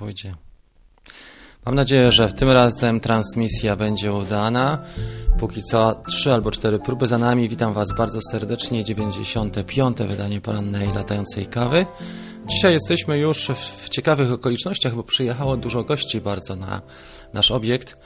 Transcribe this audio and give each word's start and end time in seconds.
pójdzie. 0.00 0.34
Mam 1.66 1.74
nadzieję, 1.74 2.12
że 2.12 2.28
w 2.28 2.34
tym 2.34 2.50
razem 2.50 3.00
transmisja 3.00 3.76
będzie 3.76 4.12
udana. 4.12 4.84
Póki 5.38 5.62
co 5.62 6.02
trzy 6.08 6.32
albo 6.32 6.50
cztery 6.50 6.78
próby 6.78 7.06
za 7.06 7.18
nami. 7.18 7.48
Witam 7.48 7.72
Was 7.72 7.92
bardzo 7.92 8.20
serdecznie. 8.30 8.84
95. 8.84 9.98
wydanie 9.98 10.40
porannej 10.40 10.92
latającej 10.94 11.46
kawy. 11.46 11.86
Dzisiaj 12.46 12.72
jesteśmy 12.72 13.18
już 13.18 13.48
w 13.48 13.88
ciekawych 13.88 14.32
okolicznościach, 14.32 14.94
bo 14.94 15.02
przyjechało 15.02 15.56
dużo 15.56 15.84
gości 15.84 16.20
bardzo 16.20 16.56
na 16.56 16.82
nasz 17.32 17.50
obiekt. 17.50 17.96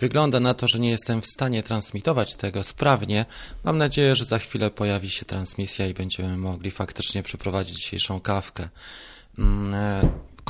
Wygląda 0.00 0.40
na 0.40 0.54
to, 0.54 0.68
że 0.68 0.78
nie 0.78 0.90
jestem 0.90 1.22
w 1.22 1.26
stanie 1.26 1.62
transmitować 1.62 2.34
tego 2.34 2.62
sprawnie. 2.62 3.24
Mam 3.64 3.78
nadzieję, 3.78 4.16
że 4.16 4.24
za 4.24 4.38
chwilę 4.38 4.70
pojawi 4.70 5.10
się 5.10 5.24
transmisja 5.24 5.86
i 5.86 5.94
będziemy 5.94 6.36
mogli 6.36 6.70
faktycznie 6.70 7.22
przeprowadzić 7.22 7.76
dzisiejszą 7.76 8.20
kawkę. 8.20 8.68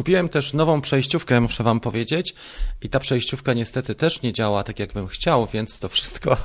Kupiłem 0.00 0.28
też 0.28 0.52
nową 0.52 0.80
przejściówkę, 0.80 1.40
muszę 1.40 1.64
Wam 1.64 1.80
powiedzieć, 1.80 2.34
i 2.82 2.88
ta 2.88 3.00
przejściówka 3.00 3.52
niestety 3.52 3.94
też 3.94 4.22
nie 4.22 4.32
działa 4.32 4.64
tak, 4.64 4.78
jak 4.78 4.92
bym 4.92 5.06
chciał, 5.06 5.46
więc 5.46 5.78
to 5.78 5.88
wszystko 5.88 6.36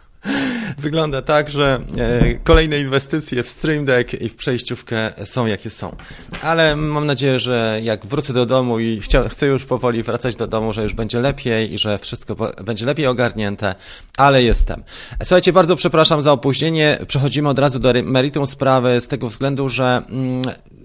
wygląda 0.78 1.22
tak, 1.22 1.50
że 1.50 1.80
e, 1.98 2.34
kolejne 2.34 2.80
inwestycje 2.80 3.42
w 3.42 3.48
Stream 3.48 3.84
Deck 3.84 4.14
i 4.14 4.28
w 4.28 4.36
przejściówkę 4.36 5.12
są 5.24 5.46
jakie 5.46 5.70
są. 5.70 5.96
Ale 6.42 6.76
mam 6.76 7.06
nadzieję, 7.06 7.38
że 7.38 7.80
jak 7.82 8.06
wrócę 8.06 8.32
do 8.32 8.46
domu 8.46 8.78
i 8.78 9.00
chcę 9.28 9.46
już 9.46 9.64
powoli 9.64 10.02
wracać 10.02 10.36
do 10.36 10.46
domu, 10.46 10.72
że 10.72 10.82
już 10.82 10.94
będzie 10.94 11.20
lepiej 11.20 11.74
i 11.74 11.78
że 11.78 11.98
wszystko 11.98 12.36
będzie 12.64 12.86
lepiej 12.86 13.06
ogarnięte, 13.06 13.74
ale 14.16 14.42
jestem. 14.42 14.82
Słuchajcie, 15.22 15.52
bardzo 15.52 15.76
przepraszam 15.76 16.22
za 16.22 16.32
opóźnienie. 16.32 16.98
Przechodzimy 17.06 17.48
od 17.48 17.58
razu 17.58 17.78
do 17.78 17.92
meritum 18.04 18.46
sprawy 18.46 19.00
z 19.00 19.08
tego 19.08 19.28
względu, 19.28 19.68
że 19.68 20.02
mm, 20.08 20.42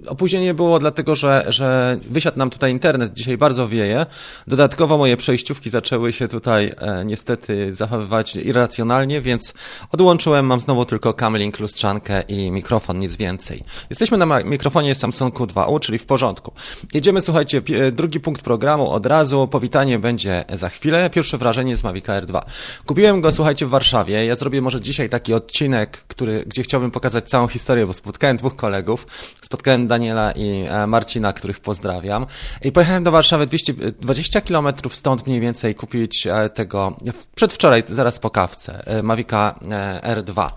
Opóźnienie 0.08 0.54
było 0.54 0.80
dlatego, 0.80 1.16
że, 1.16 1.45
że 1.48 1.98
wysiadł 2.09 2.38
nam 2.38 2.50
tutaj 2.50 2.72
internet, 2.72 3.14
dzisiaj 3.14 3.38
bardzo 3.38 3.68
wieje. 3.68 4.05
Dodatkowo 4.48 4.98
moje 4.98 5.18
przejściówki 5.18 5.70
zaczęły 5.70 6.14
się 6.14 6.28
tutaj 6.28 6.72
e, 6.78 7.06
niestety 7.06 7.73
zachowywać 7.73 8.36
irracjonalnie, 8.36 9.22
więc 9.22 9.53
odłączyłem, 9.92 10.45
mam 10.45 10.59
znowu 10.59 10.86
tylko 10.86 11.14
Camlink, 11.14 11.59
lustrzankę 11.59 12.22
i 12.22 12.52
mikrofon, 12.52 13.00
nic 13.00 13.16
więcej. 13.16 13.64
Jesteśmy 13.89 14.17
na 14.17 14.44
mikrofonie 14.44 14.95
Samsungu 14.95 15.45
2U, 15.45 15.80
czyli 15.80 15.98
w 15.98 16.06
porządku. 16.06 16.52
Jedziemy, 16.94 17.22
słuchajcie, 17.22 17.61
drugi 17.92 18.20
punkt 18.20 18.42
programu 18.42 18.92
od 18.92 19.06
razu, 19.06 19.48
powitanie 19.48 20.00
będzie 20.00 20.44
za 20.53 20.70
chwilę. 20.70 21.09
Pierwsze 21.09 21.38
wrażenie 21.38 21.78
z 21.78 21.83
Mavic 21.83 22.09
Air 22.09 22.26
2. 22.26 22.45
Kupiłem 22.86 23.22
go, 23.22 23.31
słuchajcie, 23.31 23.66
w 23.66 23.70
Warszawie. 23.70 24.26
Ja 24.26 24.36
zrobię 24.36 24.61
może 24.61 24.81
dzisiaj 24.81 25.09
taki 25.09 25.33
odcinek, 25.33 25.98
który, 26.08 26.44
gdzie 26.48 26.64
chciałbym 26.64 26.92
pokazać 26.92 27.30
całą 27.30 27.48
historię, 27.48 27.88
bo 27.88 27.94
spotkałem 27.94 28.38
dwóch 28.38 28.56
kolegów. 28.56 29.08
Spotkałem 29.42 29.88
Daniela 29.96 30.32
i 30.32 30.66
e, 30.70 30.88
Marcina, 30.88 31.34
których 31.34 31.60
pozdrawiam. 31.60 32.26
I 32.62 32.72
pojechałem 32.72 33.04
do 33.04 33.12
Warszawy 33.12 33.46
220 33.46 34.42
km 34.42 34.68
stąd 34.90 35.28
mniej 35.28 35.40
więcej 35.40 35.76
kupić 35.76 36.28
e, 36.28 36.50
tego, 36.50 36.98
przedwczoraj, 37.36 37.84
zaraz 37.88 38.20
po 38.20 38.30
kawce, 38.30 38.88
e, 38.88 39.04
Mavica 39.04 39.60
R2. 40.02 40.50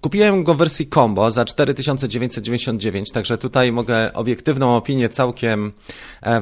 Kupiłem 0.00 0.44
go 0.44 0.54
w 0.54 0.56
wersji 0.56 0.86
combo 0.86 1.30
za 1.30 1.44
4999, 1.44 3.10
także 3.12 3.38
tutaj 3.38 3.72
mogę 3.72 4.12
obiektywną 4.12 4.76
opinię 4.76 5.08
całkiem 5.08 5.72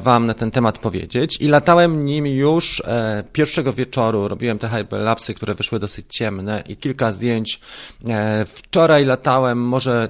Wam 0.00 0.26
na 0.26 0.34
ten 0.34 0.50
temat 0.50 0.78
powiedzieć. 0.78 1.36
I 1.40 1.48
latałem 1.48 2.04
nim 2.04 2.26
już 2.26 2.82
pierwszego 3.32 3.72
wieczoru, 3.72 4.28
robiłem 4.28 4.58
te 4.58 4.68
hyperlapsy, 4.68 5.34
które 5.34 5.54
wyszły 5.54 5.78
dosyć 5.78 6.06
ciemne 6.08 6.62
i 6.68 6.76
kilka 6.76 7.12
zdjęć. 7.12 7.60
Wczoraj 8.46 9.04
latałem 9.04 9.58
może 9.58 10.08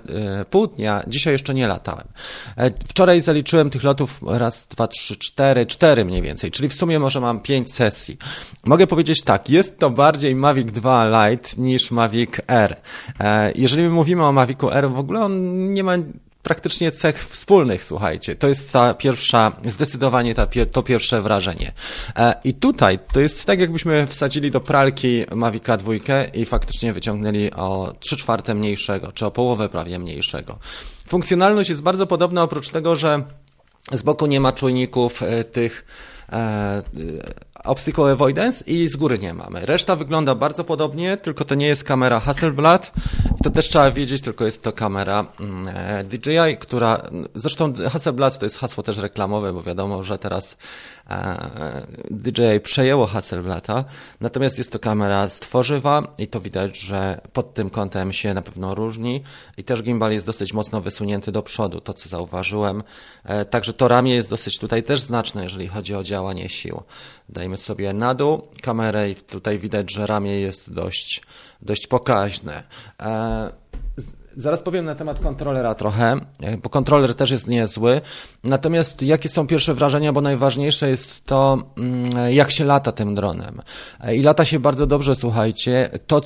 pół 0.50 0.66
dnia, 0.66 1.02
dzisiaj 1.06 1.32
jeszcze 1.32 1.54
nie 1.54 1.63
nie 1.64 1.68
latałem. 1.68 2.08
E, 2.56 2.70
wczoraj 2.88 3.20
zaliczyłem 3.20 3.70
tych 3.70 3.84
lotów 3.84 4.20
raz, 4.26 4.66
dwa, 4.66 4.88
trzy, 4.88 5.16
cztery, 5.16 5.66
cztery 5.66 6.04
mniej 6.04 6.22
więcej, 6.22 6.50
czyli 6.50 6.68
w 6.68 6.74
sumie 6.74 6.98
może 6.98 7.20
mam 7.20 7.40
pięć 7.40 7.74
sesji. 7.74 8.16
Mogę 8.64 8.86
powiedzieć 8.86 9.24
tak, 9.24 9.50
jest 9.50 9.78
to 9.78 9.90
bardziej 9.90 10.34
Mavic 10.34 10.72
2 10.72 11.30
Lite 11.30 11.48
niż 11.58 11.90
Mavic 11.90 12.30
R. 12.46 12.76
E, 13.20 13.52
jeżeli 13.54 13.88
mówimy 13.88 14.24
o 14.24 14.32
Mavicu 14.32 14.70
R, 14.70 14.90
w 14.90 14.98
ogóle 14.98 15.20
on 15.20 15.72
nie 15.72 15.84
ma 15.84 15.96
praktycznie 16.42 16.92
cech 16.92 17.28
wspólnych, 17.28 17.84
słuchajcie. 17.84 18.36
To 18.36 18.48
jest 18.48 18.72
ta 18.72 18.94
pierwsza, 18.94 19.52
zdecydowanie 19.68 20.34
ta, 20.34 20.46
to 20.72 20.82
pierwsze 20.82 21.22
wrażenie. 21.22 21.72
E, 22.16 22.34
I 22.44 22.54
tutaj 22.54 22.98
to 23.12 23.20
jest 23.20 23.44
tak, 23.44 23.60
jakbyśmy 23.60 24.06
wsadzili 24.06 24.50
do 24.50 24.60
pralki 24.60 25.24
Mavica 25.34 25.76
2 25.76 25.92
i 26.34 26.44
faktycznie 26.44 26.92
wyciągnęli 26.92 27.50
o 27.50 27.94
3 28.00 28.16
czwarte 28.16 28.54
mniejszego, 28.54 29.12
czy 29.12 29.26
o 29.26 29.30
połowę 29.30 29.68
prawie 29.68 29.98
mniejszego. 29.98 30.58
Funkcjonalność 31.08 31.70
jest 31.70 31.82
bardzo 31.82 32.06
podobna, 32.06 32.42
oprócz 32.42 32.68
tego, 32.68 32.96
że 32.96 33.22
z 33.92 34.02
boku 34.02 34.26
nie 34.26 34.40
ma 34.40 34.52
czujników 34.52 35.22
e, 35.22 35.44
tych 35.44 35.84
e, 36.32 36.82
Obstacle 37.64 38.12
Avoidance 38.12 38.64
i 38.66 38.88
z 38.88 38.96
góry 38.96 39.18
nie 39.18 39.34
mamy. 39.34 39.66
Reszta 39.66 39.96
wygląda 39.96 40.34
bardzo 40.34 40.64
podobnie, 40.64 41.16
tylko 41.16 41.44
to 41.44 41.54
nie 41.54 41.66
jest 41.66 41.84
kamera 41.84 42.20
Hasselblad. 42.20 42.92
To 43.44 43.50
też 43.50 43.68
trzeba 43.68 43.90
wiedzieć, 43.90 44.22
tylko 44.22 44.44
jest 44.44 44.62
to 44.62 44.72
kamera 44.72 45.26
mm, 45.40 45.68
e, 45.76 46.04
DJI, 46.04 46.56
która, 46.60 47.02
zresztą 47.34 47.72
Hasselblad 47.90 48.38
to 48.38 48.46
jest 48.46 48.58
hasło 48.58 48.82
też 48.82 48.98
reklamowe, 48.98 49.52
bo 49.52 49.62
wiadomo, 49.62 50.02
że 50.02 50.18
teraz 50.18 50.52
e, 50.52 50.56
DJI 52.10 52.60
przejęło 52.62 53.06
Hasselblata, 53.06 53.84
natomiast 54.20 54.58
jest 54.58 54.72
to 54.72 54.78
kamera 54.78 55.28
z 55.28 55.40
tworzywa 55.40 56.14
i 56.18 56.28
to 56.28 56.40
widać, 56.40 56.78
że 56.78 57.20
pod 57.32 57.54
tym 57.54 57.70
kątem 57.70 58.12
się 58.12 58.34
na 58.34 58.42
pewno 58.42 58.74
różni 58.74 59.22
i 59.56 59.64
też 59.64 59.82
gimbal 59.82 60.12
jest 60.12 60.26
dosyć 60.26 60.52
mocno 60.52 60.80
wysunięty 60.80 61.32
do 61.32 61.42
przodu, 61.42 61.80
to 61.80 61.92
co 61.92 62.08
zauważyłem. 62.08 62.82
E, 63.24 63.44
także 63.44 63.72
to 63.72 63.88
ramię 63.88 64.14
jest 64.14 64.30
dosyć 64.30 64.58
tutaj 64.58 64.82
też 64.82 65.00
znaczne, 65.00 65.42
jeżeli 65.42 65.68
chodzi 65.68 65.94
o 65.94 66.02
działanie 66.02 66.48
sił. 66.48 66.82
Dajmy 67.28 67.56
sobie 67.56 67.92
na 67.92 68.14
dół 68.14 68.42
kamerę 68.62 69.10
i 69.10 69.14
tutaj 69.14 69.58
widać, 69.58 69.92
że 69.92 70.06
ramię 70.06 70.40
jest 70.40 70.72
dość, 70.72 71.22
dość 71.62 71.86
pokaźne. 71.86 72.62
E, 74.38 74.40
zaraz 74.40 74.62
powiem 74.62 74.84
na 74.84 74.94
temat 74.94 75.20
kontrolera 75.20 75.74
trochę, 75.74 76.16
e, 76.40 76.56
bo 76.56 76.68
kontroler 76.68 77.14
też 77.14 77.30
jest 77.30 77.46
niezły. 77.46 78.00
Natomiast 78.44 79.02
jakie 79.02 79.28
są 79.28 79.46
pierwsze 79.46 79.74
wrażenia, 79.74 80.12
bo 80.12 80.20
najważniejsze 80.20 80.90
jest 80.90 81.24
to, 81.24 81.58
mm, 81.76 82.32
jak 82.32 82.50
się 82.50 82.64
lata 82.64 82.92
tym 82.92 83.14
dronem. 83.14 83.62
E, 84.00 84.16
I 84.16 84.22
lata 84.22 84.44
się 84.44 84.60
bardzo 84.60 84.86
dobrze, 84.86 85.16
słuchajcie. 85.16 85.90
To, 86.06 86.20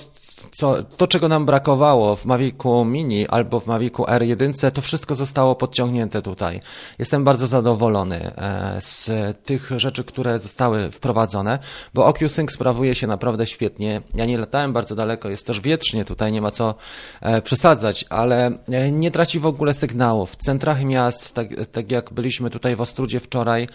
co, 0.53 0.83
to, 0.83 1.07
czego 1.07 1.29
nam 1.29 1.47
brakowało 1.47 2.17
w 2.17 2.27
Mavicu 2.27 2.85
Mini 2.85 3.29
albo 3.29 3.61
w 3.61 3.67
Mavicu 3.67 4.03
R1, 4.03 4.71
to 4.71 4.83
wszystko 4.83 5.15
zostało 5.15 5.55
podciągnięte 5.55 6.23
tutaj. 6.23 6.61
Jestem 6.99 7.25
bardzo 7.25 7.47
zadowolony 7.47 8.37
e, 8.37 8.77
z 8.81 9.11
tych 9.47 9.71
rzeczy, 9.77 10.05
które 10.05 10.39
zostały 10.39 10.91
wprowadzone, 10.91 11.59
bo 11.95 12.07
OcuSync 12.07 12.53
sprawuje 12.53 12.95
się 12.95 13.07
naprawdę 13.07 13.47
świetnie. 13.47 14.03
Ja 14.15 14.25
nie 14.25 14.39
latałem 14.39 14.73
bardzo 14.73 14.95
daleko, 14.95 15.29
jest 15.29 15.47
też 15.47 15.61
wietrznie, 15.61 16.05
tutaj 16.05 16.33
nie 16.33 16.41
ma 16.41 16.51
co 16.51 16.75
e, 17.21 17.43
przesadzać, 17.43 18.05
ale 18.11 18.59
e, 18.69 18.93
nie 18.93 19.11
traci 19.11 19.39
w 19.39 19.47
ogóle 19.47 19.75
sygnału. 19.75 20.27
W 20.27 20.37
centrach 20.37 20.85
miast, 20.85 21.35
tak, 21.35 21.49
tak 21.73 21.91
jak 21.93 22.13
byliśmy 22.13 22.51
tutaj 22.51 22.77
w 22.77 22.81
Ostrudzie 22.81 23.21
wczoraj, 23.21 23.69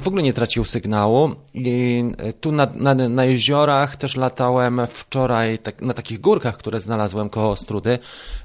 w 0.00 0.08
ogóle 0.08 0.22
nie 0.22 0.32
tracił 0.32 0.64
sygnału 0.64 1.34
i 1.54 2.04
tu 2.40 2.52
na, 2.52 2.66
na, 2.74 2.94
na 2.94 3.24
jeziorach 3.24 3.96
też 3.96 4.16
latałem 4.16 4.80
wczoraj 4.86 5.58
tak, 5.72 5.82
na 5.82 5.94
takich 5.94 6.20
górkach, 6.20 6.56
które 6.56 6.80
znalazłem 6.80 7.30
koło 7.30 7.50
Ostrudy, 7.50 7.98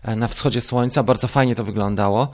e, 0.03 0.15
na 0.15 0.27
wschodzie 0.27 0.61
słońca. 0.61 1.03
Bardzo 1.03 1.27
fajnie 1.27 1.55
to 1.55 1.63
wyglądało. 1.63 2.27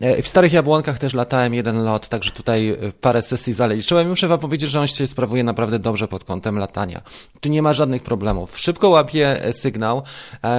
E, 0.00 0.22
w 0.22 0.28
Starych 0.28 0.52
Jabłonkach 0.52 0.98
też 0.98 1.14
latałem 1.14 1.54
jeden 1.54 1.84
lot, 1.84 2.08
także 2.08 2.30
tutaj 2.30 2.68
e, 2.68 2.76
parę 3.00 3.22
sesji 3.22 3.52
zaliczyłem. 3.52 4.08
Muszę 4.08 4.28
wam 4.28 4.38
powiedzieć, 4.38 4.70
że 4.70 4.80
on 4.80 4.86
się 4.86 5.06
sprawuje 5.06 5.44
naprawdę 5.44 5.78
dobrze 5.78 6.08
pod 6.08 6.24
kątem 6.24 6.58
latania. 6.58 7.02
Tu 7.40 7.48
nie 7.48 7.62
ma 7.62 7.72
żadnych 7.72 8.02
problemów. 8.02 8.58
Szybko 8.58 8.88
łapie 8.88 9.40
sygnał. 9.52 10.02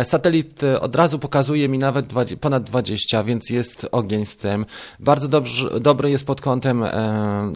Satelit 0.04 0.62
od 0.82 0.96
razu 0.96 1.20
pokazuje 1.20 1.70
mi 1.70 1.78
nawet 1.78 2.08
20, 2.08 2.38
ponad 2.38 2.64
20, 2.64 3.24
więc 3.24 3.50
jest 3.50 3.88
ogień 3.92 4.26
z 4.26 4.38
tym. 4.38 4.66
Bardzo 5.00 5.28
dobrze, 5.28 5.80
dobry 5.80 6.12
jest 6.12 6.26
pod 6.26 6.42
kątem 6.42 6.86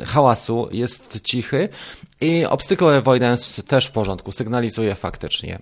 hałasu, 0.05 0.67
jest 0.71 1.21
cichy 1.21 1.69
i 2.21 2.45
obstacle 2.45 2.97
avoidance 2.97 3.63
też 3.63 3.85
w 3.85 3.91
porządku, 3.91 4.31
sygnalizuje 4.31 4.95
faktycznie. 4.95 5.59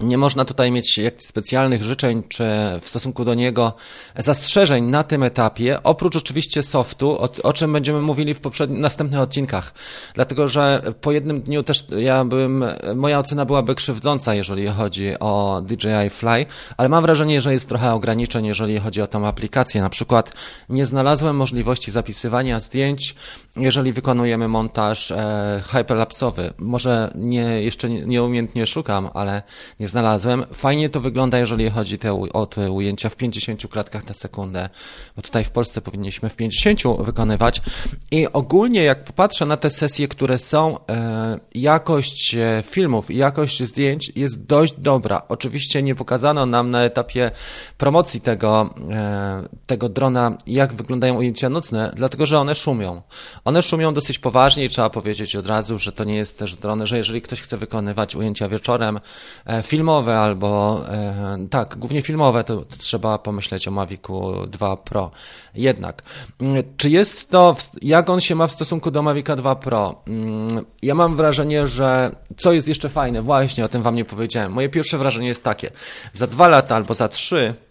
Nie 0.00 0.18
można 0.18 0.44
tutaj 0.44 0.72
mieć 0.72 0.98
jakichś 0.98 1.24
specjalnych 1.24 1.82
życzeń, 1.82 2.22
czy 2.28 2.44
w 2.80 2.88
stosunku 2.88 3.24
do 3.24 3.34
niego 3.34 3.72
zastrzeżeń 4.16 4.84
na 4.84 5.04
tym 5.04 5.22
etapie, 5.22 5.82
oprócz 5.82 6.16
oczywiście 6.16 6.62
softu, 6.62 7.10
o, 7.10 7.28
o 7.42 7.52
czym 7.52 7.72
będziemy 7.72 8.00
mówili 8.00 8.34
w 8.34 8.40
poprzednich, 8.40 8.80
następnych 8.80 9.20
odcinkach. 9.20 9.74
Dlatego, 10.14 10.48
że 10.48 10.82
po 11.00 11.12
jednym 11.12 11.40
dniu 11.40 11.62
też 11.62 11.84
ja 11.98 12.24
bym, 12.24 12.64
moja 12.96 13.18
ocena 13.18 13.44
byłaby 13.44 13.74
krzywdząca, 13.74 14.34
jeżeli 14.34 14.66
chodzi 14.66 15.18
o 15.20 15.62
DJI 15.64 16.10
Fly, 16.10 16.46
ale 16.76 16.88
mam 16.88 17.02
wrażenie, 17.02 17.40
że 17.40 17.52
jest 17.52 17.68
trochę 17.68 17.92
ograniczeń, 17.92 18.46
jeżeli 18.46 18.78
chodzi 18.78 19.02
o 19.02 19.06
tą 19.06 19.26
aplikację. 19.26 19.80
Na 19.80 19.90
przykład 19.90 20.32
nie 20.68 20.86
znalazłem 20.86 21.36
możliwości 21.36 21.90
zapisywania 21.90 22.60
zdjęć, 22.60 23.14
jeżeli 23.56 23.92
wykonujemy 23.92 24.48
montaż 24.48 25.10
e, 25.10 25.62
hyperlapsowy. 25.68 26.52
Może 26.58 27.12
nie, 27.14 27.62
jeszcze 27.62 27.90
nieumiejętnie 27.90 28.66
szukam, 28.66 29.10
ale 29.14 29.42
nie 29.80 29.88
znalazłem. 29.88 30.44
Fajnie 30.52 30.90
to 30.90 31.00
wygląda, 31.00 31.38
jeżeli 31.38 31.70
chodzi 31.70 31.98
te, 31.98 32.30
o 32.32 32.46
te 32.46 32.70
ujęcia 32.70 33.08
w 33.08 33.16
50 33.16 33.66
klatkach 33.68 34.08
na 34.08 34.14
sekundę, 34.14 34.68
bo 35.16 35.22
tutaj 35.22 35.44
w 35.44 35.50
Polsce 35.50 35.80
powinniśmy 35.80 36.28
w 36.28 36.36
50 36.36 36.82
wykonywać. 36.98 37.62
I 38.10 38.26
ogólnie, 38.32 38.84
jak 38.84 39.04
popatrzę 39.04 39.46
na 39.46 39.56
te 39.56 39.70
sesje, 39.70 40.08
które 40.08 40.38
są, 40.38 40.86
e, 40.86 41.38
jakość 41.54 42.34
e, 42.34 42.62
filmów 42.66 43.10
jakość 43.16 43.62
zdjęć 43.62 44.12
jest 44.16 44.42
dość 44.42 44.74
dobra. 44.78 45.22
Oczywiście 45.28 45.82
nie 45.82 45.94
pokazano 45.94 46.46
nam 46.46 46.70
na 46.70 46.82
etapie 46.82 47.30
promocji 47.78 48.20
tego, 48.20 48.74
e, 48.90 49.48
tego 49.66 49.88
drona, 49.88 50.36
jak 50.46 50.74
wyglądają 50.74 51.14
ujęcia 51.14 51.48
nocne, 51.48 51.92
dlatego 51.96 52.26
że 52.26 52.38
one 52.38 52.54
szumią. 52.54 53.02
One 53.46 53.62
szumią 53.62 53.94
dosyć 53.94 54.18
poważnie 54.18 54.64
i 54.64 54.68
trzeba 54.68 54.90
powiedzieć 54.90 55.36
od 55.36 55.46
razu, 55.46 55.78
że 55.78 55.92
to 55.92 56.04
nie 56.04 56.16
jest 56.16 56.38
też 56.38 56.54
dron, 56.54 56.86
że 56.86 56.98
jeżeli 56.98 57.22
ktoś 57.22 57.40
chce 57.40 57.56
wykonywać 57.56 58.16
ujęcia 58.16 58.48
wieczorem, 58.48 59.00
e, 59.46 59.62
filmowe 59.62 60.18
albo 60.18 60.80
e, 60.88 61.46
tak, 61.50 61.76
głównie 61.78 62.02
filmowe, 62.02 62.44
to, 62.44 62.56
to 62.56 62.76
trzeba 62.76 63.18
pomyśleć 63.18 63.68
o 63.68 63.70
Mavicu 63.70 64.46
2 64.46 64.76
Pro. 64.76 65.10
Jednak, 65.54 66.02
mm, 66.40 66.62
czy 66.76 66.90
jest 66.90 67.30
to, 67.30 67.56
jak 67.82 68.10
on 68.10 68.20
się 68.20 68.34
ma 68.34 68.46
w 68.46 68.52
stosunku 68.52 68.90
do 68.90 69.02
Mavica 69.02 69.36
2 69.36 69.56
Pro? 69.56 70.02
Mm, 70.06 70.64
ja 70.82 70.94
mam 70.94 71.16
wrażenie, 71.16 71.66
że 71.66 72.10
co 72.36 72.52
jest 72.52 72.68
jeszcze 72.68 72.88
fajne, 72.88 73.22
właśnie 73.22 73.64
o 73.64 73.68
tym 73.68 73.82
wam 73.82 73.94
nie 73.94 74.04
powiedziałem. 74.04 74.52
Moje 74.52 74.68
pierwsze 74.68 74.98
wrażenie 74.98 75.28
jest 75.28 75.44
takie, 75.44 75.70
za 76.12 76.26
dwa 76.26 76.48
lata 76.48 76.76
albo 76.76 76.94
za 76.94 77.08
trzy 77.08 77.65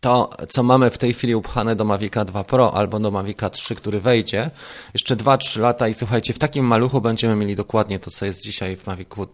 to, 0.00 0.30
co 0.48 0.62
mamy 0.62 0.90
w 0.90 0.98
tej 0.98 1.14
chwili 1.14 1.34
upchane 1.34 1.76
do 1.76 1.84
Mavica 1.84 2.24
2 2.24 2.44
Pro 2.44 2.74
albo 2.74 3.00
do 3.00 3.10
Mavica 3.10 3.50
3, 3.50 3.74
który 3.74 4.00
wejdzie, 4.00 4.50
jeszcze 4.94 5.16
2-3 5.16 5.60
lata 5.60 5.88
i 5.88 5.94
słuchajcie, 5.94 6.34
w 6.34 6.38
takim 6.38 6.64
maluchu 6.64 7.00
będziemy 7.00 7.36
mieli 7.36 7.56
dokładnie 7.56 7.98
to, 7.98 8.10
co 8.10 8.26
jest 8.26 8.42
dzisiaj 8.42 8.76
w 8.76 8.86
Mavicu 8.86 9.26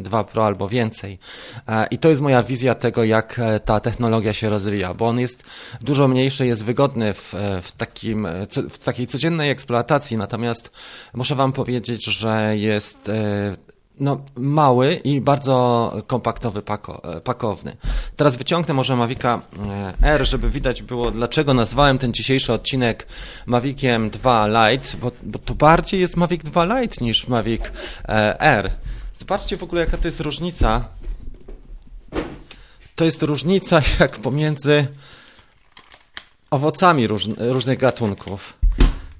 2 0.00 0.20
e, 0.20 0.24
Pro 0.24 0.46
albo 0.46 0.68
więcej. 0.68 1.18
E, 1.68 1.86
I 1.90 1.98
to 1.98 2.08
jest 2.08 2.20
moja 2.20 2.42
wizja 2.42 2.74
tego, 2.74 3.04
jak 3.04 3.38
e, 3.38 3.60
ta 3.60 3.80
technologia 3.80 4.32
się 4.32 4.48
rozwija, 4.48 4.94
bo 4.94 5.06
on 5.06 5.20
jest 5.20 5.44
dużo 5.80 6.08
mniejszy, 6.08 6.46
jest 6.46 6.64
wygodny 6.64 7.14
w, 7.14 7.34
w, 7.62 7.72
takim, 7.72 8.28
w 8.70 8.78
takiej 8.78 9.06
codziennej 9.06 9.50
eksploatacji, 9.50 10.16
natomiast 10.16 10.70
muszę 11.14 11.34
Wam 11.34 11.52
powiedzieć, 11.52 12.04
że 12.04 12.56
jest 12.56 13.10
no, 14.00 14.24
mały 14.36 14.94
i 14.94 15.20
bardzo 15.20 15.92
kompaktowy, 16.06 16.62
pako, 16.62 17.02
pakowny. 17.24 17.76
Teraz 18.16 18.36
wyciągnę 18.36 18.74
może 18.74 18.96
Mavica 18.96 19.42
e, 19.68 19.94
R, 20.02 20.26
żeby 20.26 20.50
widać 20.50 20.82
było, 20.82 21.10
dlaczego 21.10 21.54
nazwałem 21.54 21.98
ten 21.98 22.12
dzisiejszy 22.12 22.52
odcinek 22.52 23.06
Maviciem 23.46 24.10
2 24.10 24.46
Lite, 24.46 24.96
bo, 24.96 25.12
bo 25.22 25.38
to 25.38 25.54
bardziej 25.54 26.00
jest 26.00 26.16
Mavic 26.16 26.42
2 26.42 26.80
Lite 26.80 27.04
niż 27.04 27.28
Mavic 27.28 27.62
e, 28.08 28.40
R. 28.40 28.70
Zobaczcie 29.18 29.56
w 29.56 29.62
ogóle, 29.62 29.80
jaka 29.80 29.96
to 29.96 30.08
jest 30.08 30.20
różnica. 30.20 30.88
To 32.94 33.04
jest 33.04 33.22
różnica 33.22 33.82
jak 34.00 34.18
pomiędzy 34.18 34.86
owocami 36.50 37.06
róż, 37.06 37.28
różnych 37.38 37.78
gatunków. 37.78 38.54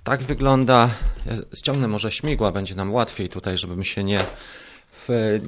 Tak 0.05 0.23
wygląda. 0.23 0.91
Ja 1.27 1.33
ściągnę 1.55 1.89
może 1.89 2.13
śmigła, 2.13 2.53
będzie 2.53 2.75
nam 2.75 2.93
łatwiej 2.93 3.29
tutaj, 3.29 3.59
żebym 3.59 3.85
się 3.85 4.05
nie 4.05 4.21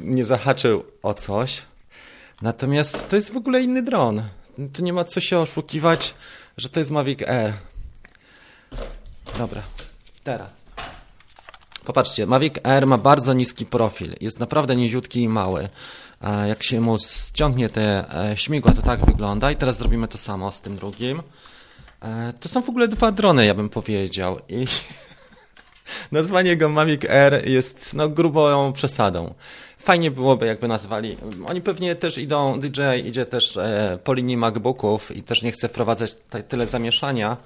nie 0.03 0.25
zahaczył 0.25 0.85
o 1.03 1.15
coś. 1.15 1.63
Natomiast 2.43 3.09
to 3.09 3.17
jest 3.17 3.33
w 3.33 3.37
ogóle 3.37 3.63
inny 3.63 3.83
dron. 3.83 4.23
Tu 4.73 4.83
nie 4.83 4.93
ma 4.93 5.05
co 5.05 5.21
się 5.21 5.39
oszukiwać, 5.39 6.15
że 6.57 6.69
to 6.69 6.81
jest 6.81 6.91
Mavic 6.91 7.23
Air. 7.23 7.53
Dobra, 9.39 9.63
teraz. 10.25 10.57
Popatrzcie, 11.85 12.27
Mavic 12.27 12.55
Air 12.63 12.87
ma 12.87 12.99
bardzo 12.99 13.33
niski 13.33 13.67
profil. 13.67 14.15
Jest 14.21 14.41
naprawdę 14.41 14.77
niziutki 14.77 15.23
i 15.23 15.29
mały. 15.29 15.69
Jak 16.49 16.63
się 16.63 16.81
mu 16.81 16.99
ściągnie 16.99 17.69
te 17.69 18.15
e, 18.31 18.37
śmigła, 18.37 18.73
to 18.73 18.83
tak 18.83 19.05
wygląda. 19.05 19.51
I 19.51 19.57
teraz 19.57 19.77
zrobimy 19.77 20.09
to 20.09 20.19
samo 20.19 20.53
z 20.53 20.61
tym 20.61 20.77
drugim. 20.77 21.23
E, 22.03 22.33
to 22.41 22.49
są 22.49 22.63
w 22.63 22.69
ogóle 22.69 22.89
dwa 22.89 23.13
drony, 23.13 23.47
ja 23.47 23.55
bym 23.55 23.69
powiedział. 23.69 24.41
I 24.49 24.67
Nazwanie 26.13 26.57
go 26.57 26.69
Mavic 26.69 27.05
Air 27.05 27.49
jest 27.49 27.95
no, 27.95 28.09
grubą 28.09 28.73
przesadą. 28.73 29.35
Fajnie 29.79 30.11
byłoby, 30.11 30.47
jakby 30.47 30.69
nazwali. 30.69 31.17
Oni 31.47 31.61
pewnie 31.61 31.95
też 31.97 32.19
idą, 32.19 32.61
DJI 32.61 33.07
idzie 33.09 33.27
też 33.27 33.57
e, 33.57 33.99
po 34.05 34.15
linii 34.15 34.37
MacBooków 34.37 35.17
i 35.17 35.23
też 35.23 35.43
nie 35.43 35.53
chce 35.53 35.69
wprowadzać 35.69 36.17
tyle 36.49 36.67
zamieszania 36.67 37.37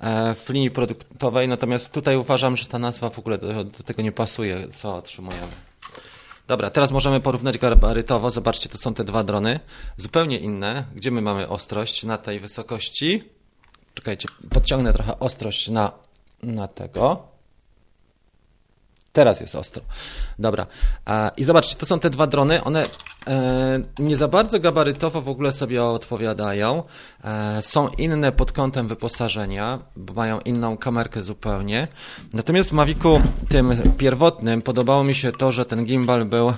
e, 0.00 0.34
w 0.34 0.48
linii 0.50 0.70
produktowej, 0.70 1.48
natomiast 1.48 1.92
tutaj 1.92 2.16
uważam, 2.16 2.56
że 2.56 2.66
ta 2.66 2.78
nazwa 2.78 3.10
w 3.10 3.18
ogóle 3.18 3.38
do, 3.38 3.64
do 3.64 3.82
tego 3.84 4.02
nie 4.02 4.12
pasuje, 4.12 4.68
co 4.76 4.96
otrzymujemy. 4.96 5.52
Dobra, 6.50 6.70
teraz 6.70 6.92
możemy 6.92 7.20
porównać 7.20 7.58
gabarytowo. 7.58 8.30
Zobaczcie, 8.30 8.68
to 8.68 8.78
są 8.78 8.94
te 8.94 9.04
dwa 9.04 9.24
drony. 9.24 9.60
Zupełnie 9.96 10.38
inne. 10.38 10.84
Gdzie 10.94 11.10
my 11.10 11.22
mamy 11.22 11.48
ostrość 11.48 12.04
na 12.04 12.18
tej 12.18 12.40
wysokości? 12.40 13.24
Czekajcie, 13.94 14.28
podciągnę 14.50 14.92
trochę 14.92 15.18
ostrość 15.18 15.68
na, 15.68 15.92
na 16.42 16.68
tego. 16.68 17.29
Teraz 19.12 19.40
jest 19.40 19.54
ostro. 19.54 19.82
Dobra. 20.38 20.66
I 21.36 21.44
zobaczcie, 21.44 21.76
to 21.76 21.86
są 21.86 22.00
te 22.00 22.10
dwa 22.10 22.26
drony. 22.26 22.64
One 22.64 22.82
e, 23.26 23.80
nie 23.98 24.16
za 24.16 24.28
bardzo 24.28 24.60
gabarytowo 24.60 25.22
w 25.22 25.28
ogóle 25.28 25.52
sobie 25.52 25.84
odpowiadają. 25.84 26.82
E, 27.24 27.62
są 27.62 27.88
inne 27.88 28.32
pod 28.32 28.52
kątem 28.52 28.88
wyposażenia, 28.88 29.78
bo 29.96 30.14
mają 30.14 30.40
inną 30.40 30.76
kamerkę 30.76 31.22
zupełnie. 31.22 31.88
Natomiast 32.32 32.70
w 32.70 32.72
Mavicu 32.72 33.22
tym 33.48 33.94
pierwotnym 33.98 34.62
podobało 34.62 35.04
mi 35.04 35.14
się 35.14 35.32
to, 35.32 35.52
że 35.52 35.66
ten 35.66 35.84
gimbal 35.84 36.24
był 36.24 36.52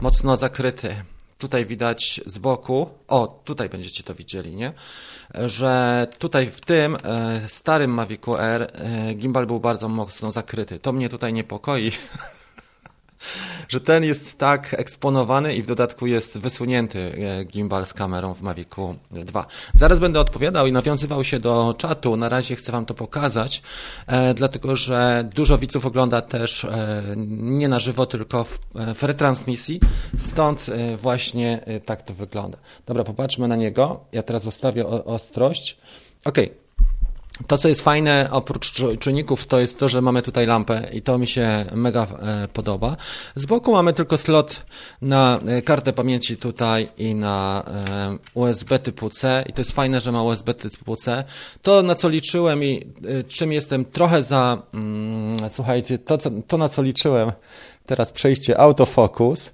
mocno 0.00 0.36
zakryty. 0.36 0.94
Tutaj 1.38 1.66
widać 1.66 2.20
z 2.26 2.38
boku, 2.38 2.90
o, 3.08 3.40
tutaj 3.44 3.68
będziecie 3.68 4.02
to 4.02 4.14
widzieli, 4.14 4.54
nie? 4.54 4.72
Że 5.46 6.06
tutaj 6.18 6.46
w 6.46 6.60
tym 6.60 6.96
e, 7.04 7.40
starym 7.48 7.90
Mavicu 7.90 8.38
R 8.38 8.72
e, 8.74 9.14
gimbal 9.14 9.46
był 9.46 9.60
bardzo 9.60 9.88
mocno 9.88 10.30
zakryty. 10.30 10.78
To 10.78 10.92
mnie 10.92 11.08
tutaj 11.08 11.32
niepokoi. 11.32 11.92
że 13.68 13.80
ten 13.80 14.04
jest 14.04 14.38
tak 14.38 14.74
eksponowany 14.74 15.54
i 15.54 15.62
w 15.62 15.66
dodatku 15.66 16.06
jest 16.06 16.38
wysunięty 16.38 16.98
e, 16.98 17.44
gimbal 17.44 17.86
z 17.86 17.94
kamerą 17.94 18.34
w 18.34 18.42
Mavicu 18.42 18.96
2. 19.10 19.46
Zaraz 19.74 20.00
będę 20.00 20.20
odpowiadał 20.20 20.66
i 20.66 20.72
nawiązywał 20.72 21.24
się 21.24 21.38
do 21.38 21.74
czatu. 21.78 22.16
Na 22.16 22.28
razie 22.28 22.56
chcę 22.56 22.72
Wam 22.72 22.86
to 22.86 22.94
pokazać, 22.94 23.62
e, 24.06 24.34
dlatego 24.34 24.76
że 24.76 25.28
dużo 25.34 25.58
widzów 25.58 25.86
ogląda 25.86 26.22
też 26.22 26.64
e, 26.64 27.02
nie 27.26 27.68
na 27.68 27.78
żywo, 27.78 28.06
tylko 28.06 28.44
w, 28.44 28.58
w 28.94 29.02
retransmisji. 29.02 29.80
Stąd 30.18 30.66
właśnie 30.96 31.60
tak 31.84 32.02
to 32.02 32.14
wygląda. 32.14 32.58
Dobra, 32.86 33.04
popatrzmy 33.04 33.48
na 33.48 33.56
niego. 33.56 34.00
Ja 34.12 34.22
teraz 34.22 34.42
zostawię 34.42 34.86
ostrość. 34.86 35.78
Okej. 36.24 36.44
Okay. 36.44 36.69
To, 37.46 37.58
co 37.58 37.68
jest 37.68 37.82
fajne 37.82 38.28
oprócz 38.30 38.72
czujników, 38.98 39.46
to 39.46 39.60
jest 39.60 39.78
to, 39.78 39.88
że 39.88 40.02
mamy 40.02 40.22
tutaj 40.22 40.46
lampę 40.46 40.88
i 40.92 41.02
to 41.02 41.18
mi 41.18 41.26
się 41.26 41.64
mega 41.74 42.06
e, 42.22 42.48
podoba. 42.48 42.96
Z 43.34 43.46
boku 43.46 43.72
mamy 43.72 43.92
tylko 43.92 44.18
slot 44.18 44.62
na 45.02 45.40
e, 45.46 45.62
kartę 45.62 45.92
pamięci 45.92 46.36
tutaj 46.36 46.88
i 46.98 47.14
na 47.14 47.64
e, 47.66 48.18
USB 48.34 48.78
typu 48.78 49.10
C 49.10 49.44
i 49.48 49.52
to 49.52 49.60
jest 49.60 49.72
fajne, 49.72 50.00
że 50.00 50.12
ma 50.12 50.22
USB 50.22 50.54
typu 50.54 50.96
C. 50.96 51.24
To, 51.62 51.82
na 51.82 51.94
co 51.94 52.08
liczyłem 52.08 52.64
i 52.64 52.86
czym 53.28 53.52
jestem 53.52 53.84
trochę 53.84 54.22
za, 54.22 54.62
mm, 54.74 55.36
słuchajcie, 55.48 55.98
to, 55.98 56.18
to 56.46 56.58
na 56.58 56.68
co 56.68 56.82
liczyłem, 56.82 57.32
teraz 57.86 58.12
przejście 58.12 58.58
autofocus, 58.60 59.52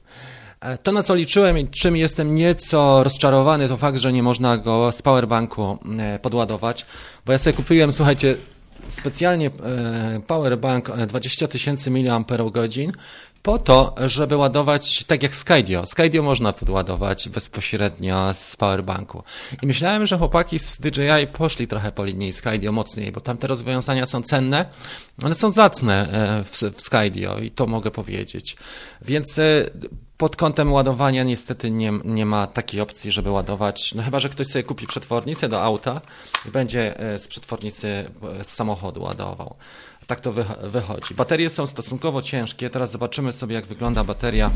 to, 0.82 0.92
na 0.92 1.02
co 1.02 1.14
liczyłem 1.14 1.58
i 1.58 1.68
czym 1.68 1.96
jestem 1.96 2.34
nieco 2.34 3.04
rozczarowany, 3.04 3.68
to 3.68 3.76
fakt, 3.76 3.98
że 3.98 4.12
nie 4.12 4.22
można 4.22 4.58
go 4.58 4.92
z 4.92 5.02
powerbanku 5.02 5.78
e, 5.98 6.18
podładować, 6.18 6.86
bo 7.26 7.32
ja 7.32 7.38
sobie 7.38 7.56
kupiłem, 7.56 7.92
słuchajcie, 7.92 8.36
specjalnie 8.88 9.46
e, 9.46 10.20
powerbank 10.26 10.90
20 11.06 11.48
tysięcy 11.48 11.90
mAh 11.90 12.26
po 13.42 13.58
to, 13.58 13.94
żeby 14.06 14.36
ładować 14.36 15.04
tak 15.04 15.22
jak 15.22 15.34
Skydio. 15.34 15.86
Skydio 15.86 16.22
można 16.22 16.52
podładować 16.52 17.28
bezpośrednio 17.28 18.34
z 18.34 18.56
powerbanku. 18.56 19.22
I 19.62 19.66
myślałem, 19.66 20.06
że 20.06 20.18
chłopaki 20.18 20.58
z 20.58 20.80
DJI 20.80 21.26
poszli 21.32 21.66
trochę 21.66 21.92
po 21.92 22.04
linii 22.04 22.32
Skydio 22.32 22.72
mocniej, 22.72 23.12
bo 23.12 23.20
tam 23.20 23.36
te 23.36 23.46
rozwiązania 23.46 24.06
są 24.06 24.22
cenne, 24.22 24.64
one 25.24 25.34
są 25.34 25.50
zacne 25.50 26.08
w, 26.44 26.62
w 26.76 26.80
Skydio 26.80 27.38
i 27.38 27.50
to 27.50 27.66
mogę 27.66 27.90
powiedzieć. 27.90 28.56
Więc 29.02 29.40
pod 30.18 30.36
kątem 30.36 30.72
ładowania 30.72 31.22
niestety 31.24 31.70
nie, 31.70 31.92
nie 32.04 32.26
ma 32.26 32.46
takiej 32.46 32.80
opcji, 32.80 33.12
żeby 33.12 33.30
ładować, 33.30 33.94
no 33.94 34.02
chyba, 34.02 34.18
że 34.18 34.28
ktoś 34.28 34.46
sobie 34.46 34.62
kupi 34.62 34.86
przetwornicę 34.86 35.48
do 35.48 35.62
auta 35.62 36.00
i 36.48 36.50
będzie 36.50 37.00
e, 37.00 37.18
z 37.18 37.28
przetwornicy 37.28 37.88
e, 38.40 38.44
z 38.44 38.48
samochodu 38.48 39.02
ładował. 39.02 39.54
Tak 40.06 40.20
to 40.20 40.32
wychodzi. 40.62 41.14
Baterie 41.14 41.50
są 41.50 41.66
stosunkowo 41.66 42.22
ciężkie. 42.22 42.70
Teraz 42.70 42.90
zobaczymy 42.90 43.32
sobie, 43.32 43.54
jak 43.54 43.66
wygląda 43.66 44.04
bateria 44.04 44.50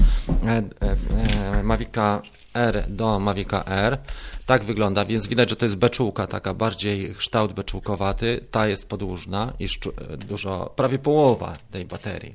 e, 0.47 1.63
Mavica 1.63 2.23
R 2.55 2.85
do 2.89 3.19
Mavica 3.19 3.65
R. 3.65 3.99
Tak 4.47 4.65
wygląda, 4.65 5.05
więc 5.05 5.27
widać, 5.27 5.51
że 5.51 5.57
to 5.57 5.65
jest 5.65 5.77
beczułka, 5.77 6.27
taka 6.27 6.55
bardziej 6.55 7.15
kształt 7.15 7.53
beczułkowaty. 7.53 8.45
Ta 8.51 8.67
jest 8.67 8.89
podłużna 8.89 9.53
i 9.59 9.69
dużo, 10.17 10.73
prawie 10.77 10.99
połowa 10.99 11.57
tej 11.71 11.85
baterii. 11.85 12.35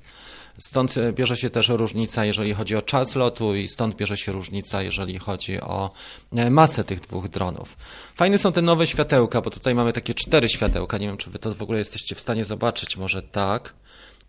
Stąd 0.57 0.97
e, 0.97 1.13
bierze 1.13 1.37
się 1.37 1.49
też 1.49 1.69
różnica, 1.69 2.25
jeżeli 2.25 2.53
chodzi 2.53 2.75
o 2.75 2.81
czas 2.81 3.15
lotu 3.15 3.55
i 3.55 3.67
stąd 3.67 3.95
bierze 3.95 4.17
się 4.17 4.31
różnica, 4.31 4.81
jeżeli 4.81 5.19
chodzi 5.19 5.61
o 5.61 5.91
e, 6.35 6.49
masę 6.49 6.83
tych 6.83 6.99
dwóch 6.99 7.29
dronów. 7.29 7.77
Fajne 8.15 8.37
są 8.37 8.51
te 8.51 8.61
nowe 8.61 8.87
światełka, 8.87 9.41
bo 9.41 9.49
tutaj 9.49 9.75
mamy 9.75 9.93
takie 9.93 10.13
cztery 10.13 10.49
światełka. 10.49 10.97
Nie 10.97 11.07
wiem, 11.07 11.17
czy 11.17 11.29
wy 11.29 11.39
to 11.39 11.51
w 11.51 11.61
ogóle 11.61 11.79
jesteście 11.79 12.15
w 12.15 12.19
stanie 12.19 12.45
zobaczyć, 12.45 12.97
może 12.97 13.23
tak. 13.23 13.73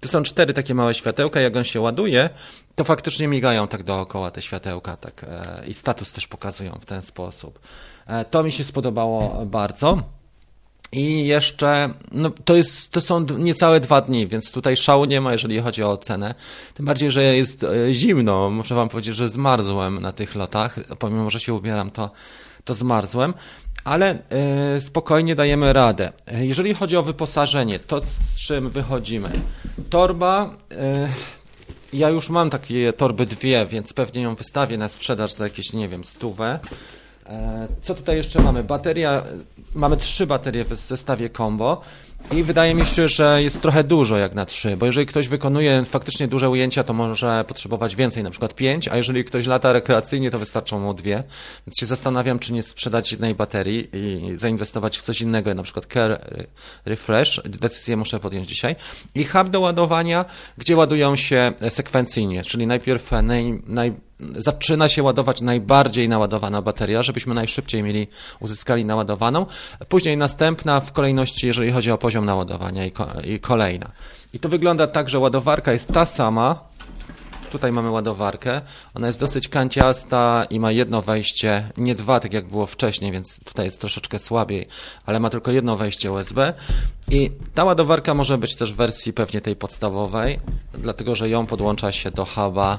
Tu 0.01 0.09
są 0.09 0.23
cztery 0.23 0.53
takie 0.53 0.75
małe 0.75 0.95
światełka, 0.95 1.41
jak 1.41 1.57
on 1.57 1.65
się 1.65 1.81
ładuje, 1.81 2.31
to 2.75 2.85
faktycznie 2.85 3.29
migają 3.29 3.69
tak 3.69 3.83
dookoła 3.83 4.31
te 4.31 4.43
światełka 4.43 4.97
tak, 4.97 5.25
e, 5.25 5.67
i 5.67 5.75
status 5.75 6.13
też 6.13 6.27
pokazują 6.27 6.79
w 6.81 6.85
ten 6.85 7.03
sposób. 7.03 7.61
To 8.31 8.43
mi 8.43 8.53
się 8.53 8.65
spodobało 8.65 9.47
bardzo. 9.47 10.16
I 10.93 11.27
jeszcze, 11.27 11.95
no 12.13 12.31
to, 12.45 12.57
jest, 12.57 12.91
to 12.91 13.01
są 13.01 13.27
niecałe 13.39 13.81
dwa 13.81 14.01
dni, 14.01 14.27
więc 14.27 14.51
tutaj 14.51 14.77
szału 14.77 15.05
nie 15.05 15.21
ma, 15.21 15.33
jeżeli 15.33 15.61
chodzi 15.61 15.83
o 15.83 15.97
cenę. 15.97 16.35
Tym 16.75 16.87
bardziej, 16.87 17.11
że 17.11 17.23
jest 17.23 17.65
e, 17.65 17.95
zimno. 17.95 18.51
Muszę 18.51 18.75
Wam 18.75 18.89
powiedzieć, 18.89 19.17
że 19.17 19.29
zmarzłem 19.29 20.01
na 20.01 20.13
tych 20.13 20.35
lotach. 20.35 20.79
Pomimo, 20.99 21.31
że 21.31 21.41
się 21.41 21.55
ubieram, 21.55 21.91
to, 21.91 22.11
to 22.65 22.75
zmarzłem. 22.75 23.35
Ale 23.85 24.19
y, 24.77 24.81
spokojnie 24.81 25.35
dajemy 25.35 25.73
radę. 25.73 26.13
Jeżeli 26.33 26.75
chodzi 26.75 26.97
o 26.97 27.03
wyposażenie, 27.03 27.79
to 27.79 28.01
z 28.05 28.41
czym 28.41 28.71
wychodzimy? 28.71 29.31
Torba. 29.91 30.57
Ja 31.93 32.11
już 32.11 32.31
mam 32.31 32.51
takie 32.51 32.93
torby 32.93 33.27
dwie, 33.27 33.67
więc 33.67 33.93
pewnie 33.93 34.23
ją 34.23 34.35
wystawię 34.35 34.79
na 34.79 34.89
sprzedaż 34.89 35.33
za 35.33 35.45
jakieś, 35.45 35.73
nie 35.73 35.89
wiem, 35.89 36.05
stówę. 36.05 36.59
Co 37.81 37.95
tutaj 37.95 38.17
jeszcze 38.17 38.43
mamy? 38.43 38.65
Bateria 38.65 39.23
mamy 39.75 39.97
trzy 39.97 40.27
baterie 40.27 40.65
w 40.65 40.75
zestawie 40.75 41.31
combo 41.31 41.81
i 42.33 42.43
wydaje 42.43 42.75
mi 42.75 42.87
się, 42.87 43.09
że 43.09 43.43
jest 43.43 43.63
trochę 43.63 43.85
dużo 43.85 44.17
jak 44.17 44.35
na 44.35 44.47
trzy, 44.47 44.77
bo 44.77 44.87
jeżeli 44.87 45.07
ktoś 45.07 45.29
wykonuje 45.29 45.85
faktycznie 45.85 46.29
duże 46.29 46.51
ujęcia, 46.51 46.85
to 46.85 46.93
może 46.93 47.45
potrzebować 47.49 47.97
więcej, 47.97 48.23
na 48.23 48.31
przykład 48.31 48.55
pięć, 48.55 48.89
a 48.89 48.97
jeżeli 48.97 49.25
ktoś 49.25 49.47
lata 49.47 49.73
rekreacyjnie, 49.73 50.31
to 50.31 50.39
wystarczą 50.39 50.81
mu 50.81 50.95
dwie. 50.95 51.23
Więc 51.67 51.79
się 51.81 51.87
zastanawiam, 51.87 52.39
czy 52.39 52.53
nie 52.53 52.63
sprzedać 52.63 53.13
jednej 53.13 53.35
baterii 53.35 53.89
i 53.93 54.37
zainwestować 54.37 54.99
w 54.99 55.03
coś 55.03 55.21
innego, 55.21 55.55
na 55.55 55.63
przykład 55.63 55.87
Care 55.87 56.21
Refresh. 56.85 57.41
Decyzję 57.45 57.97
muszę 57.97 58.21
podjąć 58.21 58.49
dzisiaj. 58.49 58.77
I 59.15 59.25
hub 59.25 59.49
do 59.49 59.61
ładowania, 59.61 60.25
gdzie 60.59 60.77
ładują 60.77 61.17
się 61.17 61.53
sekwencyjnie, 61.69 62.45
czyli 62.45 62.67
najpierw 62.67 63.11
naj, 63.23 63.63
naj, 63.67 63.93
zaczyna 64.37 64.89
się 64.89 65.03
ładować 65.03 65.41
najbardziej 65.41 66.09
naładowana 66.09 66.63
bateria, 66.63 67.03
żebyśmy 67.03 67.35
najszybciej 67.35 67.83
mieli, 67.83 68.07
uzyskali 68.41 68.85
naładowaną. 68.85 69.47
Później 69.89 70.17
następna 70.17 70.81
w 70.81 70.93
kolejności, 70.93 71.47
jeżeli 71.47 71.73
chodzi 71.73 71.91
o 71.91 71.99
poziom 71.99 72.25
naładowania 72.25 72.85
i, 72.85 72.93
ko 72.93 73.09
i 73.25 73.41
kolejna. 73.41 73.91
I 74.33 74.39
to 74.39 74.49
wygląda 74.49 74.87
tak, 74.87 75.09
że 75.09 75.19
ładowarka 75.19 75.73
jest 75.73 75.93
ta 75.93 76.07
sama, 76.07 76.61
Tutaj 77.51 77.73
mamy 77.73 77.91
ładowarkę. 77.91 78.61
Ona 78.95 79.07
jest 79.07 79.21
dosyć 79.21 79.49
kanciasta 79.49 80.47
i 80.51 80.61
ma 80.61 80.73
jedno 80.73 81.03
wejście, 81.03 81.71
nie 81.77 81.95
dwa, 81.95 82.21
tak 82.21 82.33
jak 82.33 82.49
było 82.49 82.67
wcześniej, 82.67 83.13
więc 83.13 83.39
tutaj 83.45 83.65
jest 83.65 83.81
troszeczkę 83.81 84.19
słabiej, 84.19 84.67
ale 85.07 85.21
ma 85.21 85.31
tylko 85.31 85.51
jedno 85.51 85.77
wejście 85.77 86.13
USB. 86.13 86.55
I 87.09 87.31
ta 87.55 87.65
ładowarka 87.65 88.15
może 88.15 88.39
być 88.39 88.57
też 88.57 88.73
w 88.73 88.77
wersji 88.77 89.13
pewnie 89.13 89.41
tej 89.41 89.57
podstawowej, 89.57 90.41
dlatego 90.73 91.15
że 91.15 91.29
ją 91.29 91.47
podłącza 91.47 91.93
się 91.93 92.11
do 92.11 92.25
huba 92.25 92.79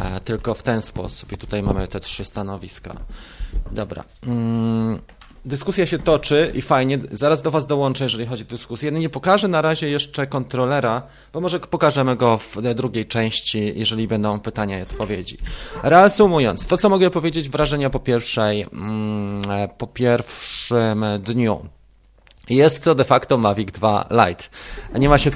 e, 0.00 0.20
tylko 0.20 0.54
w 0.54 0.62
ten 0.62 0.82
sposób. 0.82 1.32
I 1.32 1.36
tutaj 1.36 1.62
mamy 1.62 1.88
te 1.88 2.00
trzy 2.00 2.24
stanowiska. 2.24 2.96
Dobra. 3.70 4.04
Dyskusja 5.44 5.86
się 5.86 5.98
toczy 5.98 6.52
i 6.54 6.62
fajnie, 6.62 6.98
zaraz 7.12 7.42
do 7.42 7.50
Was 7.50 7.66
dołączę, 7.66 8.04
jeżeli 8.04 8.26
chodzi 8.26 8.42
o 8.42 8.46
dyskusję. 8.46 8.92
Nie 8.92 9.08
pokażę 9.08 9.48
na 9.48 9.62
razie 9.62 9.90
jeszcze 9.90 10.26
kontrolera, 10.26 11.02
bo 11.32 11.40
może 11.40 11.60
pokażemy 11.60 12.16
go 12.16 12.38
w 12.38 12.56
drugiej 12.74 13.06
części, 13.06 13.72
jeżeli 13.76 14.08
będą 14.08 14.40
pytania 14.40 14.78
i 14.78 14.82
odpowiedzi. 14.82 15.38
Reasumując, 15.82 16.66
to 16.66 16.76
co 16.76 16.88
mogę 16.88 17.10
powiedzieć, 17.10 17.48
wrażenia 17.48 17.90
po 17.90 18.00
pierwszej, 18.00 18.66
mm, 18.72 19.40
po 19.78 19.86
pierwszym 19.86 21.04
dniu. 21.20 21.68
Jest 22.52 22.84
to 22.84 22.94
de 22.94 23.04
facto 23.04 23.38
Mavic 23.38 23.70
2 23.70 24.08
Lite. 24.10 24.44
Nie 24.98 25.08
ma 25.08 25.18
się 25.18 25.30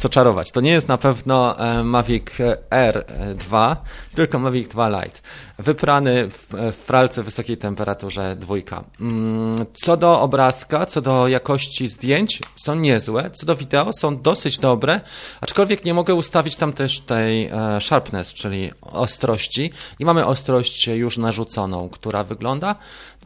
co 0.00 0.08
czarować. 0.08 0.50
To 0.50 0.60
nie 0.60 0.70
jest 0.70 0.88
na 0.88 0.98
pewno 0.98 1.58
e, 1.58 1.84
Mavic 1.84 2.24
R2, 2.70 3.76
tylko 4.14 4.38
Mavic 4.38 4.68
2 4.68 4.88
Lite. 4.88 5.20
Wyprany 5.58 6.30
w, 6.30 6.46
w 6.72 6.76
pralce 6.76 7.22
wysokiej 7.22 7.56
temperaturze 7.56 8.36
dwójka. 8.36 8.84
Mm, 9.00 9.66
co 9.74 9.96
do 9.96 10.20
obrazka, 10.20 10.86
co 10.86 11.00
do 11.00 11.28
jakości 11.28 11.88
zdjęć, 11.88 12.40
są 12.56 12.74
niezłe. 12.74 13.30
Co 13.30 13.46
do 13.46 13.56
wideo, 13.56 13.90
są 13.92 14.22
dosyć 14.22 14.58
dobre, 14.58 15.00
aczkolwiek 15.40 15.84
nie 15.84 15.94
mogę 15.94 16.14
ustawić 16.14 16.56
tam 16.56 16.72
też 16.72 17.00
tej 17.00 17.46
e, 17.46 17.80
sharpness, 17.80 18.34
czyli 18.34 18.72
ostrości. 18.80 19.70
I 19.98 20.04
mamy 20.04 20.26
ostrość 20.26 20.86
już 20.86 21.18
narzuconą, 21.18 21.88
która 21.88 22.24
wygląda 22.24 22.74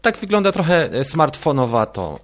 tak 0.02 0.18
wygląda 0.18 0.52
trochę 0.52 0.92
e, 0.92 1.04
smartfonowato 1.04 2.20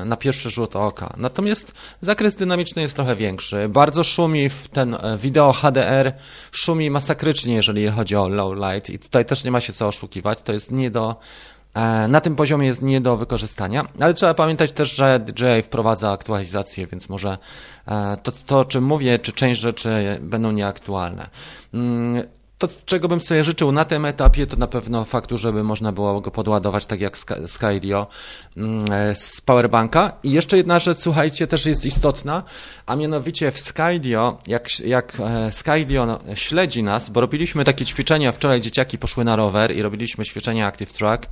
e, 0.00 0.04
na 0.04 0.16
pierwszy 0.16 0.50
rzut 0.50 0.76
oka. 0.76 1.14
Natomiast 1.16 1.72
zakres 2.00 2.34
dynamiczny 2.34 2.82
jest 2.82 2.94
trochę 2.94 3.16
większy. 3.16 3.68
Bardzo 3.68 4.04
szumi 4.04 4.48
w 4.48 4.68
ten 4.68 4.94
e, 4.94 5.18
wideo 5.18 5.52
HDR, 5.52 6.12
szumi 6.52 6.90
masakrycznie, 6.90 7.54
jeżeli 7.54 7.88
chodzi 7.88 8.16
o 8.16 8.28
low 8.28 8.54
light 8.54 8.90
i 8.90 8.98
tutaj 8.98 9.24
też 9.24 9.44
nie 9.44 9.50
ma 9.50 9.60
się 9.60 9.72
co 9.72 9.86
oszukiwać. 9.86 10.42
To 10.42 10.52
jest 10.52 10.70
nie 10.72 10.90
do 10.90 11.16
na 12.08 12.20
tym 12.20 12.36
poziomie 12.36 12.66
jest 12.66 12.82
nie 12.82 13.00
do 13.00 13.16
wykorzystania, 13.16 13.86
ale 14.00 14.14
trzeba 14.14 14.34
pamiętać 14.34 14.72
też, 14.72 14.96
że 14.96 15.20
DJI 15.20 15.62
wprowadza 15.62 16.12
aktualizację, 16.12 16.86
więc 16.86 17.08
może 17.08 17.38
to, 18.22 18.32
to 18.46 18.58
o 18.58 18.64
czym 18.64 18.84
mówię, 18.84 19.18
czy 19.18 19.32
część 19.32 19.60
rzeczy 19.60 20.18
będą 20.20 20.52
nieaktualne. 20.52 21.30
To, 22.60 22.68
czego 22.84 23.08
bym 23.08 23.20
sobie 23.20 23.44
życzył 23.44 23.72
na 23.72 23.84
tym 23.84 24.04
etapie, 24.04 24.46
to 24.46 24.56
na 24.56 24.66
pewno 24.66 25.04
faktu, 25.04 25.38
żeby 25.38 25.64
można 25.64 25.92
było 25.92 26.20
go 26.20 26.30
podładować 26.30 26.86
tak 26.86 27.00
jak 27.00 27.16
Skydio 27.46 28.06
mm, 28.56 28.84
z 29.14 29.40
powerbanka. 29.40 30.12
I 30.22 30.30
jeszcze 30.30 30.56
jedna 30.56 30.78
rzecz, 30.78 30.98
słuchajcie, 30.98 31.46
też 31.46 31.66
jest 31.66 31.86
istotna, 31.86 32.42
a 32.86 32.96
mianowicie 32.96 33.50
w 33.50 33.58
Skydio, 33.60 34.38
jak, 34.46 34.80
jak 34.80 35.16
e, 35.20 35.52
Skydio 35.52 36.20
śledzi 36.34 36.82
nas, 36.82 37.10
bo 37.10 37.20
robiliśmy 37.20 37.64
takie 37.64 37.84
ćwiczenia, 37.84 38.32
wczoraj 38.32 38.60
dzieciaki 38.60 38.98
poszły 38.98 39.24
na 39.24 39.36
rower 39.36 39.76
i 39.76 39.82
robiliśmy 39.82 40.24
ćwiczenia 40.24 40.66
Active 40.66 40.92
Track, 40.92 41.26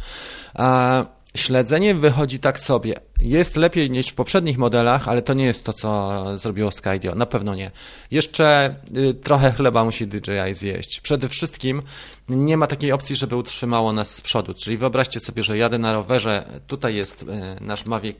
Śledzenie 1.38 1.94
wychodzi 1.94 2.38
tak 2.38 2.60
sobie. 2.60 2.94
Jest 3.20 3.56
lepiej 3.56 3.90
niż 3.90 4.08
w 4.08 4.14
poprzednich 4.14 4.58
modelach, 4.58 5.08
ale 5.08 5.22
to 5.22 5.34
nie 5.34 5.44
jest 5.44 5.64
to, 5.64 5.72
co 5.72 6.22
zrobiło 6.36 6.70
Skydio. 6.70 7.14
Na 7.14 7.26
pewno 7.26 7.54
nie. 7.54 7.70
Jeszcze 8.10 8.76
y, 8.96 9.14
trochę 9.14 9.52
chleba 9.52 9.84
musi 9.84 10.06
DJI 10.06 10.54
zjeść. 10.54 11.00
Przede 11.00 11.28
wszystkim 11.28 11.82
nie 12.28 12.56
ma 12.56 12.66
takiej 12.66 12.92
opcji, 12.92 13.16
żeby 13.16 13.36
utrzymało 13.36 13.92
nas 13.92 14.14
z 14.14 14.20
przodu. 14.20 14.54
Czyli 14.54 14.76
wyobraźcie 14.76 15.20
sobie, 15.20 15.42
że 15.42 15.58
jadę 15.58 15.78
na 15.78 15.92
rowerze. 15.92 16.60
Tutaj 16.66 16.94
jest 16.94 17.22
y, 17.22 17.26
nasz 17.60 17.86
Mavic 17.86 18.16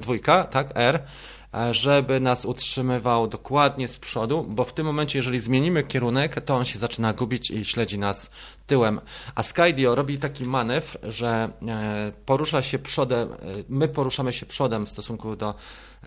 2, 0.00 0.14
e, 0.14 0.44
tak, 0.44 0.72
R 0.74 1.02
żeby 1.70 2.20
nas 2.20 2.44
utrzymywał 2.44 3.26
dokładnie 3.26 3.88
z 3.88 3.98
przodu, 3.98 4.46
bo 4.48 4.64
w 4.64 4.74
tym 4.74 4.86
momencie, 4.86 5.18
jeżeli 5.18 5.40
zmienimy 5.40 5.84
kierunek, 5.84 6.40
to 6.40 6.56
on 6.56 6.64
się 6.64 6.78
zaczyna 6.78 7.12
gubić 7.12 7.50
i 7.50 7.64
śledzi 7.64 7.98
nas 7.98 8.30
tyłem. 8.66 9.00
A 9.34 9.42
Skydio 9.42 9.94
robi 9.94 10.18
taki 10.18 10.44
manewr, 10.44 10.98
że 11.02 11.50
e, 11.68 12.12
porusza 12.26 12.62
się 12.62 12.78
przodem, 12.78 13.32
e, 13.32 13.36
my 13.68 13.88
poruszamy 13.88 14.32
się 14.32 14.46
przodem 14.46 14.86
w 14.86 14.90
stosunku 14.90 15.36
do 15.36 15.54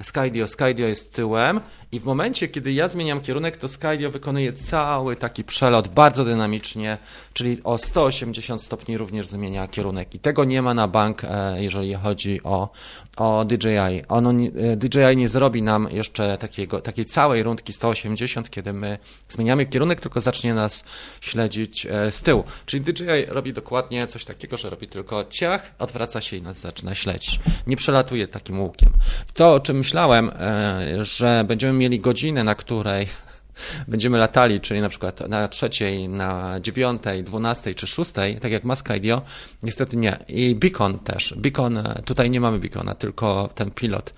Skydio. 0.02 0.48
Skydio 0.48 0.88
jest 0.88 1.14
tyłem 1.14 1.62
i 1.96 2.00
w 2.00 2.06
momencie, 2.06 2.48
kiedy 2.48 2.74
ja 2.74 2.88
zmieniam 2.88 3.22
kierunek, 3.22 3.58
to 3.58 3.68
Skydio 3.68 4.12
wykonuje 4.12 4.54
cały 4.54 5.16
taki 5.16 5.44
przelot 5.44 5.88
bardzo 5.88 6.26
dynamicznie, 6.26 6.98
czyli 7.34 7.62
o 7.64 7.78
180 7.78 8.62
stopni 8.62 8.98
również 8.98 9.28
zmienia 9.28 9.68
kierunek. 9.68 10.16
I 10.16 10.20
tego 10.20 10.44
nie 10.44 10.62
ma 10.62 10.74
na 10.74 10.88
bank, 10.88 11.22
jeżeli 11.56 11.94
chodzi 11.94 12.44
o, 12.44 12.70
o 13.18 13.46
DJI. 13.46 14.04
Ono, 14.08 14.34
DJI 14.76 15.18
nie 15.18 15.28
zrobi 15.28 15.62
nam 15.62 15.88
jeszcze 15.92 16.38
takiego, 16.38 16.82
takiej 16.82 17.06
całej 17.06 17.44
rundki 17.44 17.74
180, 17.74 18.50
kiedy 18.50 18.74
my 18.74 18.98
zmieniamy 19.30 19.66
kierunek, 19.66 20.00
tylko 20.00 20.22
zacznie 20.22 20.54
nas 20.54 20.84
śledzić 21.22 21.86
e, 21.86 22.12
z 22.12 22.22
tyłu. 22.22 22.44
Czyli 22.66 22.84
DJI 22.84 23.26
robi 23.28 23.54
dokładnie 23.54 24.08
coś 24.08 24.26
takiego, 24.26 24.58
że 24.58 24.70
robi 24.70 24.88
tylko 24.88 25.26
ciach, 25.30 25.72
odwraca 25.80 26.22
się 26.22 26.38
i 26.38 26.42
nas 26.42 26.60
zaczyna 26.60 26.96
śledzić. 26.96 27.40
Nie 27.68 27.78
przelatuje 27.78 28.28
takim 28.28 28.62
łukiem. 28.62 28.90
To, 29.34 29.54
o 29.54 29.60
czym 29.60 29.78
myślałem, 29.78 30.30
e, 30.30 31.06
że 31.06 31.46
będziemy 31.48 31.74
mieli 31.74 31.85
godzinę, 31.90 32.44
na 32.44 32.56
której 32.56 33.08
będziemy 33.88 34.18
latali, 34.18 34.62
czyli 34.62 34.82
na 34.82 34.90
przykład 34.90 35.30
na 35.30 35.48
trzeciej, 35.48 36.10
na 36.10 36.60
dziewiątej, 36.60 37.24
dwunastej 37.24 37.76
czy 37.76 37.88
szóstej, 37.88 38.40
tak 38.40 38.52
jak 38.52 38.64
Maska 38.64 38.96
IDEO, 38.96 39.22
niestety 39.64 39.98
nie. 39.98 40.18
I 40.28 40.56
Beacon 40.56 41.00
też. 41.00 41.34
Beacon, 41.38 41.80
tutaj 42.06 42.30
nie 42.30 42.42
mamy 42.42 42.60
Beacona, 42.60 42.96
tylko 42.96 43.50
ten 43.56 43.72
pilot. 43.72 44.14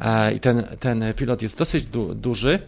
E, 0.00 0.32
I 0.32 0.40
ten, 0.40 0.64
ten 0.80 1.14
pilot 1.16 1.42
jest 1.42 1.58
dosyć 1.58 1.86
du 1.86 2.14
duży 2.14 2.58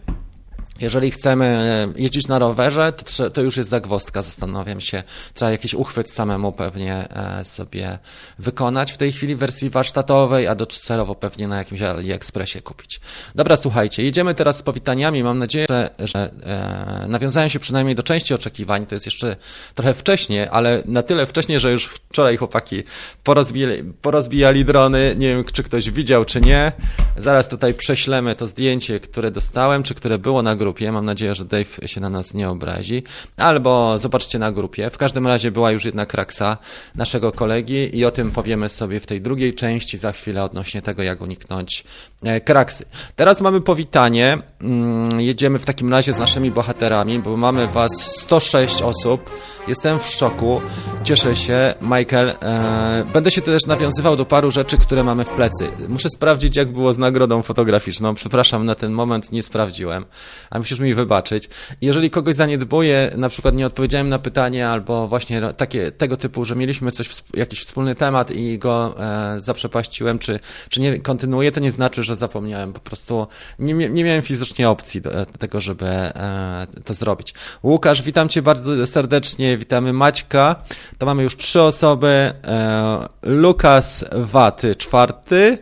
Jeżeli 0.81 1.11
chcemy 1.11 1.45
e, 1.45 2.00
jeździć 2.00 2.29
na 2.29 2.38
rowerze, 2.38 2.93
to, 2.93 3.31
to, 3.31 3.41
już 3.41 3.57
jest 3.57 3.71
zagwostka, 3.71 4.23
zastanawiam 4.23 4.81
się. 4.81 5.02
Trzeba 5.35 5.50
jakiś 5.50 5.75
uchwyt 5.75 6.11
samemu 6.11 6.52
pewnie 6.52 7.09
e, 7.11 7.45
sobie 7.45 7.99
wykonać 8.38 8.93
w 8.93 8.97
tej 8.97 9.12
chwili 9.12 9.35
w 9.35 9.38
wersji 9.38 9.71
warsztatowej, 9.71 10.49
a 10.49 10.55
docelowo 10.55 11.14
pewnie 11.14 11.49
na 11.49 11.57
jakimś 11.57 11.83
AliExpressie 11.83 12.62
kupić. 12.62 13.00
Dobra, 13.35 13.57
słuchajcie, 13.57 14.02
jedziemy 14.02 14.35
teraz 14.35 14.59
z 14.59 14.62
powitaniami. 14.62 15.23
Mam 15.23 15.38
nadzieję, 15.38 15.67
że, 15.71 15.91
że 15.99 16.31
e, 16.43 17.07
nawiązają 17.09 17.49
się 17.49 17.59
przynajmniej 17.59 17.97
do 17.97 18.02
części 18.02 18.35
oczekiwań. 18.35 18.87
To 18.87 18.95
jest 18.95 19.07
jeszcze 19.07 19.37
trochę 19.75 19.95
wcześnie, 19.95 20.50
ale 20.50 20.83
na 20.87 21.02
tyle 21.02 21.26
wcześnie, 21.26 21.61
że 21.61 21.73
już 21.73 21.87
wczoraj 21.87 22.37
chłopaki 22.37 22.83
porozbijali, 23.25 23.85
porozbijali 24.02 24.64
drony. 24.64 25.14
Nie 25.19 25.29
wiem, 25.29 25.45
czy 25.52 25.62
ktoś 25.62 25.91
widział, 25.91 26.25
czy 26.25 26.41
nie. 26.41 26.73
Zaraz 27.17 27.49
tutaj 27.49 27.75
prześlemy 27.75 28.35
to 28.35 28.47
zdjęcie, 28.47 29.00
które 29.00 29.31
dostałem, 29.31 29.83
czy 29.83 29.95
które 29.95 30.19
było 30.19 30.43
na 30.43 30.57
grupie. 30.62 30.92
Mam 30.92 31.04
nadzieję, 31.04 31.35
że 31.35 31.45
Dave 31.45 31.78
się 31.87 32.00
na 32.00 32.11
nas 32.11 32.35
nie 32.35 32.49
obrazi. 32.49 33.02
Albo 33.37 33.99
zobaczcie 33.99 34.38
na 34.38 34.52
grupie. 34.52 34.90
W 34.90 34.99
każdym 34.99 35.26
razie 35.26 35.50
była 35.50 35.71
już 35.71 35.85
jedna 35.85 36.07
kraksa 36.07 36.57
naszego 36.95 37.33
kolegi 37.33 37.99
i 37.99 38.04
o 38.04 38.11
tym 38.11 38.31
powiemy 38.31 38.69
sobie 38.69 39.00
w 39.00 39.07
tej 39.07 39.21
drugiej 39.21 39.54
części 39.54 39.99
za 39.99 40.12
chwilę 40.12 40.45
odnośnie 40.45 40.83
tego, 40.83 41.02
jak 41.02 41.21
uniknąć 41.21 41.85
e, 42.23 42.40
kraksy. 42.40 42.85
Teraz 43.16 43.40
mamy 43.40 43.61
powitanie. 43.61 44.38
Mm, 44.61 45.21
jedziemy 45.21 45.59
w 45.59 45.64
takim 45.64 45.90
razie 45.90 46.12
z 46.12 46.19
naszymi 46.19 46.50
bohaterami, 46.50 47.19
bo 47.19 47.37
mamy 47.37 47.66
was 47.66 47.92
106 48.16 48.83
osób. 48.83 49.31
Jestem 49.69 49.99
w 49.99 50.07
szoku. 50.07 50.61
Cieszę 51.04 51.37
się, 51.37 51.75
Michael. 51.81 52.28
E, 52.28 53.04
będę 53.12 53.31
się 53.31 53.42
też 53.42 53.66
nawiązywał 53.66 54.16
do 54.16 54.25
paru 54.25 54.50
rzeczy, 54.50 54.78
które 54.78 55.04
mamy 55.04 55.25
w 55.25 55.28
plecy. 55.28 55.71
Muszę 55.88 56.09
sprawdzić, 56.11 56.57
jak 56.57 56.73
było 56.73 56.92
z 56.92 56.99
nagrodą 56.99 57.42
fotograficzną. 57.42 58.14
Przepraszam, 58.14 58.64
na 58.64 58.75
ten 58.75 58.92
moment 58.92 59.33
nie 59.33 59.42
sprawdziłem 59.42 60.04
a 60.53 60.59
musisz 60.59 60.81
mi 60.81 60.95
wybaczyć. 60.95 61.49
Jeżeli 61.81 62.11
kogoś 62.11 62.35
zaniedbuję, 62.35 63.13
na 63.17 63.29
przykład 63.29 63.55
nie 63.55 63.67
odpowiedziałem 63.67 64.09
na 64.09 64.19
pytanie, 64.19 64.69
albo 64.69 65.09
właśnie 65.09 65.43
takie, 65.57 65.93
tego 65.93 66.17
typu, 66.17 66.45
że 66.45 66.57
mieliśmy 66.57 66.91
coś, 66.91 67.11
jakiś 67.35 67.61
wspólny 67.61 67.95
temat 67.95 68.31
i 68.31 68.59
go 68.59 68.95
e, 69.01 69.41
zaprzepaściłem, 69.41 70.19
czy, 70.19 70.41
czy 70.69 70.81
nie 70.81 70.99
kontynuuję, 70.99 71.53
to 71.53 71.61
nie 71.61 71.71
znaczy, 71.71 72.03
że 72.03 72.17
zapomniałem. 72.17 72.73
Po 72.73 72.81
prostu 72.81 73.27
nie, 73.59 73.75
nie 73.75 74.05
miałem 74.05 74.23
fizycznie 74.23 74.69
opcji 74.69 75.01
do 75.01 75.27
tego, 75.27 75.61
żeby 75.61 75.87
e, 75.87 76.67
to 76.85 76.95
zrobić. 76.95 77.35
Łukasz, 77.63 78.03
witam 78.03 78.29
Cię 78.29 78.43
bardzo 78.43 78.87
serdecznie, 78.87 79.57
witamy 79.59 79.93
Maćka. 79.93 80.57
To 80.99 81.07
mamy 81.07 81.23
już 81.23 81.37
trzy 81.37 81.63
osoby. 81.63 82.09
E, 82.09 83.09
Lukas 83.23 84.05
Waty, 84.13 84.77
czwarty. 84.77 85.59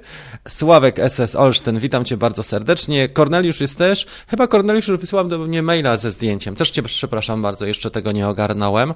Sławek 0.49 0.97
SS 1.09 1.37
Olsztyn, 1.37 1.79
witam 1.79 2.05
Cię 2.05 2.17
bardzo 2.17 2.43
serdecznie. 2.43 3.09
Korneliusz 3.09 3.61
jest 3.61 3.79
też. 3.79 4.07
Chyba 4.29 4.47
Korneliusz 4.47 4.91
wysłał 4.91 5.29
do 5.29 5.39
mnie 5.39 5.63
maila 5.63 5.97
ze 5.97 6.11
zdjęciem. 6.11 6.57
Też 6.57 6.71
Cię 6.71 6.83
przepraszam 6.83 7.43
bardzo, 7.43 7.67
jeszcze 7.67 7.91
tego 7.91 8.13
nie 8.13 8.29
ogarnąłem. 8.29 8.95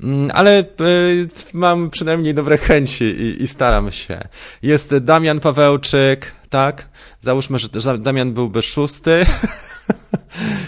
Mm, 0.00 0.30
ale 0.34 0.60
y, 0.60 1.28
mam 1.52 1.90
przynajmniej 1.90 2.34
dobre 2.34 2.58
chęci 2.58 3.04
i, 3.04 3.42
i 3.42 3.46
staram 3.46 3.92
się. 3.92 4.28
Jest 4.62 4.96
Damian 4.96 5.40
Pawełczyk, 5.40 6.32
tak? 6.50 6.88
Załóżmy, 7.20 7.58
że 7.58 7.98
Damian 7.98 8.32
byłby 8.32 8.62
szósty. 8.62 9.26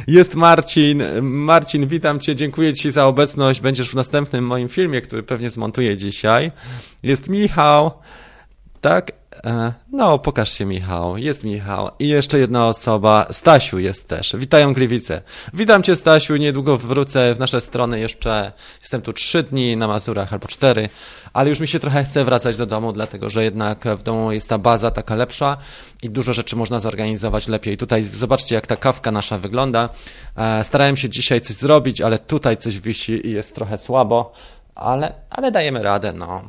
Jest 0.08 0.34
Marcin. 0.34 1.02
Marcin, 1.22 1.86
witam 1.86 2.20
Cię, 2.20 2.36
dziękuję 2.36 2.74
Ci 2.74 2.90
za 2.90 3.06
obecność. 3.06 3.60
Będziesz 3.60 3.90
w 3.90 3.94
następnym 3.94 4.46
moim 4.46 4.68
filmie, 4.68 5.00
który 5.00 5.22
pewnie 5.22 5.50
zmontuję 5.50 5.96
dzisiaj. 5.96 6.52
Jest 7.02 7.28
Michał. 7.28 7.90
Tak? 8.80 9.17
E, 9.44 9.72
no, 9.92 10.18
pokaż 10.18 10.52
się 10.52 10.64
Michał. 10.64 11.16
Jest 11.16 11.44
Michał. 11.44 11.90
I 11.98 12.08
jeszcze 12.08 12.38
jedna 12.38 12.68
osoba. 12.68 13.26
Stasiu 13.30 13.78
jest 13.78 14.08
też. 14.08 14.36
Witają 14.38 14.74
Gliwice. 14.74 15.22
Witam 15.54 15.82
cię 15.82 15.96
Stasiu. 15.96 16.36
Niedługo 16.36 16.78
wrócę 16.78 17.34
w 17.34 17.38
nasze 17.38 17.60
strony 17.60 18.00
jeszcze. 18.00 18.52
Jestem 18.80 19.02
tu 19.02 19.12
trzy 19.12 19.42
dni 19.42 19.76
na 19.76 19.88
Mazurach 19.88 20.32
albo 20.32 20.48
cztery, 20.48 20.88
ale 21.32 21.48
już 21.48 21.60
mi 21.60 21.68
się 21.68 21.78
trochę 21.78 22.04
chce 22.04 22.24
wracać 22.24 22.56
do 22.56 22.66
domu, 22.66 22.92
dlatego 22.92 23.30
że 23.30 23.44
jednak 23.44 23.84
w 23.96 24.02
domu 24.02 24.32
jest 24.32 24.48
ta 24.48 24.58
baza 24.58 24.90
taka 24.90 25.14
lepsza 25.14 25.56
i 26.02 26.10
dużo 26.10 26.32
rzeczy 26.32 26.56
można 26.56 26.80
zorganizować 26.80 27.48
lepiej. 27.48 27.76
Tutaj 27.76 28.04
zobaczcie, 28.04 28.54
jak 28.54 28.66
ta 28.66 28.76
kawka 28.76 29.10
nasza 29.10 29.38
wygląda. 29.38 29.88
E, 30.36 30.64
starałem 30.64 30.96
się 30.96 31.08
dzisiaj 31.08 31.40
coś 31.40 31.56
zrobić, 31.56 32.00
ale 32.00 32.18
tutaj 32.18 32.56
coś 32.56 32.80
wisi 32.80 33.26
i 33.26 33.32
jest 33.32 33.54
trochę 33.54 33.78
słabo, 33.78 34.32
ale, 34.74 35.14
ale 35.30 35.50
dajemy 35.50 35.82
radę, 35.82 36.12
no 36.12 36.42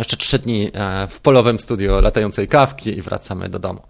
jeszcze 0.00 0.16
trzy 0.16 0.38
dni 0.38 0.70
e, 0.74 1.06
w 1.06 1.20
polowym 1.20 1.58
studio 1.58 2.00
latającej 2.00 2.48
kawki 2.48 2.98
i 2.98 3.02
wracamy 3.02 3.48
do 3.48 3.58
domu. 3.58 3.82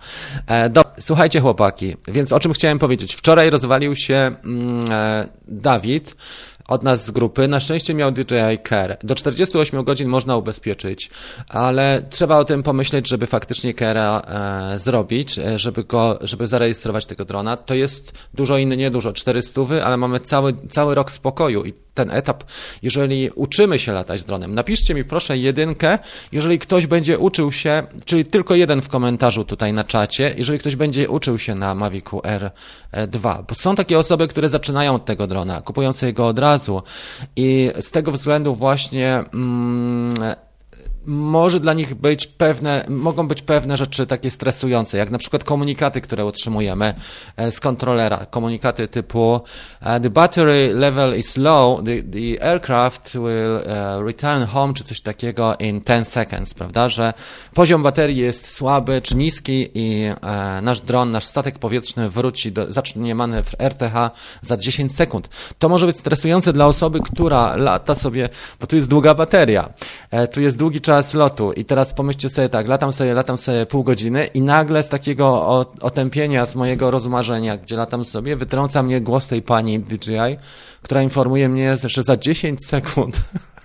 E, 0.47 0.71
do, 0.71 0.85
słuchajcie 1.01 1.41
chłopaki, 1.41 1.97
więc 2.09 2.33
o 2.33 2.41
czym 2.41 2.53
chciałem 2.53 2.79
powiedzieć. 2.79 3.15
Wczoraj 3.15 3.51
rozwalił 3.51 3.97
się 3.97 4.37
mm, 4.45 4.85
e, 4.91 5.29
Dawid, 5.49 6.17
od 6.69 6.83
nas 6.83 7.05
z 7.05 7.11
grupy. 7.11 7.49
Na 7.49 7.61
szczęście 7.61 7.95
miał 7.95 8.13
DJI 8.13 8.59
Care. 8.69 8.99
Do 9.03 9.15
48 9.15 9.85
godzin 9.85 10.09
można 10.09 10.37
ubezpieczyć, 10.37 11.11
ale 11.49 12.03
trzeba 12.11 12.39
o 12.39 12.45
tym 12.45 12.63
pomyśleć, 12.63 13.09
żeby 13.09 13.27
faktycznie 13.27 13.75
Care'a 13.75 14.21
zrobić, 14.79 15.41
żeby 15.57 15.85
go, 15.85 16.19
żeby 16.21 16.47
zarejestrować 16.47 17.07
tego 17.07 17.25
drona. 17.25 17.57
To 17.57 17.75
jest 17.75 18.13
dużo 18.35 18.59
inny, 18.59 18.77
nie 18.77 18.91
dużo, 18.91 19.13
400, 19.13 19.61
ale 19.85 19.97
mamy 19.97 20.21
cały, 20.21 20.55
cały 20.71 20.95
rok 20.95 21.11
spokoju 21.11 21.65
i 21.65 21.86
ten 21.97 22.11
etap, 22.11 22.45
jeżeli 22.83 23.31
uczymy 23.35 23.79
się 23.79 23.93
latać 23.93 24.25
dronem, 24.25 24.55
napiszcie 24.55 24.95
mi 24.95 25.05
proszę 25.05 25.39
jedynkę, 25.39 25.99
jeżeli 26.33 26.59
ktoś 26.59 26.87
będzie 26.87 27.19
uczył 27.19 27.53
się, 27.53 27.83
czyli 28.05 28.25
tylko 28.25 28.55
jeden 28.55 28.83
w 28.83 28.89
komentarzu 28.89 29.45
tutaj 29.45 29.73
na 29.73 29.85
czacie, 29.85 30.35
jeżeli 30.39 30.59
ktoś 30.59 30.77
będzie 30.77 31.09
uczył 31.11 31.39
się 31.39 31.55
na 31.55 31.75
Mavicu 31.75 32.19
R2, 32.93 33.45
bo 33.49 33.55
są 33.55 33.75
takie 33.75 33.99
osoby, 33.99 34.29
które 34.29 34.49
zaczynają 34.49 34.95
od 34.95 35.05
tego 35.05 35.27
drona, 35.27 35.63
kupują 35.63 35.93
sobie 35.93 36.13
go 36.13 36.27
od 36.27 36.39
razu 36.39 36.83
i 37.37 37.71
z 37.81 37.91
tego 37.91 38.13
względu 38.13 38.55
właśnie 38.55 39.25
mm, 39.35 40.15
może 41.07 41.61
dla 41.61 41.73
nich 41.73 41.95
być 41.95 42.27
pewne, 42.27 42.85
mogą 42.89 43.29
być 43.29 43.43
pewne 43.43 43.77
rzeczy 43.77 44.07
takie 44.07 44.31
stresujące, 44.31 44.99
jak 44.99 45.11
na 45.11 45.19
przykład 45.19 45.45
komunikaty, 45.45 46.01
które 46.01 46.25
otrzymujemy 46.25 46.95
e, 47.37 47.53
z 47.53 47.61
kontrolera. 47.61 48.27
Komunikaty 48.31 48.89
typu 48.89 49.41
e, 49.81 50.01
the 50.01 50.11
battery 50.11 50.75
level 50.75 51.19
is 51.19 51.37
low, 51.37 51.85
the, 51.85 52.03
the 52.03 52.45
aircraft 52.45 53.13
will 53.13 53.57
e, 53.57 54.03
return 54.03 54.45
home, 54.45 54.75
czy 54.75 54.85
coś 54.85 55.01
takiego 55.01 55.57
in 55.59 55.81
10 55.81 56.09
seconds, 56.09 56.55
prawda, 56.55 56.89
że 56.89 57.15
poziom 57.55 57.83
baterii 57.83 58.17
jest 58.17 58.53
słaby 58.53 59.03
czy 59.03 59.17
niski 59.17 59.71
i 59.75 60.07
nasz 60.63 60.81
dron, 60.81 61.11
nasz 61.11 61.25
statek 61.25 61.59
powietrzny 61.59 62.11
wróci, 62.11 62.53
do, 62.53 62.73
zacznie 62.73 63.15
manewr 63.15 63.57
RTH 63.59 64.11
za 64.43 64.57
10 64.57 64.95
sekund. 64.95 65.29
To 65.59 65.69
może 65.69 65.87
być 65.87 65.99
stresujące 65.99 66.53
dla 66.53 66.67
osoby, 66.67 67.01
która 67.01 67.57
lata 67.57 67.95
sobie, 67.95 68.29
bo 68.61 68.67
tu 68.67 68.77
jest 68.77 68.89
długa 68.89 69.15
bateria, 69.15 69.69
tu 70.33 70.41
jest 70.41 70.57
długi 70.57 70.81
czas 70.81 70.96
czas 70.97 71.15
lotu 71.15 71.53
i 71.53 71.65
teraz 71.65 71.95
pomyślcie 71.95 72.29
sobie 72.29 72.49
tak, 72.49 72.69
latam 72.69 72.93
sobie, 72.93 73.15
latam 73.15 73.37
sobie 73.37 73.67
pół 73.67 73.85
godziny 73.85 74.27
i 74.27 74.43
nagle 74.43 74.83
z 74.83 74.89
takiego 74.89 75.47
otępienia, 75.81 76.47
z 76.47 76.55
mojego 76.55 76.91
rozmarzenia, 76.91 77.57
gdzie 77.57 77.77
latam 77.77 78.05
sobie, 78.05 78.37
wytrąca 78.37 78.83
mnie 78.83 79.01
głos 79.01 79.27
tej 79.27 79.43
pani 79.43 79.81
DJI, 79.81 80.37
która 80.83 81.03
informuje 81.03 81.49
mnie, 81.49 81.77
że 81.85 82.03
za 82.03 82.17
10 82.17 82.67
sekund 82.67 83.21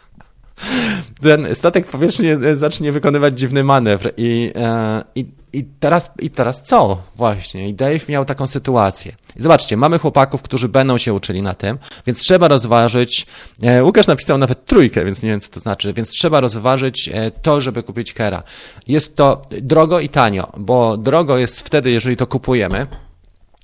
ten 1.22 1.56
statek 1.56 1.88
powietrzny 1.88 2.58
zacznie 2.58 2.92
wykonywać 2.92 3.40
dziwny 3.40 3.64
manewr 3.64 4.14
i, 4.18 4.52
e, 4.56 5.04
i, 5.16 5.26
i, 5.54 5.64
teraz, 5.80 6.12
i 6.20 6.30
teraz 6.30 6.64
co 6.64 7.02
właśnie? 7.16 7.70
I 7.70 7.74
Dave 7.74 8.10
miał 8.10 8.26
taką 8.26 8.48
sytuację. 8.48 9.12
I 9.36 9.42
zobaczcie, 9.42 9.78
mamy 9.78 10.00
chłopaków, 10.00 10.42
którzy 10.42 10.70
będą 10.70 10.98
się 10.98 11.14
uczyli 11.14 11.42
na 11.42 11.54
tym, 11.54 11.78
więc 12.08 12.20
trzeba 12.20 12.48
rozważyć, 12.48 13.28
e, 13.64 13.84
Łukasz 13.84 14.08
napisał 14.08 14.38
nawet 14.38 14.66
trójkę, 14.66 15.06
więc 15.06 15.24
nie 15.24 15.30
wiem 15.30 15.40
co 15.40 15.50
to 15.50 15.60
znaczy, 15.60 15.94
więc 15.94 16.10
trzeba 16.10 16.40
rozważyć 16.40 17.10
e, 17.14 17.32
to, 17.32 17.62
żeby 17.62 17.84
kupić 17.84 18.14
Kera. 18.14 18.44
Jest 18.88 19.16
to 19.16 19.42
drogo 19.50 20.00
i 20.00 20.10
tanio, 20.10 20.52
bo 20.58 20.98
drogo 20.98 21.38
jest 21.38 21.62
wtedy, 21.62 21.92
jeżeli 21.92 22.18
to 22.18 22.28
kupujemy, 22.28 22.88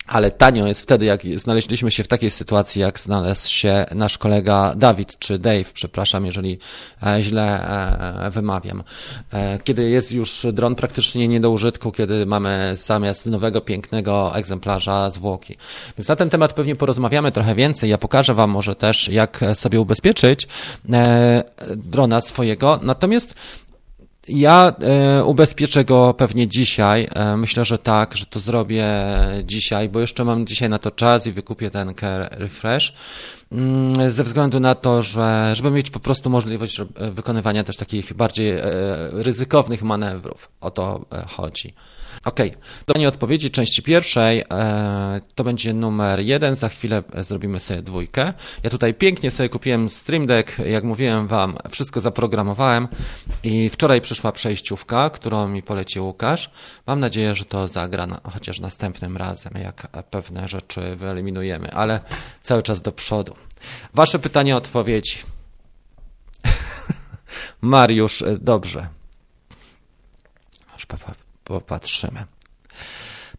ale 0.08 0.32
tanio 0.32 0.68
jest 0.68 0.82
wtedy, 0.82 1.06
jak 1.06 1.22
znaleźliśmy 1.36 1.92
się 1.92 2.04
w 2.04 2.08
takiej 2.08 2.30
sytuacji, 2.30 2.82
jak 2.82 3.00
znalazł 3.00 3.50
się 3.50 3.86
nasz 3.96 4.18
kolega 4.18 4.74
Dawid, 4.76 5.20
czy 5.20 5.40
Dave, 5.40 5.74
przepraszam, 5.74 6.26
jeżeli 6.26 6.60
e, 7.04 7.22
źle 7.22 7.70
e, 8.26 8.32
wymawiam. 8.32 8.84
E, 9.34 9.60
kiedy 9.64 9.90
jest 9.90 10.12
już 10.12 10.48
dron 10.54 10.76
praktycznie 10.76 11.28
nie 11.28 11.40
do 11.40 11.52
użytku, 11.52 11.92
kiedy 11.92 12.26
mamy 12.26 12.72
zamiast 12.76 13.26
nowego, 13.26 13.62
pięknego 13.62 14.36
egzemplarza 14.36 15.10
zwłoki. 15.10 15.58
Więc 15.98 16.08
na 16.08 16.16
ten 16.16 16.30
temat 16.30 16.54
pewnie 16.54 16.76
porozmawiamy 16.76 17.32
trochę 17.32 17.56
więcej. 17.56 17.90
Ja 17.90 17.98
pokażę 17.98 18.34
Wam 18.34 18.50
może 18.50 18.76
też, 18.76 19.08
jak 19.08 19.40
sobie 19.54 19.82
ubezpieczyć 19.82 20.48
drona 21.76 22.22
swojego. 22.22 22.80
Natomiast 22.84 23.36
ja 24.30 24.74
e, 24.82 25.24
ubezpieczę 25.24 25.86
go 25.86 26.14
pewnie 26.14 26.48
dzisiaj. 26.48 27.08
E, 27.16 27.38
myślę, 27.38 27.66
że 27.66 27.78
tak, 27.78 28.18
że 28.18 28.26
to 28.26 28.40
zrobię 28.40 28.86
dzisiaj, 29.44 29.90
bo 29.90 30.00
jeszcze 30.00 30.26
mam 30.26 30.46
dzisiaj 30.46 30.70
na 30.70 30.80
to 30.80 30.92
czas 30.92 31.28
i 31.28 31.32
wykupię 31.32 31.72
ten 31.72 31.94
Refresh. 32.32 32.94
Mm, 33.52 34.12
ze 34.12 34.24
względu 34.24 34.60
na 34.60 34.76
to, 34.76 35.02
że 35.02 35.52
żeby 35.54 35.72
mieć 35.72 35.90
po 35.90 36.00
prostu 36.00 36.30
możliwość 36.30 36.82
wykonywania 37.12 37.64
też 37.64 37.78
takich 37.78 38.14
bardziej 38.14 38.50
e, 38.52 38.64
ryzykownych 39.12 39.84
manewrów. 39.84 40.50
O 40.62 40.72
to 40.72 41.06
e, 41.12 41.26
chodzi. 42.24 42.52
Ok, 42.52 42.58
do 42.88 43.08
odpowiedzi 43.08 43.52
części 43.52 43.84
pierwszej 43.84 44.44
e, 44.52 45.22
to 45.36 45.44
będzie 45.44 45.74
numer 45.74 46.20
jeden, 46.20 46.56
za 46.56 46.70
chwilę 46.70 47.04
zrobimy 47.18 47.60
sobie 47.60 47.82
dwójkę. 47.82 48.34
Ja 48.64 48.70
tutaj 48.70 48.94
pięknie 48.94 49.32
sobie 49.32 49.50
kupiłem 49.50 49.90
Stream 49.90 50.28
Deck, 50.28 50.60
jak 50.60 50.84
mówiłem 50.84 51.28
wam, 51.28 51.58
wszystko 51.70 52.00
zaprogramowałem 52.00 52.88
i 53.44 53.70
wczoraj 53.70 54.02
przyszła 54.02 54.32
przejściówka, 54.32 55.10
którą 55.10 55.48
mi 55.48 55.64
polecił 55.64 56.06
Łukasz. 56.06 56.52
Mam 56.88 57.00
nadzieję, 57.00 57.36
że 57.36 57.46
to 57.46 57.68
zagra 57.68 58.08
na, 58.08 58.22
chociaż 58.34 58.60
następnym 58.60 59.18
razem, 59.18 59.54
jak 59.64 59.88
pewne 60.12 60.48
rzeczy 60.48 60.96
wyeliminujemy, 60.96 61.72
ale 61.72 62.00
cały 62.42 62.64
czas 62.64 62.82
do 62.82 62.92
przodu. 62.92 63.36
Wasze 63.94 64.20
pytanie, 64.20 64.58
odpowiedzi. 64.58 65.18
Mariusz, 67.62 68.24
dobrze. 68.40 68.88
Już 70.74 70.86
popatrzymy. 71.48 72.26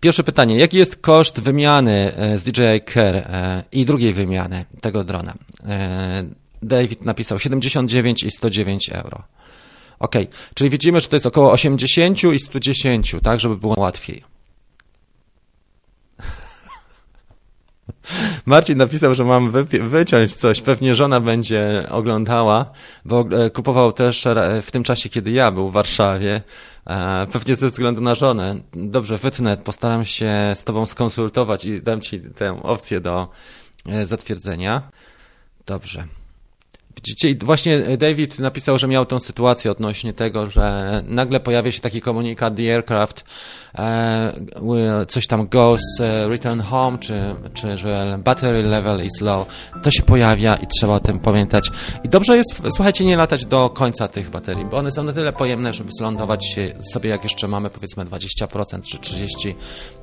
Pierwsze 0.00 0.24
pytanie. 0.24 0.58
Jaki 0.58 0.76
jest 0.76 0.96
koszt 0.96 1.40
wymiany 1.40 2.16
e, 2.16 2.38
z 2.38 2.44
DJI 2.44 2.92
Care 2.94 3.16
e, 3.16 3.62
i 3.72 3.84
drugiej 3.84 4.12
wymiany 4.12 4.64
tego 4.80 5.04
drona? 5.04 5.34
David 6.62 7.04
napisał 7.04 7.38
79 7.38 8.22
i 8.22 8.30
109 8.30 8.90
euro. 8.92 9.22
Ok, 9.98 10.14
czyli 10.54 10.70
widzimy, 10.70 11.00
że 11.00 11.08
to 11.08 11.16
jest 11.16 11.26
około 11.26 11.52
80 11.52 12.24
i 12.24 12.38
110, 12.38 13.16
tak, 13.22 13.40
żeby 13.40 13.56
było 13.56 13.80
łatwiej. 13.80 14.24
Marcin 18.46 18.78
napisał, 18.78 19.14
że 19.14 19.24
mam 19.24 19.52
wyciąć 19.88 20.34
coś. 20.34 20.60
Pewnie 20.60 20.94
żona 20.94 21.20
będzie 21.20 21.84
oglądała, 21.90 22.70
bo 23.04 23.20
e, 23.20 23.50
kupował 23.50 23.92
też 23.92 24.24
w 24.62 24.70
tym 24.70 24.82
czasie, 24.82 25.08
kiedy 25.08 25.30
ja 25.30 25.50
był 25.50 25.70
w 25.70 25.72
Warszawie. 25.72 26.42
E, 26.88 27.26
pewnie 27.32 27.56
ze 27.56 27.70
względu 27.70 28.00
na 28.00 28.14
żonę. 28.14 28.56
Dobrze, 28.72 29.16
wytnę, 29.16 29.56
postaram 29.56 30.04
się 30.04 30.32
z 30.54 30.64
tobą 30.64 30.86
skonsultować 30.86 31.64
i 31.64 31.82
dam 31.82 32.00
ci 32.00 32.20
tę 32.20 32.62
opcję 32.62 33.00
do 33.00 33.28
e, 33.86 34.06
zatwierdzenia. 34.06 34.82
Dobrze. 35.66 36.17
Widzicie, 37.04 37.44
właśnie 37.44 37.78
David 37.78 38.38
napisał, 38.38 38.78
że 38.78 38.88
miał 38.88 39.06
tą 39.06 39.18
sytuację 39.18 39.70
odnośnie 39.70 40.12
tego, 40.12 40.50
że 40.50 41.02
nagle 41.06 41.40
pojawia 41.40 41.72
się 41.72 41.80
taki 41.80 42.00
komunikat 42.00 42.56
The 42.56 42.74
Aircraft, 42.74 43.24
e, 43.78 45.06
coś 45.08 45.26
tam 45.26 45.48
goes, 45.48 45.82
e, 46.00 46.28
return 46.28 46.60
home, 46.60 46.98
czy, 46.98 47.34
czy 47.54 47.76
że 47.76 48.18
battery 48.24 48.62
level 48.62 49.04
is 49.04 49.20
low. 49.20 49.46
To 49.82 49.90
się 49.90 50.02
pojawia 50.02 50.56
i 50.56 50.66
trzeba 50.66 50.94
o 50.94 51.00
tym 51.00 51.20
pamiętać. 51.20 51.70
I 52.04 52.08
dobrze 52.08 52.36
jest, 52.36 52.62
słuchajcie, 52.74 53.04
nie 53.04 53.16
latać 53.16 53.44
do 53.44 53.70
końca 53.70 54.08
tych 54.08 54.30
baterii, 54.30 54.64
bo 54.64 54.76
one 54.76 54.90
są 54.90 55.02
na 55.02 55.12
tyle 55.12 55.32
pojemne, 55.32 55.72
żeby 55.72 55.90
zlądować 55.98 56.58
sobie, 56.92 57.10
jak 57.10 57.24
jeszcze 57.24 57.48
mamy 57.48 57.70
powiedzmy 57.70 58.04
20% 58.04 58.82
czy 58.82 58.98
30%, 58.98 59.54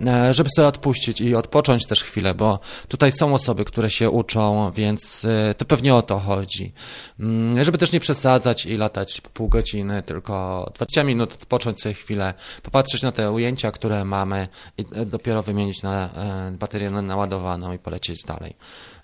e, 0.08 0.34
żeby 0.34 0.50
sobie 0.56 0.68
odpuścić 0.68 1.22
i 1.22 1.36
odpocząć 1.36 1.86
też 1.86 2.04
chwilę, 2.04 2.34
bo 2.34 2.60
tutaj 2.88 3.12
są 3.12 3.34
osoby, 3.34 3.66
które 3.66 3.90
się 3.90 4.10
uczą, 4.10 4.72
więc 4.72 5.28
to 5.58 5.66
pewnie 5.66 5.96
o 5.96 6.02
to 6.02 6.20
chodzi. 6.20 6.74
Mm, 7.20 7.64
żeby 7.64 7.78
też 7.78 7.92
nie 7.92 8.00
przesadzać 8.00 8.66
i 8.66 8.78
latać 8.78 9.22
pół 9.22 9.48
godziny, 9.48 10.04
tylko 10.04 10.72
20 10.76 11.04
minut, 11.04 11.34
odpocząć 11.34 11.82
sobie 11.82 11.96
chwilę, 11.96 12.34
popatrzeć 12.64 13.02
na 13.02 13.12
te 13.12 13.32
ujęcia, 13.32 13.72
które 13.72 14.06
mamy 14.06 14.48
i 14.78 14.86
dopiero 15.06 15.44
wymienić 15.44 15.84
na 15.84 16.10
e, 16.14 16.52
baterię 16.60 16.90
naładowaną 16.90 17.74
i 17.74 17.80
polecieć 17.80 18.24
dalej 18.24 18.56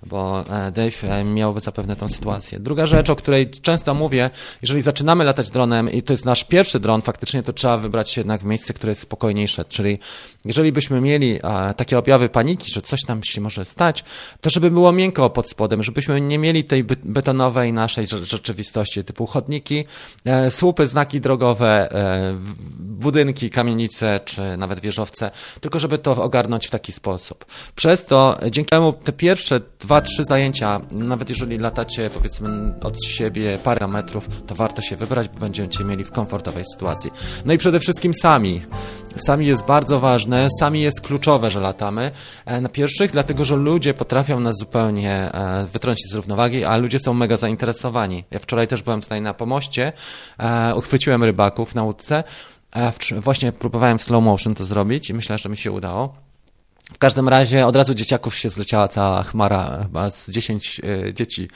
bo 0.05 0.45
e, 0.49 0.71
Dave 0.71 1.03
e, 1.03 1.23
miał 1.23 1.59
zapewne 1.59 1.95
tą 1.95 2.09
sytuację. 2.09 2.59
Druga 2.59 2.85
rzecz, 2.85 3.09
o 3.09 3.15
której 3.15 3.49
często 3.49 3.93
mówię, 3.93 4.29
jeżeli 4.61 4.81
zaczynamy 4.81 5.23
latać 5.23 5.49
dronem 5.49 5.91
i 5.91 6.01
to 6.01 6.13
jest 6.13 6.25
nasz 6.25 6.43
pierwszy 6.43 6.79
dron, 6.79 7.01
faktycznie 7.01 7.43
to 7.43 7.53
trzeba 7.53 7.77
wybrać 7.77 8.09
się 8.09 8.21
jednak 8.21 8.41
w 8.41 8.45
miejsce, 8.45 8.73
które 8.73 8.91
jest 8.91 9.01
spokojniejsze, 9.01 9.65
czyli 9.65 9.99
jeżeli 10.45 10.71
byśmy 10.71 11.01
mieli 11.01 11.39
e, 11.43 11.73
takie 11.73 11.97
objawy 11.97 12.29
paniki, 12.29 12.71
że 12.71 12.81
coś 12.81 13.07
nam 13.07 13.23
się 13.23 13.41
może 13.41 13.65
stać, 13.65 14.03
to 14.41 14.49
żeby 14.49 14.71
było 14.71 14.91
miękko 14.91 15.29
pod 15.29 15.49
spodem, 15.49 15.83
żebyśmy 15.83 16.21
nie 16.21 16.37
mieli 16.37 16.63
tej 16.63 16.83
betonowej 16.83 17.73
naszej 17.73 18.05
rzeczywistości 18.07 19.03
typu 19.03 19.25
chodniki, 19.25 19.85
słupy, 20.49 20.87
znaki 20.87 21.21
drogowe, 21.21 21.89
budynki, 22.79 23.49
kamienice 23.49 24.19
czy 24.25 24.57
nawet 24.57 24.79
wieżowce, 24.79 25.31
tylko 25.61 25.79
żeby 25.79 25.97
to 25.97 26.23
ogarnąć 26.23 26.67
w 26.67 26.69
taki 26.69 26.91
sposób. 26.91 27.45
Przez 27.75 28.05
to, 28.05 28.39
dzięki 28.51 28.69
temu 28.69 28.93
te 28.93 29.11
pierwsze 29.11 29.61
dwa, 29.79 29.90
trzy 29.99 30.23
zajęcia, 30.23 30.81
nawet 30.91 31.29
jeżeli 31.29 31.57
latacie 31.57 32.09
powiedzmy 32.09 32.73
od 32.81 33.03
siebie 33.05 33.57
parę 33.63 33.87
metrów, 33.87 34.27
to 34.47 34.55
warto 34.55 34.81
się 34.81 34.95
wybrać, 34.95 35.29
bo 35.29 35.39
będziecie 35.39 35.85
mieli 35.85 36.03
w 36.03 36.11
komfortowej 36.11 36.63
sytuacji. 36.73 37.11
No 37.45 37.53
i 37.53 37.57
przede 37.57 37.79
wszystkim 37.79 38.13
sami. 38.13 38.61
Sami 39.17 39.45
jest 39.45 39.65
bardzo 39.65 39.99
ważne, 39.99 40.47
sami 40.59 40.81
jest 40.81 41.01
kluczowe, 41.01 41.49
że 41.49 41.59
latamy 41.59 42.11
e, 42.45 42.61
na 42.61 42.69
pierwszych, 42.69 43.11
dlatego 43.11 43.45
że 43.45 43.55
ludzie 43.55 43.93
potrafią 43.93 44.39
nas 44.39 44.55
zupełnie 44.59 45.13
e, 45.13 45.65
wytrącić 45.73 46.11
z 46.11 46.15
równowagi, 46.15 46.65
a 46.65 46.77
ludzie 46.77 46.99
są 46.99 47.13
mega 47.13 47.37
zainteresowani. 47.37 48.23
Ja 48.31 48.39
wczoraj 48.39 48.67
też 48.67 48.83
byłem 48.83 49.01
tutaj 49.01 49.21
na 49.21 49.33
pomoście, 49.33 49.93
e, 50.37 50.75
uchwyciłem 50.75 51.23
rybaków 51.23 51.75
na 51.75 51.83
łódce, 51.83 52.23
właśnie 53.19 53.51
próbowałem 53.51 53.97
w 53.97 54.03
slow 54.03 54.23
motion 54.23 54.55
to 54.55 54.65
zrobić 54.65 55.09
i 55.09 55.13
myślę, 55.13 55.37
że 55.37 55.49
mi 55.49 55.57
się 55.57 55.71
udało. 55.71 56.30
W 56.93 56.97
każdym 56.97 57.29
razie 57.29 57.67
od 57.67 57.75
razu 57.75 57.93
dzieciaków 57.93 58.35
się 58.35 58.49
zleciała 58.49 58.87
cała 58.87 59.23
chmara, 59.23 59.79
chyba 59.83 60.09
z 60.09 60.29
10 60.29 60.81
e, 60.83 61.13
dzieci 61.13 61.49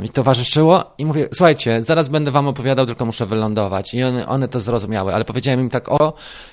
mi 0.00 0.08
towarzyszyło 0.08 0.94
i 0.98 1.04
mówię, 1.04 1.28
słuchajcie, 1.34 1.82
zaraz 1.82 2.08
będę 2.08 2.30
wam 2.30 2.48
opowiadał, 2.48 2.86
tylko 2.86 3.06
muszę 3.06 3.26
wylądować. 3.26 3.94
I 3.94 4.02
one, 4.02 4.26
one 4.26 4.48
to 4.48 4.60
zrozumiały, 4.60 5.14
ale 5.14 5.24
powiedziałem 5.24 5.60
im 5.60 5.70
tak, 5.70 5.92
o, 5.92 6.12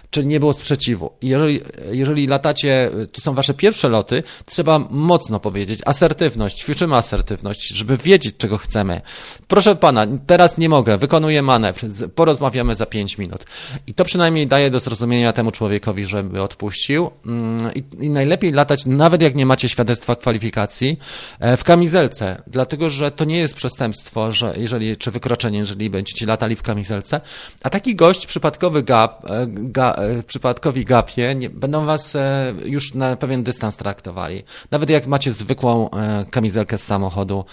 czyli 0.10 0.28
nie 0.28 0.40
było 0.40 0.54
sprzeciwu. 0.54 1.12
jeżeli, 1.22 1.62
jeżeli 1.92 2.28
latacie, 2.28 2.92
to 3.12 3.22
są 3.22 3.34
wasze 3.34 3.54
pierwsze 3.54 3.90
loty, 3.90 4.24
trzeba 4.46 4.80
mocno 4.90 5.40
powiedzieć, 5.40 5.80
asertywność, 5.86 6.58
ćwiczymy 6.58 6.96
asertywność, 6.96 7.68
żeby 7.68 7.98
wiedzieć, 7.98 8.38
czego 8.38 8.58
chcemy. 8.58 9.02
Proszę 9.48 9.76
pana, 9.76 10.08
teraz 10.28 10.58
nie 10.58 10.70
mogę, 10.70 10.98
wykonuję 10.98 11.42
manewr, 11.42 11.86
porozmawiamy 12.16 12.76
za 12.76 12.86
pięć 12.86 13.18
minut. 13.18 13.46
I 13.88 13.94
to 13.94 14.06
przynajmniej 14.06 14.48
daje 14.48 14.70
do 14.70 14.80
zrozumienia 14.80 15.34
temu 15.34 15.52
człowiekowi, 15.52 16.04
żeby 16.04 16.42
odpuścił. 16.42 17.12
Mm, 17.26 17.74
I, 17.76 18.06
i 18.06 18.10
najlepiej 18.10 18.52
latać, 18.52 18.86
nawet 18.86 19.22
jak 19.22 19.36
nie 19.36 19.46
macie 19.46 19.70
świadectwa 19.70 20.16
kwalifikacji, 20.16 21.00
e, 21.40 21.58
w 21.58 21.64
kamizelce, 21.64 22.42
dlatego 22.48 22.90
że 22.90 23.12
to 23.22 23.26
nie 23.26 23.38
jest 23.38 23.54
przestępstwo, 23.54 24.32
że 24.32 24.54
jeżeli, 24.58 24.98
czy 24.98 25.12
wykroczenie, 25.12 25.58
jeżeli 25.58 25.90
będziecie 25.90 26.26
latali 26.26 26.56
w 26.56 26.62
kamizelce, 26.62 27.22
a 27.64 27.70
taki 27.70 27.96
gość, 27.96 28.26
przypadkowy 28.26 28.84
gap, 28.84 29.26
e, 29.26 29.48
ga, 29.48 29.94
e, 29.94 30.24
przypadkowi 30.24 30.86
gapie, 30.86 31.36
nie, 31.36 31.50
będą 31.50 31.86
was 31.86 32.16
e, 32.16 32.54
już 32.66 32.94
na 32.94 33.16
pewien 33.16 33.44
dystans 33.44 33.76
traktowali. 33.76 34.44
Nawet 34.72 34.90
jak 34.90 35.08
macie 35.08 35.32
zwykłą 35.32 35.90
kamizelkę 36.32 36.78
z 36.78 36.84
samochodu 36.84 37.46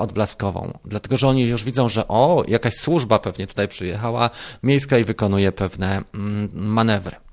odblaskową. 0.00 0.78
Dlatego, 0.84 1.16
że 1.16 1.28
oni 1.28 1.44
już 1.44 1.64
widzą, 1.64 1.88
że 1.88 2.08
o, 2.08 2.44
jakaś 2.48 2.74
służba 2.74 3.18
pewnie 3.18 3.46
tutaj 3.46 3.68
przyjechała, 3.68 4.30
miejska 4.62 4.98
i 4.98 5.04
wykonuje 5.04 5.52
pewne 5.52 6.02
mm, 6.14 6.50
manewry. 6.54 7.27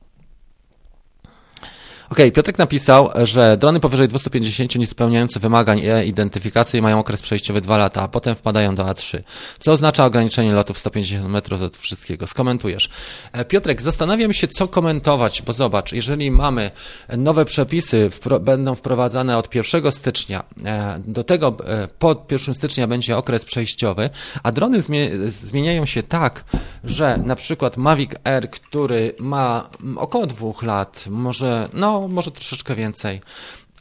Ok, 2.09 2.17
Piotrek 2.33 2.57
napisał, 2.57 3.09
że 3.23 3.57
drony 3.57 3.79
powyżej 3.79 4.07
250 4.07 4.75
nie 4.75 4.87
spełniające 4.87 5.39
wymagań 5.39 5.81
e-identyfikacji 5.85 6.81
mają 6.81 6.99
okres 6.99 7.21
przejściowy 7.21 7.61
2 7.61 7.77
lata, 7.77 8.01
a 8.01 8.07
potem 8.07 8.35
wpadają 8.35 8.75
do 8.75 8.83
A3, 8.83 9.19
co 9.59 9.71
oznacza 9.71 10.05
ograniczenie 10.05 10.53
lotów 10.53 10.79
150 10.79 11.29
metrów 11.29 11.61
od 11.61 11.77
wszystkiego. 11.77 12.27
Skomentujesz. 12.27 12.89
E, 13.31 13.45
Piotrek, 13.45 13.81
zastanawiam 13.81 14.33
się, 14.33 14.47
co 14.47 14.67
komentować, 14.67 15.41
bo 15.41 15.53
zobacz, 15.53 15.91
jeżeli 15.91 16.31
mamy 16.31 16.71
nowe 17.17 17.45
przepisy, 17.45 18.09
wpro 18.09 18.39
będą 18.39 18.75
wprowadzane 18.75 19.37
od 19.37 19.55
1 19.55 19.91
stycznia, 19.91 20.43
e, 20.65 20.99
do 21.05 21.23
tego 21.23 21.55
e, 21.67 21.87
po 21.99 22.25
1 22.31 22.55
stycznia 22.55 22.87
będzie 22.87 23.17
okres 23.17 23.45
przejściowy, 23.45 24.09
a 24.43 24.51
drony 24.51 24.81
zmieniają 25.27 25.85
się 25.85 26.03
tak, 26.03 26.43
że 26.83 27.17
na 27.17 27.35
przykład 27.35 27.77
Mavic 27.77 28.11
Air, 28.23 28.49
który 28.49 29.15
ma 29.19 29.69
około 29.95 30.27
dwóch 30.27 30.63
lat, 30.63 31.05
może, 31.09 31.69
no 31.73 31.94
może 32.09 32.31
troszeczkę 32.31 32.75
więcej 32.75 33.21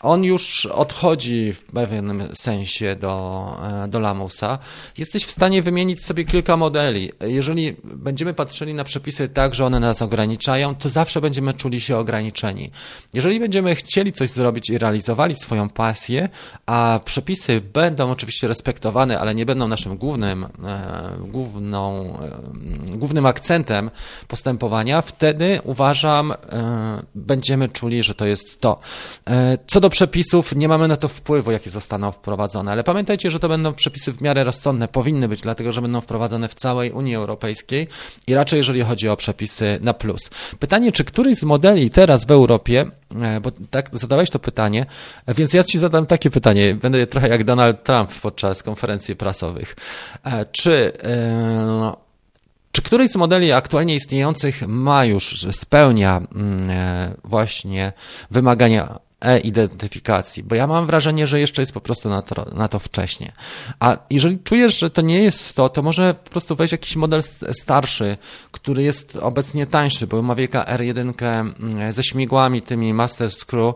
on 0.04 0.24
już 0.24 0.66
odchodzi 0.66 1.52
w 1.52 1.64
pewnym 1.64 2.28
sensie 2.34 2.96
do, 2.96 3.44
e, 3.84 3.88
do 3.88 4.00
Lamusa. 4.00 4.58
Jesteś 4.98 5.24
w 5.24 5.30
stanie 5.30 5.62
wymienić 5.62 6.04
sobie 6.04 6.24
kilka 6.24 6.56
modeli. 6.56 7.12
Jeżeli 7.20 7.76
będziemy 7.84 8.34
patrzyli 8.34 8.74
na 8.74 8.84
przepisy 8.84 9.28
tak, 9.28 9.54
że 9.54 9.64
one 9.64 9.80
nas 9.80 10.02
ograniczają, 10.02 10.74
to 10.74 10.88
zawsze 10.88 11.20
będziemy 11.20 11.54
czuli 11.54 11.80
się 11.80 11.96
ograniczeni. 11.96 12.70
Jeżeli 13.14 13.40
będziemy 13.40 13.74
chcieli 13.74 14.12
coś 14.12 14.30
zrobić 14.30 14.70
i 14.70 14.78
realizowali 14.78 15.34
swoją 15.34 15.68
pasję, 15.68 16.28
a 16.66 17.00
przepisy 17.04 17.60
będą 17.60 18.10
oczywiście 18.10 18.48
respektowane, 18.48 19.20
ale 19.20 19.34
nie 19.34 19.46
będą 19.46 19.68
naszym 19.68 19.96
głównym, 19.96 20.44
e, 20.44 20.48
główną, 21.20 22.12
e, 22.92 22.96
głównym 22.96 23.26
akcentem 23.26 23.90
postępowania, 24.28 25.02
wtedy 25.02 25.60
uważam, 25.64 26.34
będziemy 27.14 27.68
czuli, 27.68 28.02
że 28.02 28.14
to 28.14 28.26
jest 28.26 28.60
to. 28.60 28.78
Co 29.66 29.80
do 29.80 29.90
przepisów 29.94 30.57
nie 30.57 30.68
mamy 30.68 30.88
na 30.88 30.96
to 30.96 31.09
wpływu, 31.09 31.52
jakie 31.52 31.70
zostaną 31.70 32.12
wprowadzone, 32.12 32.72
ale 32.72 32.85
pamiętajcie, 32.85 33.30
że 33.30 33.38
to 33.38 33.48
będą 33.48 33.72
przepisy 33.72 34.12
w 34.12 34.22
miarę 34.22 34.44
rozsądne, 34.44 34.88
powinny 34.88 35.28
być, 35.28 35.40
dlatego 35.40 35.72
że 35.72 35.83
będą 35.83 36.00
wprowadzone 36.00 36.48
w 36.48 36.54
całej 36.54 36.92
Unii 36.92 37.14
Europejskiej 37.14 37.88
i 38.26 38.35
raczej 38.35 38.57
jeżeli 38.57 38.83
chodzi 38.83 39.09
o 39.09 39.16
przepisy 39.16 39.78
na 39.83 39.94
plus. 39.94 40.30
Pytanie, 40.59 40.92
czy 40.92 41.04
któryś 41.04 41.38
z 41.38 41.44
modeli 41.44 41.90
teraz 41.90 42.24
w 42.24 42.30
Europie, 42.30 42.85
e, 43.22 43.40
bo 43.40 43.50
tak 43.70 43.90
zadałeś 43.92 44.30
to 44.30 44.38
pytanie, 44.38 44.87
więc 45.28 45.52
ja 45.52 45.64
ci 45.64 45.78
zadam 45.78 46.07
takie 46.07 46.30
pytanie, 46.30 46.74
będę 46.74 47.07
trochę 47.07 47.28
jak 47.28 47.44
Donald 47.44 47.83
Trump 47.83 48.20
podczas 48.20 48.62
konferencji 48.62 49.16
prasowych. 49.16 49.76
E, 50.24 50.46
czy 50.52 50.92
no, 51.66 51.96
czy 52.72 52.83
któryś 52.83 53.11
z 53.11 53.16
modeli 53.16 53.52
aktualnie 53.52 53.94
istniejących 53.94 54.62
ma 54.68 55.04
już, 55.04 55.46
spełnia 55.52 56.22
mm, 56.35 56.68
właśnie 57.24 57.92
wymagania 58.30 58.98
e-identyfikacji, 59.24 60.42
bo 60.42 60.54
ja 60.54 60.66
mam 60.66 60.87
wrażenie, 60.87 61.26
że 61.26 61.40
jeszcze 61.40 61.62
jest 61.62 61.72
po 61.72 61.80
prostu 61.80 62.08
na 62.08 62.22
to, 62.22 62.46
na 62.54 62.68
to 62.68 62.78
wcześnie. 62.78 63.32
A 63.80 63.96
jeżeli 64.10 64.38
czujesz, 64.38 64.78
że 64.78 64.90
to 64.90 65.02
nie 65.02 65.22
jest 65.22 65.54
to, 65.54 65.68
to 65.68 65.82
może 65.82 66.14
po 66.14 66.30
prostu 66.30 66.56
wejść 66.56 66.72
jakiś 66.72 66.96
model 66.96 67.22
starszy, 67.52 68.16
który 68.50 68.82
jest 68.82 69.16
obecnie 69.16 69.66
tańszy, 69.66 70.06
bo 70.06 70.22
ma 70.22 70.34
wieka 70.34 70.64
R1 70.64 71.14
mm, 71.60 71.92
ze 71.92 72.02
śmigłami, 72.02 72.62
tymi 72.62 72.94
Master 72.94 73.30
Screw, 73.30 73.74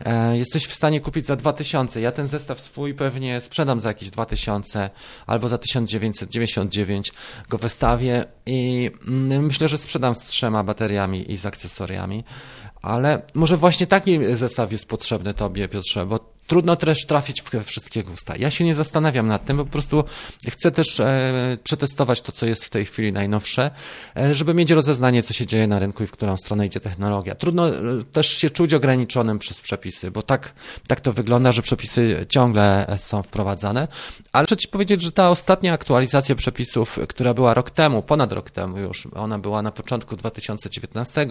e, 0.00 0.38
jesteś 0.38 0.66
w 0.66 0.74
stanie 0.74 1.00
kupić 1.00 1.26
za 1.26 1.36
2000. 1.36 2.00
Ja 2.00 2.12
ten 2.12 2.26
zestaw 2.26 2.60
swój 2.60 2.94
pewnie 2.94 3.40
sprzedam 3.40 3.80
za 3.80 3.88
jakieś 3.88 4.10
2000 4.10 4.90
albo 5.26 5.48
za 5.48 5.58
1999 5.58 7.12
go 7.48 7.58
wystawię 7.58 8.24
i 8.46 8.90
mm, 9.06 9.44
myślę, 9.44 9.68
że 9.68 9.78
sprzedam 9.78 10.14
z 10.14 10.18
trzema 10.18 10.64
bateriami 10.64 11.32
i 11.32 11.36
z 11.36 11.46
akcesoriami. 11.46 12.24
Ale 12.84 13.22
może 13.34 13.56
właśnie 13.56 13.86
taki 13.86 14.18
zestaw 14.36 14.72
jest 14.72 14.86
potrzebny 14.86 15.34
Tobie, 15.34 15.68
Piotrze, 15.68 16.06
bo 16.06 16.33
trudno 16.46 16.76
też 16.76 17.06
trafić 17.06 17.42
w 17.42 17.64
wszystkie 17.64 18.02
gusta. 18.02 18.36
Ja 18.36 18.50
się 18.50 18.64
nie 18.64 18.74
zastanawiam 18.74 19.28
nad 19.28 19.44
tym, 19.44 19.56
bo 19.56 19.64
po 19.64 19.70
prostu 19.70 20.04
chcę 20.48 20.70
też 20.70 21.00
e, 21.00 21.58
przetestować 21.64 22.20
to, 22.20 22.32
co 22.32 22.46
jest 22.46 22.64
w 22.64 22.70
tej 22.70 22.84
chwili 22.84 23.12
najnowsze, 23.12 23.70
e, 24.16 24.34
żeby 24.34 24.54
mieć 24.54 24.70
rozeznanie, 24.70 25.22
co 25.22 25.32
się 25.32 25.46
dzieje 25.46 25.66
na 25.66 25.78
rynku 25.78 26.02
i 26.02 26.06
w 26.06 26.10
którą 26.10 26.36
stronę 26.36 26.66
idzie 26.66 26.80
technologia. 26.80 27.34
Trudno 27.34 27.68
e, 27.68 27.80
też 28.12 28.28
się 28.28 28.50
czuć 28.50 28.74
ograniczonym 28.74 29.38
przez 29.38 29.60
przepisy, 29.60 30.10
bo 30.10 30.22
tak, 30.22 30.52
tak 30.88 31.00
to 31.00 31.12
wygląda, 31.12 31.52
że 31.52 31.62
przepisy 31.62 32.26
ciągle 32.28 32.96
są 32.98 33.22
wprowadzane, 33.22 33.88
ale 34.32 34.46
chcę 34.46 34.56
Ci 34.56 34.68
powiedzieć, 34.68 35.02
że 35.02 35.12
ta 35.12 35.30
ostatnia 35.30 35.72
aktualizacja 35.72 36.34
przepisów, 36.34 36.98
która 37.08 37.34
była 37.34 37.54
rok 37.54 37.70
temu, 37.70 38.02
ponad 38.02 38.32
rok 38.32 38.50
temu 38.50 38.78
już, 38.78 39.08
ona 39.14 39.38
była 39.38 39.62
na 39.62 39.72
początku 39.72 40.16
2019, 40.16 41.26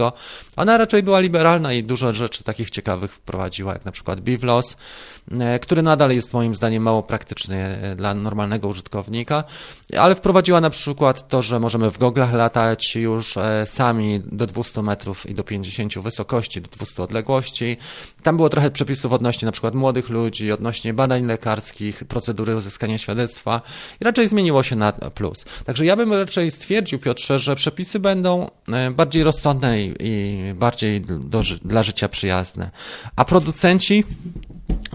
ona 0.55 0.77
raczej 0.77 1.03
była 1.03 1.19
liberalna 1.19 1.73
i 1.73 1.83
dużo 1.83 2.13
rzeczy 2.13 2.43
takich 2.43 2.69
ciekawych 2.69 3.13
wprowadziła, 3.13 3.73
jak 3.73 3.85
na 3.85 3.91
przykład 3.91 4.21
BIVLOS, 4.21 4.77
który 5.61 5.81
nadal 5.81 6.11
jest 6.11 6.33
moim 6.33 6.55
zdaniem 6.55 6.83
mało 6.83 7.03
praktyczny 7.03 7.55
e, 7.55 7.95
dla 7.95 8.13
normalnego 8.13 8.67
użytkownika, 8.67 9.43
ale 9.97 10.15
wprowadziła 10.15 10.61
na 10.61 10.69
przykład 10.69 11.27
to, 11.27 11.41
że 11.41 11.59
możemy 11.59 11.91
w 11.91 11.97
goglach 11.97 12.33
latać 12.33 12.95
już 12.95 13.37
e, 13.37 13.65
sami 13.65 14.21
do 14.25 14.45
200 14.45 14.81
metrów 14.81 15.29
i 15.29 15.35
do 15.35 15.43
50 15.43 15.99
wysokości, 15.99 16.61
do 16.61 16.67
200 16.67 17.03
odległości. 17.03 17.77
Tam 18.23 18.35
było 18.35 18.49
trochę 18.49 18.71
przepisów 18.71 19.13
odnośnie 19.13 19.45
na 19.45 19.51
przykład 19.51 19.75
młodych 19.75 20.09
ludzi, 20.09 20.51
odnośnie 20.51 20.93
badań 20.93 21.25
lekarskich, 21.25 22.03
procedury 22.03 22.55
uzyskania 22.55 22.97
świadectwa 22.97 23.61
i 24.01 24.03
raczej 24.03 24.27
zmieniło 24.27 24.63
się 24.63 24.75
na 24.75 24.91
plus. 24.91 25.45
Także 25.65 25.85
ja 25.85 25.95
bym 25.95 26.13
raczej 26.13 26.51
stwierdził, 26.51 26.99
Piotrze, 26.99 27.39
że 27.39 27.55
przepisy 27.55 27.99
będą 27.99 28.49
bardziej 28.91 29.23
rozsądne 29.23 29.81
i 29.81 30.43
bardziej 30.55 31.01
do, 31.01 31.41
dla 31.65 31.83
życia 31.83 32.09
przyjazne. 32.09 32.71
A 33.15 33.25
producenci 33.25 34.03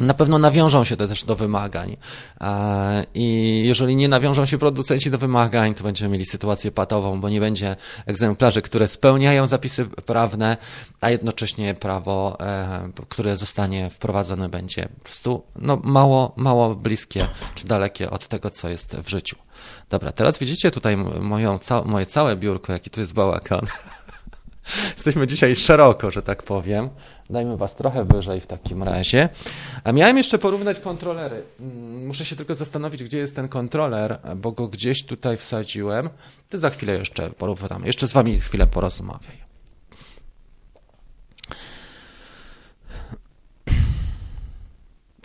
na 0.00 0.14
pewno 0.14 0.38
nawiążą 0.38 0.84
się 0.84 0.96
te 0.96 1.08
też 1.08 1.24
do 1.24 1.36
wymagań. 1.36 1.96
I 3.14 3.62
jeżeli 3.64 3.96
nie 3.96 4.08
nawiążą 4.08 4.46
się 4.46 4.58
producenci 4.58 5.10
do 5.10 5.18
wymagań, 5.18 5.74
to 5.74 5.84
będziemy 5.84 6.12
mieli 6.12 6.24
sytuację 6.24 6.72
patową, 6.72 7.20
bo 7.20 7.28
nie 7.28 7.40
będzie 7.40 7.76
egzemplarzy, 8.06 8.62
które 8.62 8.88
spełniają 8.88 9.46
zapisy 9.46 9.86
prawne, 9.86 10.56
a 11.00 11.10
jednocześnie 11.10 11.74
prawo, 11.74 12.36
e, 12.40 12.90
które 13.08 13.36
zostanie 13.36 13.90
wprowadzone, 13.90 14.48
będzie 14.48 14.88
po 14.98 15.04
prostu 15.04 15.42
no, 15.56 15.80
mało, 15.84 16.32
mało 16.36 16.74
bliskie 16.74 17.28
czy 17.54 17.66
dalekie 17.66 18.10
od 18.10 18.28
tego, 18.28 18.50
co 18.50 18.68
jest 18.68 18.96
w 18.96 19.08
życiu. 19.08 19.36
Dobra, 19.90 20.12
teraz 20.12 20.38
widzicie 20.38 20.70
tutaj 20.70 20.96
moją, 21.20 21.58
moje 21.84 22.06
całe 22.06 22.36
biurko, 22.36 22.72
jaki 22.72 22.90
tu 22.90 23.00
jest 23.00 23.12
bałakan. 23.12 23.66
Jesteśmy 24.96 25.26
dzisiaj 25.26 25.56
szeroko, 25.56 26.10
że 26.10 26.22
tak 26.22 26.42
powiem. 26.42 26.88
Dajmy 27.30 27.56
Was 27.56 27.76
trochę 27.76 28.04
wyżej 28.04 28.40
w 28.40 28.46
takim 28.46 28.82
razie. 28.82 29.28
A 29.84 29.92
miałem 29.92 30.16
jeszcze 30.16 30.38
porównać 30.38 30.80
kontrolery. 30.80 31.42
Mm, 31.60 32.06
muszę 32.06 32.24
się 32.24 32.36
tylko 32.36 32.54
zastanowić, 32.54 33.04
gdzie 33.04 33.18
jest 33.18 33.36
ten 33.36 33.48
kontroler, 33.48 34.18
bo 34.36 34.52
go 34.52 34.68
gdzieś 34.68 35.04
tutaj 35.04 35.36
wsadziłem. 35.36 36.08
Ty 36.48 36.58
za 36.58 36.70
chwilę 36.70 36.98
jeszcze 36.98 37.30
porównam. 37.30 37.86
Jeszcze 37.86 38.08
z 38.08 38.12
Wami 38.12 38.40
chwilę 38.40 38.66
porozmawiaj. 38.66 39.47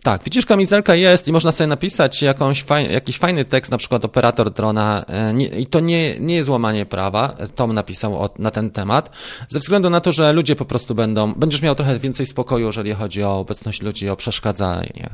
Tak, 0.03 0.23
widzisz, 0.23 0.45
kamizelka 0.45 0.95
jest 0.95 1.27
i 1.27 1.31
można 1.31 1.51
sobie 1.51 1.67
napisać 1.67 2.21
jakąś 2.21 2.63
faj, 2.63 2.93
jakiś 2.93 3.17
fajny 3.17 3.45
tekst, 3.45 3.71
na 3.71 3.77
przykład 3.77 4.05
operator 4.05 4.51
drona 4.51 5.05
e, 5.07 5.33
nie, 5.33 5.45
i 5.45 5.67
to 5.67 5.79
nie, 5.79 6.19
nie 6.19 6.35
jest 6.35 6.49
łamanie 6.49 6.85
prawa, 6.85 7.35
Tom 7.55 7.73
napisał 7.73 8.23
o, 8.23 8.29
na 8.39 8.51
ten 8.51 8.71
temat, 8.71 9.09
ze 9.47 9.59
względu 9.59 9.89
na 9.89 9.99
to, 9.99 10.11
że 10.11 10.33
ludzie 10.33 10.55
po 10.55 10.65
prostu 10.65 10.95
będą, 10.95 11.33
będziesz 11.33 11.61
miał 11.61 11.75
trochę 11.75 11.99
więcej 11.99 12.25
spokoju, 12.25 12.65
jeżeli 12.65 12.93
chodzi 12.93 13.23
o 13.23 13.39
obecność 13.39 13.81
ludzi, 13.81 14.09
o 14.09 14.15
przeszkadzanie, 14.15 15.09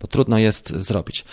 bo 0.00 0.06
trudno 0.06 0.38
jest 0.38 0.72
zrobić. 0.76 1.24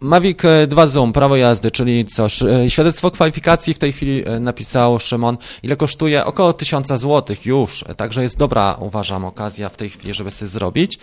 Mavic 0.00 0.38
2 0.68 0.82
e, 0.82 0.88
Zoom, 0.88 1.12
prawo 1.12 1.36
jazdy, 1.36 1.70
czyli 1.70 2.06
co, 2.06 2.26
e, 2.26 2.70
świadectwo 2.70 3.10
kwalifikacji 3.10 3.74
w 3.74 3.78
tej 3.78 3.92
chwili 3.92 4.24
napisał 4.40 4.98
Szymon, 4.98 5.38
ile 5.62 5.76
kosztuje? 5.76 6.24
Około 6.24 6.52
1000 6.52 6.88
zł 6.88 7.36
już, 7.44 7.84
także 7.96 8.22
jest 8.22 8.36
dobra, 8.36 8.76
uważam, 8.80 9.24
okazja 9.24 9.68
w 9.68 9.76
tej 9.76 9.90
chwili, 9.90 10.14
żeby 10.14 10.30
sobie 10.30 10.48
zrobić. 10.48 10.98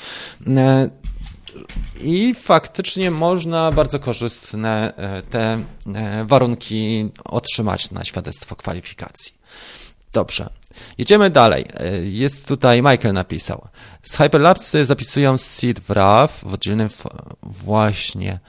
I 2.02 2.34
faktycznie 2.34 3.12
można 3.12 3.72
bardzo 3.72 4.00
korzystne 4.00 4.94
e, 4.98 5.22
te 5.22 5.66
e, 5.96 6.26
warunki 6.26 7.10
otrzymać 7.24 7.92
na 7.92 8.06
świadectwo 8.06 8.56
kwalifikacji. 8.56 9.34
Dobrze. 10.14 10.50
Jedziemy 10.98 11.30
dalej. 11.30 11.66
E, 11.74 11.98
jest 11.98 12.46
tutaj 12.46 12.82
Michael 12.82 13.14
napisał. 13.14 13.68
Z 14.02 14.18
Hyperlapsy 14.18 14.86
zapisują 14.86 15.38
seed 15.38 15.80
w 15.80 15.90
RAW 15.90 16.44
w 16.44 16.54
oddzielnym 16.54 16.90
właśnie. 17.44 18.40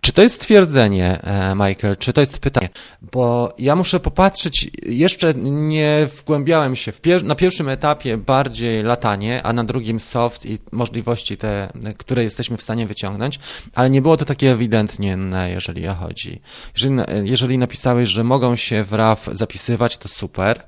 Czy 0.00 0.12
to 0.12 0.22
jest 0.22 0.34
stwierdzenie, 0.34 1.20
e, 1.22 1.54
Michael, 1.54 1.96
czy 1.96 2.12
to 2.12 2.20
jest 2.20 2.38
pytanie? 2.38 2.68
Bo 3.02 3.54
ja 3.58 3.76
muszę 3.76 4.00
popatrzeć, 4.00 4.70
jeszcze 4.86 5.34
nie 5.44 6.08
wgłębiałem 6.16 6.76
się 6.76 6.92
pier 6.92 7.24
na 7.24 7.34
pierwszym 7.34 7.68
etapie 7.68 8.16
bardziej 8.16 8.82
latanie, 8.82 9.42
a 9.42 9.52
na 9.52 9.64
drugim 9.64 10.00
soft 10.00 10.46
i 10.46 10.58
możliwości 10.72 11.36
te, 11.36 11.72
które 11.98 12.22
jesteśmy 12.22 12.56
w 12.56 12.62
stanie 12.62 12.86
wyciągnąć, 12.86 13.38
ale 13.74 13.90
nie 13.90 14.02
było 14.02 14.16
to 14.16 14.24
takie 14.24 14.52
ewidentnie, 14.52 15.18
jeżeli 15.46 15.86
chodzi. 15.86 16.40
Jeżeli, 16.74 16.96
jeżeli 17.30 17.58
napisałeś, 17.58 18.08
że 18.08 18.24
mogą 18.24 18.56
się 18.56 18.84
w 18.84 18.92
RAW 18.92 19.28
zapisywać, 19.32 19.96
to 19.98 20.08
super. 20.08 20.64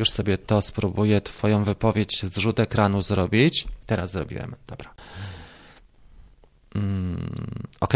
Już 0.00 0.10
sobie 0.10 0.38
to 0.38 0.62
spróbuję 0.62 1.20
Twoją 1.20 1.64
wypowiedź 1.64 2.22
z 2.22 2.38
rzut 2.38 2.60
ekranu 2.60 3.02
zrobić. 3.02 3.66
Teraz 3.86 4.10
zrobiłem, 4.10 4.54
dobra. 4.66 4.94
Mm, 6.74 7.34
ok. 7.80 7.94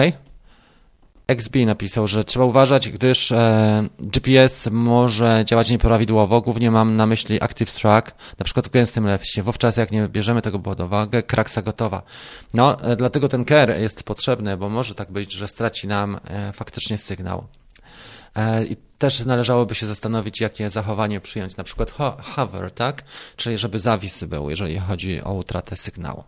XB 1.29 1.57
napisał, 1.67 2.07
że 2.07 2.25
trzeba 2.25 2.45
uważać, 2.45 2.89
gdyż 2.89 3.33
e, 3.33 3.89
GPS 3.99 4.69
może 4.73 5.45
działać 5.47 5.71
nieprawidłowo. 5.71 6.41
Głównie 6.41 6.71
mam 6.71 6.97
na 6.97 7.07
myśli 7.07 7.43
Active 7.43 7.73
Track, 7.73 8.15
na 8.39 8.45
przykład 8.45 8.69
w 8.69 8.71
gęstym 8.71 9.07
lesie. 9.07 9.43
Wówczas 9.43 9.77
jak 9.77 9.93
nie 9.93 10.09
bierzemy 10.09 10.43
tego 10.43 10.59
pod 10.59 10.81
uwagę, 10.81 11.23
kraksa 11.23 11.63
gotowa. 11.63 12.03
No, 12.55 12.81
e, 12.83 12.97
dlatego 12.97 13.29
ten 13.29 13.45
care 13.45 13.81
jest 13.81 14.03
potrzebny, 14.03 14.57
bo 14.57 14.69
może 14.69 14.95
tak 14.95 15.13
być, 15.13 15.33
że 15.33 15.49
straci 15.49 15.89
nam 15.89 16.21
e, 16.25 16.53
faktycznie 16.53 16.99
sygnał. 16.99 17.47
E, 18.35 18.65
I 18.65 18.77
też 18.99 19.25
należałoby 19.25 19.75
się 19.75 19.87
zastanowić, 19.87 20.41
jakie 20.41 20.71
zachowanie 20.71 21.21
przyjąć, 21.21 21.57
na 21.57 21.65
przykład 21.65 21.91
hover, 22.23 22.71
tak? 22.71 23.03
Czyli 23.37 23.59
żeby 23.59 23.79
zawis 23.79 24.25
był, 24.25 24.51
jeżeli 24.51 24.79
chodzi 24.79 25.23
o 25.23 25.33
utratę 25.33 25.77
sygnału. 25.77 26.25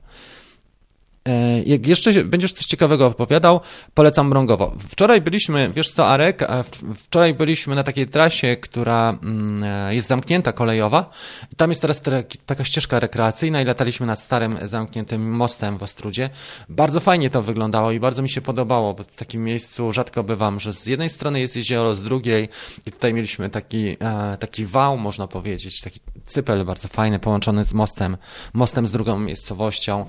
E, 1.27 1.63
jak 1.63 1.87
jeszcze 1.87 2.25
będziesz 2.25 2.53
coś 2.53 2.67
ciekawego 2.67 3.07
opowiadał, 3.07 3.61
polecam 3.95 4.31
Brągowo. 4.31 4.75
Wczoraj 4.79 5.21
byliśmy, 5.21 5.71
wiesz 5.75 5.91
co, 5.91 6.09
Arek, 6.09 6.49
wczoraj 6.95 7.35
byliśmy 7.35 7.75
na 7.75 7.83
takiej 7.83 8.09
trasie, 8.09 8.57
która 8.57 9.19
mm, 9.23 9.65
e, 9.65 9.95
jest 9.95 10.09
zamknięta 10.09 10.53
kolejowa. 10.53 11.11
Tam 11.57 11.71
jest 11.71 11.81
teraz 11.81 12.03
taka 12.47 12.65
ścieżka 12.65 13.01
rekreacyjna 13.01 13.63
i 13.63 13.65
lataliśmy 13.65 14.07
nad 14.07 14.21
starym 14.21 14.59
zamkniętym 14.63 15.31
mostem 15.31 15.79
w 15.79 15.83
Ostrudzie. 15.83 16.31
Bardzo 16.69 17.01
fajnie 17.01 17.31
to 17.31 17.43
wyglądało 17.43 17.93
i 17.93 18.01
bardzo 18.01 18.23
mi 18.23 18.29
się 18.29 18.41
podobało, 18.41 18.95
bo 18.95 19.03
w 19.03 19.17
takim 19.17 19.45
miejscu 19.45 19.93
rzadko 19.93 20.25
bywam, 20.25 20.61
że 20.61 20.73
z 20.73 20.87
jednej 20.87 21.09
strony 21.09 21.41
jest 21.41 21.57
jezioro, 21.57 21.95
z 21.95 22.03
drugiej 22.03 22.49
i 22.87 22.93
tutaj 22.93 23.15
mieliśmy 23.15 23.51
taki, 23.51 23.97
e, 24.01 24.37
taki 24.41 24.67
wał, 24.67 24.99
można 24.99 25.27
powiedzieć, 25.27 25.81
taki 25.81 26.01
cypel 26.27 26.65
bardzo 26.65 26.89
fajny, 26.89 27.19
połączony 27.19 27.65
z 27.65 27.75
mostem, 27.75 28.17
mostem 28.53 28.87
z 28.87 28.93
drugą 28.93 29.19
miejscowością. 29.19 30.07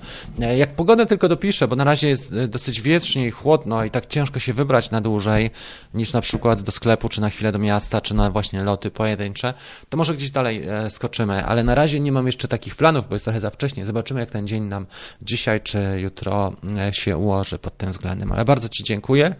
Jak 0.56 0.76
pogodę 0.76 1.06
tylko 1.08 1.28
dopiszę, 1.28 1.68
bo 1.68 1.76
na 1.76 1.84
razie 1.84 2.08
jest 2.08 2.32
e, 2.32 2.48
dosyć 2.48 2.80
wiecznie 2.80 3.26
i 3.26 3.30
chłodno 3.30 3.84
i 3.84 3.90
tak 3.90 4.06
ciężko 4.06 4.38
się 4.38 4.52
wybrać 4.52 4.90
na 4.90 5.00
dłużej 5.00 5.50
niż 5.94 6.12
na 6.12 6.20
przykład 6.20 6.62
do 6.62 6.72
sklepu, 6.72 7.08
czy 7.08 7.20
na 7.20 7.30
chwilę 7.30 7.52
do 7.52 7.58
miasta, 7.58 8.00
czy 8.00 8.14
na 8.14 8.30
właśnie 8.30 8.62
loty 8.62 8.90
pojedyncze, 8.90 9.54
to 9.88 9.96
może 9.96 10.14
gdzieś 10.14 10.30
dalej 10.30 10.62
e, 10.68 10.90
skoczymy, 10.90 11.44
ale 11.44 11.64
na 11.64 11.74
razie 11.74 12.00
nie 12.00 12.12
mam 12.12 12.26
jeszcze 12.26 12.48
takich 12.48 12.76
planów, 12.76 13.08
bo 13.08 13.14
jest 13.14 13.24
trochę 13.24 13.40
za 13.40 13.50
wcześnie. 13.50 13.86
Zobaczymy, 13.86 14.20
jak 14.20 14.30
ten 14.30 14.48
dzień 14.48 14.62
nam 14.64 14.86
dzisiaj 15.22 15.60
czy 15.60 16.00
jutro 16.00 16.52
e, 16.78 16.92
się 16.92 17.16
ułoży 17.16 17.58
pod 17.58 17.76
tym 17.76 17.90
względem. 17.90 18.32
Ale 18.32 18.44
bardzo 18.44 18.68
Ci 18.68 18.84
dziękuję. 18.84 19.34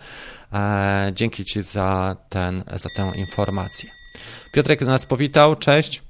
Dzięki 1.12 1.44
Ci 1.44 1.62
za, 1.62 2.16
ten, 2.28 2.64
za 2.72 2.88
tę 2.96 3.12
informację. 3.18 3.90
Piotrek 4.52 4.80
nas 4.80 5.06
powitał, 5.06 5.56
cześć. 5.56 6.07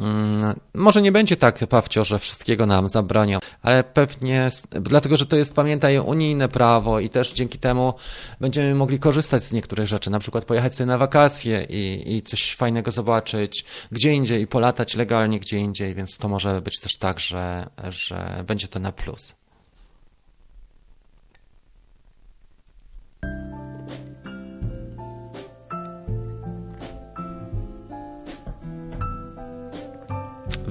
Mm, 0.00 0.60
może 0.74 1.02
nie 1.02 1.12
będzie 1.12 1.36
tak, 1.36 1.66
Pawcio, 1.66 2.04
że 2.04 2.18
wszystkiego 2.18 2.66
nam 2.66 2.88
zabronią, 2.88 3.38
ale 3.62 3.84
pewnie, 3.84 4.48
dlatego 4.70 5.16
że 5.16 5.26
to 5.26 5.36
jest, 5.36 5.54
pamiętaj, 5.54 5.98
unijne 5.98 6.48
prawo 6.48 7.00
i 7.00 7.10
też 7.10 7.32
dzięki 7.32 7.58
temu 7.58 7.94
będziemy 8.40 8.74
mogli 8.74 8.98
korzystać 8.98 9.42
z 9.42 9.52
niektórych 9.52 9.86
rzeczy, 9.86 10.10
na 10.10 10.18
przykład 10.18 10.44
pojechać 10.44 10.74
sobie 10.74 10.86
na 10.86 10.98
wakacje 10.98 11.64
i, 11.64 12.16
i 12.16 12.22
coś 12.22 12.56
fajnego 12.56 12.90
zobaczyć 12.90 13.64
gdzie 13.92 14.12
indziej 14.12 14.42
i 14.42 14.46
polatać 14.46 14.96
legalnie 14.96 15.40
gdzie 15.40 15.58
indziej, 15.58 15.94
więc 15.94 16.16
to 16.16 16.28
może 16.28 16.60
być 16.60 16.80
też 16.80 16.96
tak, 16.96 17.20
że, 17.20 17.70
że 17.88 18.44
będzie 18.46 18.68
to 18.68 18.78
na 18.78 18.92
plus. 18.92 19.37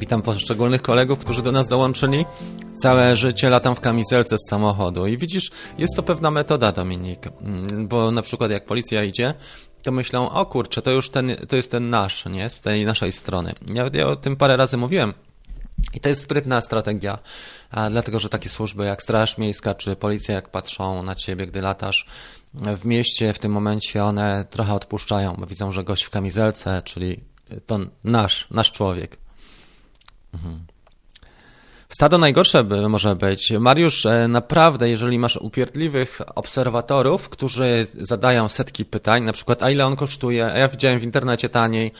Witam 0.07 0.21
poszczególnych 0.21 0.81
kolegów, 0.81 1.19
którzy 1.19 1.41
do 1.41 1.51
nas 1.51 1.67
dołączyli. 1.67 2.25
Całe 2.81 3.15
życie 3.15 3.49
latam 3.49 3.75
w 3.75 3.79
kamizelce 3.79 4.37
z 4.37 4.49
samochodu 4.49 5.07
i 5.07 5.17
widzisz, 5.17 5.51
jest 5.77 5.95
to 5.95 6.03
pewna 6.03 6.31
metoda, 6.31 6.71
Dominik, 6.71 7.27
mm, 7.27 7.87
bo 7.87 8.11
na 8.11 8.21
przykład 8.21 8.51
jak 8.51 8.65
policja 8.65 9.03
idzie, 9.03 9.33
to 9.83 9.91
myślą, 9.91 10.29
o 10.29 10.45
kurczę, 10.45 10.81
to 10.81 10.91
już 10.91 11.09
ten, 11.09 11.35
to 11.47 11.55
jest 11.55 11.71
ten 11.71 11.89
nasz, 11.89 12.25
nie, 12.25 12.49
z 12.49 12.61
tej 12.61 12.85
naszej 12.85 13.11
strony. 13.11 13.53
Ja, 13.73 13.89
ja 13.93 14.07
o 14.07 14.15
tym 14.15 14.35
parę 14.35 14.57
razy 14.57 14.77
mówiłem. 14.77 15.13
I 15.93 15.99
to 15.99 16.09
jest 16.09 16.21
sprytna 16.21 16.61
strategia, 16.61 17.19
dlatego 17.91 18.19
że 18.19 18.29
takie 18.29 18.49
służby 18.49 18.85
jak 18.85 19.01
Straż 19.01 19.37
Miejska 19.37 19.75
czy 19.75 19.95
Policja, 19.95 20.35
jak 20.35 20.49
patrzą 20.49 21.03
na 21.03 21.15
ciebie, 21.15 21.47
gdy 21.47 21.61
latasz 21.61 22.07
w 22.53 22.85
mieście, 22.85 23.33
w 23.33 23.39
tym 23.39 23.51
momencie 23.51 24.03
one 24.03 24.45
trochę 24.49 24.73
odpuszczają, 24.73 25.35
bo 25.39 25.45
widzą, 25.45 25.71
że 25.71 25.83
gość 25.83 26.03
w 26.03 26.09
kamizelce, 26.09 26.81
czyli 26.81 27.19
to 27.65 27.79
nasz, 28.03 28.47
nasz 28.51 28.71
człowiek. 28.71 29.26
Stado 31.89 32.17
najgorsze 32.17 32.63
by, 32.63 32.89
może 32.89 33.15
być. 33.15 33.51
Mariusz, 33.59 34.05
e, 34.05 34.27
naprawdę, 34.27 34.89
jeżeli 34.89 35.19
masz 35.19 35.37
upierdliwych 35.37 36.19
obserwatorów, 36.35 37.29
którzy 37.29 37.87
zadają 37.93 38.49
setki 38.49 38.85
pytań, 38.85 39.23
na 39.23 39.33
przykład 39.33 39.63
a 39.63 39.71
ile 39.71 39.85
on 39.85 39.95
kosztuje, 39.95 40.45
a 40.45 40.57
ja 40.57 40.67
widziałem 40.67 40.99
w 40.99 41.03
internecie 41.03 41.49
taniej, 41.49 41.91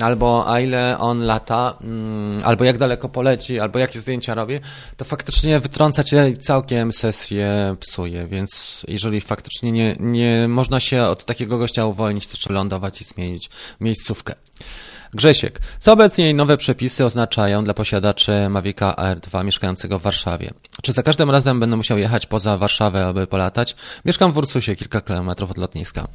albo 0.00 0.52
a 0.52 0.60
ile 0.60 0.98
on 0.98 1.20
lata, 1.20 1.78
mm, 1.80 2.40
albo 2.44 2.64
jak 2.64 2.78
daleko 2.78 3.08
poleci, 3.08 3.60
albo 3.60 3.78
jakie 3.78 4.00
zdjęcia 4.00 4.34
robi, 4.34 4.58
to 4.96 5.04
faktycznie 5.04 5.60
wytrąca 5.60 6.04
cię 6.04 6.32
całkiem 6.36 6.92
sesję 6.92 7.76
psuje, 7.80 8.26
więc 8.26 8.82
jeżeli 8.88 9.20
faktycznie 9.20 9.72
nie, 9.72 9.96
nie 10.00 10.48
można 10.48 10.80
się 10.80 11.02
od 11.02 11.24
takiego 11.24 11.58
gościa 11.58 11.86
uwolnić, 11.86 12.26
to 12.26 12.36
trzeba 12.36 12.54
lądować 12.54 13.00
i 13.00 13.04
zmienić 13.04 13.50
miejscówkę. 13.80 14.34
Grzesiek. 15.14 15.60
Co 15.78 15.92
obecnie 15.92 16.34
nowe 16.34 16.56
przepisy 16.56 17.04
oznaczają 17.04 17.64
dla 17.64 17.74
posiadaczy 17.74 18.48
Mavica 18.48 18.92
R2 18.92 19.44
mieszkającego 19.44 19.98
w 19.98 20.02
Warszawie? 20.02 20.50
Czy 20.82 20.92
za 20.92 21.02
każdym 21.02 21.30
razem 21.30 21.60
będę 21.60 21.76
musiał 21.76 21.98
jechać 21.98 22.26
poza 22.26 22.56
Warszawę, 22.56 23.06
aby 23.06 23.26
polatać? 23.26 23.76
Mieszkam 24.04 24.32
w 24.32 24.36
Ursusie, 24.36 24.76
kilka 24.76 25.00
kilometrów 25.00 25.50
od 25.50 25.58
lotniska. 25.58 26.08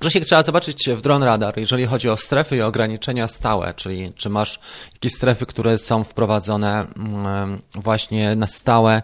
Grzesiek, 0.00 0.24
trzeba 0.24 0.42
zobaczyć 0.42 0.90
w 0.96 1.00
Drone 1.00 1.26
Radar, 1.26 1.58
jeżeli 1.58 1.86
chodzi 1.86 2.08
o 2.08 2.16
strefy 2.16 2.56
i 2.56 2.62
ograniczenia 2.62 3.28
stałe, 3.28 3.74
czyli 3.74 4.12
czy 4.14 4.30
masz 4.30 4.60
jakieś 4.92 5.14
strefy, 5.14 5.46
które 5.46 5.78
są 5.78 6.04
wprowadzone 6.04 6.86
mm, 6.96 7.62
właśnie 7.74 8.36
na 8.36 8.46
stałe, 8.46 9.02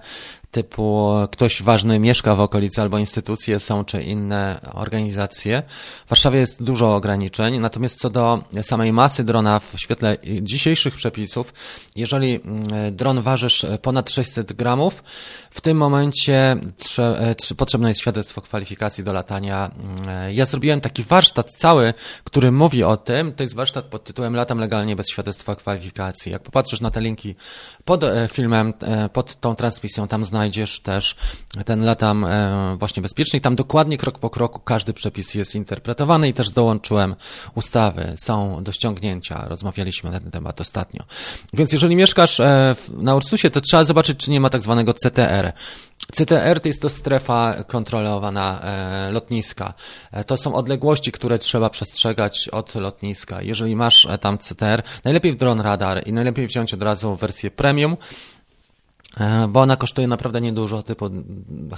typu 0.53 1.11
ktoś 1.31 1.63
ważny 1.63 1.99
mieszka 1.99 2.35
w 2.35 2.41
okolicy 2.41 2.81
albo 2.81 2.99
instytucje 2.99 3.61
są, 3.61 3.85
czy 3.85 4.03
inne 4.03 4.61
organizacje. 4.73 5.63
W 6.07 6.09
Warszawie 6.09 6.39
jest 6.39 6.63
dużo 6.63 6.95
ograniczeń, 6.95 7.59
natomiast 7.59 7.99
co 8.01 8.11
do 8.11 8.45
samej 8.63 8.93
masy 8.93 9.25
drona 9.25 9.59
w 9.59 9.75
świetle 9.77 10.17
dzisiejszych 10.43 10.97
przepisów, 10.97 11.55
jeżeli 11.97 12.41
mm, 12.45 12.97
dron 12.97 13.21
ważysz 13.21 13.67
ponad 13.83 14.11
600 14.11 14.53
gramów, 14.53 15.03
w 15.51 15.61
tym 15.61 15.77
momencie 15.77 16.57
e, 16.99 17.55
potrzebne 17.57 17.89
jest 17.89 18.01
świadectwo 18.01 18.41
kwalifikacji 18.41 19.05
do 19.05 19.13
latania. 19.13 19.71
Mm, 19.71 20.35
ja 20.35 20.45
zrobiłem 20.45 20.81
taki 20.81 21.03
warsztat 21.03 21.51
cały, 21.51 21.95
który 22.25 22.53
mówi 22.53 22.85
o 22.85 22.97
tym. 22.97 23.33
To 23.33 23.43
jest 23.43 23.55
warsztat 23.55 23.85
pod 23.85 24.05
tytułem 24.05 24.37
Latam 24.37 24.59
legalnie 24.59 24.97
bez 24.97 25.07
świadectwa 25.09 25.55
kwalifikacji. 25.55 26.33
Jak 26.33 26.43
popatrzysz 26.43 26.81
na 26.81 26.91
te 26.91 27.01
linki 27.01 27.35
pod 27.85 28.05
e, 28.05 28.29
filmem, 28.29 28.75
e, 28.81 29.09
pod 29.09 29.41
tą 29.41 29.55
transmisją, 29.57 30.09
tam 30.09 30.25
znajdziesz 30.25 30.42
też 30.83 31.17
ten 31.65 31.85
latam 31.85 32.27
właśnie 32.79 33.03
bezpieczny. 33.03 33.41
Tam 33.41 33.57
dokładnie 33.57 33.99
krok 33.99 34.19
po 34.19 34.31
kroku 34.31 34.61
każdy 34.61 34.93
przepis 34.93 35.35
jest 35.35 35.55
interpretowany 35.55 36.29
i 36.29 36.35
też 36.35 36.51
dołączyłem 36.51 37.15
ustawy. 37.55 38.15
Są 38.17 38.63
do 38.63 38.73
ściągnięcia. 38.73 39.45
Rozmawialiśmy 39.49 40.11
na 40.11 40.21
ten 40.21 40.31
temat 40.31 40.61
ostatnio. 40.61 41.05
Więc 41.53 41.73
jeżeli 41.73 41.97
mieszkasz 41.97 42.41
na 42.93 43.15
Ursusie, 43.15 43.51
to 43.51 43.61
trzeba 43.61 43.85
zobaczyć, 43.85 44.19
czy 44.19 44.31
nie 44.31 44.41
ma 44.41 44.51
tak 44.51 44.63
zwanego 44.63 44.95
CTR 44.95 45.53
CTR. 46.13 46.61
To 46.61 46.69
jest 46.69 46.83
to 46.83 46.89
strefa 46.89 47.55
kontrolowana 47.67 48.61
e, 48.61 49.11
lotniska. 49.11 49.75
E, 50.13 50.25
to 50.25 50.37
są 50.37 50.55
odległości, 50.55 51.13
które 51.13 51.39
trzeba 51.39 51.71
przestrzegać 51.71 52.49
od 52.49 52.75
lotniska. 52.75 53.43
Jeżeli 53.43 53.77
masz 53.77 54.07
e, 54.07 54.19
tam 54.19 54.39
CTR, 54.39 54.83
najlepiej 55.05 55.33
w 55.33 55.37
Drone 55.37 55.63
Radar 55.63 56.07
i 56.07 56.13
najlepiej 56.13 56.47
wziąć 56.47 56.75
od 56.75 56.83
razu 56.83 57.17
wersję 57.17 57.51
premium, 57.51 57.97
E, 57.97 58.32
bo 59.49 59.61
ona 59.61 59.77
kosztuje 59.77 60.07
naprawdę 60.07 60.41
niedużo, 60.41 60.83
typu 60.83 61.11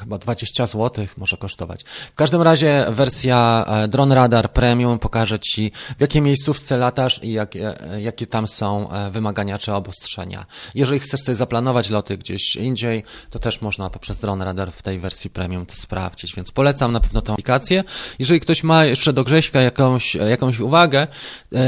chyba 0.00 0.18
20 0.18 0.66
zł 0.66 1.06
może 1.16 1.36
kosztować. 1.36 1.84
W 1.84 2.14
każdym 2.14 2.42
razie 2.42 2.86
wersja 2.88 3.64
e, 3.68 3.88
Drone 3.88 4.14
Radar 4.14 4.52
Premium 4.52 4.98
pokaże 4.98 5.38
Ci, 5.38 5.72
w 5.98 6.00
jakiej 6.00 6.22
miejscówce 6.22 6.76
latasz 6.76 7.20
i 7.22 7.32
jakie, 7.32 7.74
jakie 7.98 8.26
tam 8.26 8.48
są 8.48 8.90
e, 8.90 9.10
wymagania 9.10 9.58
czy 9.58 9.72
obostrzenia. 9.72 10.46
Jeżeli 10.74 10.98
chcesz 11.00 11.20
sobie 11.20 11.36
zaplanować 11.36 11.90
loty 11.90 12.18
gdzieś 12.18 12.56
indziej, 12.56 13.04
to 13.30 13.38
też 13.38 13.60
można 13.60 13.90
poprzez 13.90 14.18
Drone 14.18 14.44
Radar 14.44 14.72
w 14.72 14.82
tej 14.82 15.00
wersji 15.00 15.30
Premium 15.30 15.66
to 15.66 15.74
sprawdzić, 15.74 16.34
więc 16.34 16.52
polecam 16.52 16.92
na 16.92 17.00
pewno 17.00 17.22
tę 17.22 17.32
aplikację. 17.32 17.84
Jeżeli 18.18 18.40
ktoś 18.40 18.64
ma 18.64 18.84
jeszcze 18.84 19.12
do 19.12 19.24
Grześka 19.24 19.60
jakąś, 19.60 20.14
jakąś 20.14 20.60
uwagę, 20.60 21.06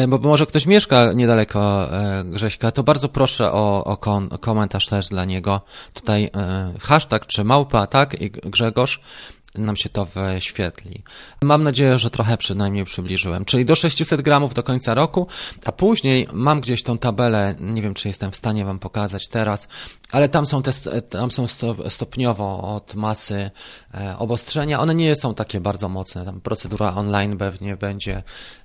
bo 0.09 0.19
może 0.19 0.47
ktoś 0.47 0.67
mieszka 0.67 1.13
niedaleko 1.13 1.89
Grześka, 2.25 2.73
to 2.73 2.83
bardzo 2.83 3.09
proszę 3.09 3.53
o, 3.53 3.85
o, 3.85 3.97
kon, 3.97 4.29
o 4.33 4.39
komentarz 4.39 4.87
też 4.87 5.09
dla 5.09 5.25
niego 5.25 5.56
tutaj 5.95 6.25
e, 6.25 6.73
hashtag 6.81 7.27
czy 7.27 7.45
małpa, 7.45 7.87
tak, 7.87 8.21
i 8.21 8.31
Grzegorz, 8.31 9.01
nam 9.59 9.77
się 9.77 9.89
to 9.89 10.05
wyświetli. 10.05 11.03
Mam 11.43 11.63
nadzieję, 11.63 11.99
że 11.99 12.11
trochę 12.11 12.37
przynajmniej 12.37 12.85
przybliżyłem. 12.85 13.45
Czyli 13.45 13.65
do 13.65 13.75
600 13.75 14.23
gramów 14.23 14.55
do 14.55 14.63
końca 14.63 14.95
roku, 14.95 15.29
a 15.65 15.73
później 15.73 16.29
mam 16.33 16.61
gdzieś 16.61 16.83
tą 16.83 16.99
tabelę, 16.99 17.55
nie 17.61 17.83
wiem 17.83 17.95
czy 17.95 18.09
jestem 18.09 18.31
w 18.31 18.37
stanie 18.37 18.65
Wam 18.65 18.79
pokazać 18.79 19.29
teraz, 19.29 19.69
ale 20.13 20.29
tam 20.29 20.47
są, 20.47 20.63
te, 20.63 21.03
tam 21.03 21.31
są 21.31 21.47
stopniowo 21.89 22.75
od 22.77 22.95
masy 22.95 23.51
e, 23.95 24.19
obostrzenia. 24.19 24.81
One 24.81 24.95
nie 24.95 25.17
są 25.17 25.35
takie 25.35 25.61
bardzo 25.61 25.89
mocne. 25.89 26.25
Tam 26.25 26.41
procedura 26.41 26.95
online 26.95 27.39
pewnie 27.39 27.77
będzie 27.77 28.23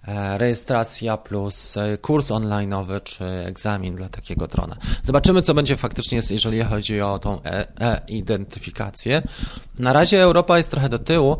e, 0.07 0.37
rejestracja 0.37 1.17
plus 1.17 1.77
e, 1.77 1.97
kurs 1.97 2.29
online'owy 2.29 3.03
czy 3.03 3.25
egzamin 3.25 3.95
dla 3.95 4.09
takiego 4.09 4.47
drona. 4.47 4.77
Zobaczymy, 5.03 5.41
co 5.41 5.53
będzie 5.53 5.77
faktycznie, 5.77 6.21
jeżeli 6.29 6.63
chodzi 6.63 7.01
o 7.01 7.19
tą 7.19 7.41
e-identyfikację. 7.43 9.21
Na 9.79 9.93
razie 9.93 10.21
Europa 10.21 10.57
jest 10.57 10.71
trochę 10.71 10.89
do 10.89 10.99
tyłu. 10.99 11.37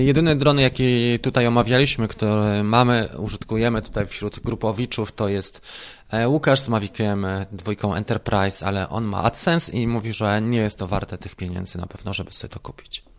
Jedyne 0.00 0.36
drony, 0.36 0.62
jakie 0.62 1.18
tutaj 1.18 1.46
omawialiśmy, 1.46 2.08
które 2.08 2.64
mamy, 2.64 3.08
użytkujemy 3.18 3.82
tutaj 3.82 4.06
wśród 4.06 4.40
grupowiczów, 4.40 5.12
to 5.12 5.28
jest 5.28 5.60
E, 6.03 6.03
Łukasz 6.26 6.60
z 6.60 6.68
Maviciem 6.68 7.26
dwójką 7.52 7.94
Enterprise, 7.94 8.66
ale 8.66 8.88
on 8.88 9.04
ma 9.04 9.22
AdSense 9.22 9.72
i 9.72 9.86
mówi, 9.86 10.12
że 10.12 10.42
nie 10.42 10.58
jest 10.58 10.78
to 10.78 10.86
warte 10.86 11.18
tych 11.18 11.34
pieniędzy 11.34 11.78
na 11.78 11.86
pewno, 11.86 12.12
żeby 12.12 12.32
sobie 12.32 12.54
to 12.54 12.60
kupić. 12.60 13.13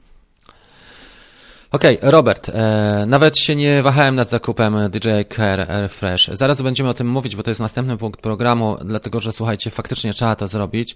Okej, 1.76 1.98
okay, 1.98 2.12
Robert, 2.12 2.50
e, 2.50 3.06
nawet 3.08 3.40
się 3.40 3.56
nie 3.56 3.84
wahałem 3.84 4.16
nad 4.16 4.30
zakupem 4.30 4.78
DJI 4.90 5.26
Care 5.36 5.66
Refresh. 5.70 6.30
Zaraz 6.34 6.62
będziemy 6.62 6.90
o 6.90 6.94
tym 6.94 7.08
mówić, 7.08 7.36
bo 7.36 7.44
to 7.44 7.52
jest 7.52 7.62
następny 7.62 7.98
punkt 7.98 8.22
programu, 8.22 8.78
dlatego 8.86 9.20
że 9.20 9.32
słuchajcie, 9.32 9.72
faktycznie 9.72 10.14
trzeba 10.14 10.36
to 10.36 10.48
zrobić, 10.48 10.96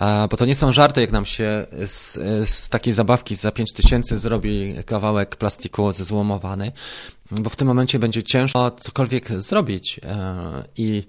e, 0.00 0.28
bo 0.30 0.36
to 0.36 0.46
nie 0.46 0.54
są 0.54 0.72
żarty, 0.72 1.00
jak 1.00 1.12
nam 1.12 1.24
się 1.24 1.66
z, 1.86 2.12
z 2.50 2.68
takiej 2.68 2.92
zabawki 2.92 3.34
za 3.34 3.50
5000 3.50 4.16
zrobi 4.16 4.74
kawałek 4.86 5.36
plastiku 5.36 5.92
zezłomowany, 5.92 6.72
bo 7.30 7.50
w 7.50 7.56
tym 7.56 7.68
momencie 7.68 7.98
będzie 7.98 8.22
ciężko 8.22 8.70
cokolwiek 8.70 9.28
zrobić 9.28 10.00
e, 10.02 10.64
i 10.76 11.02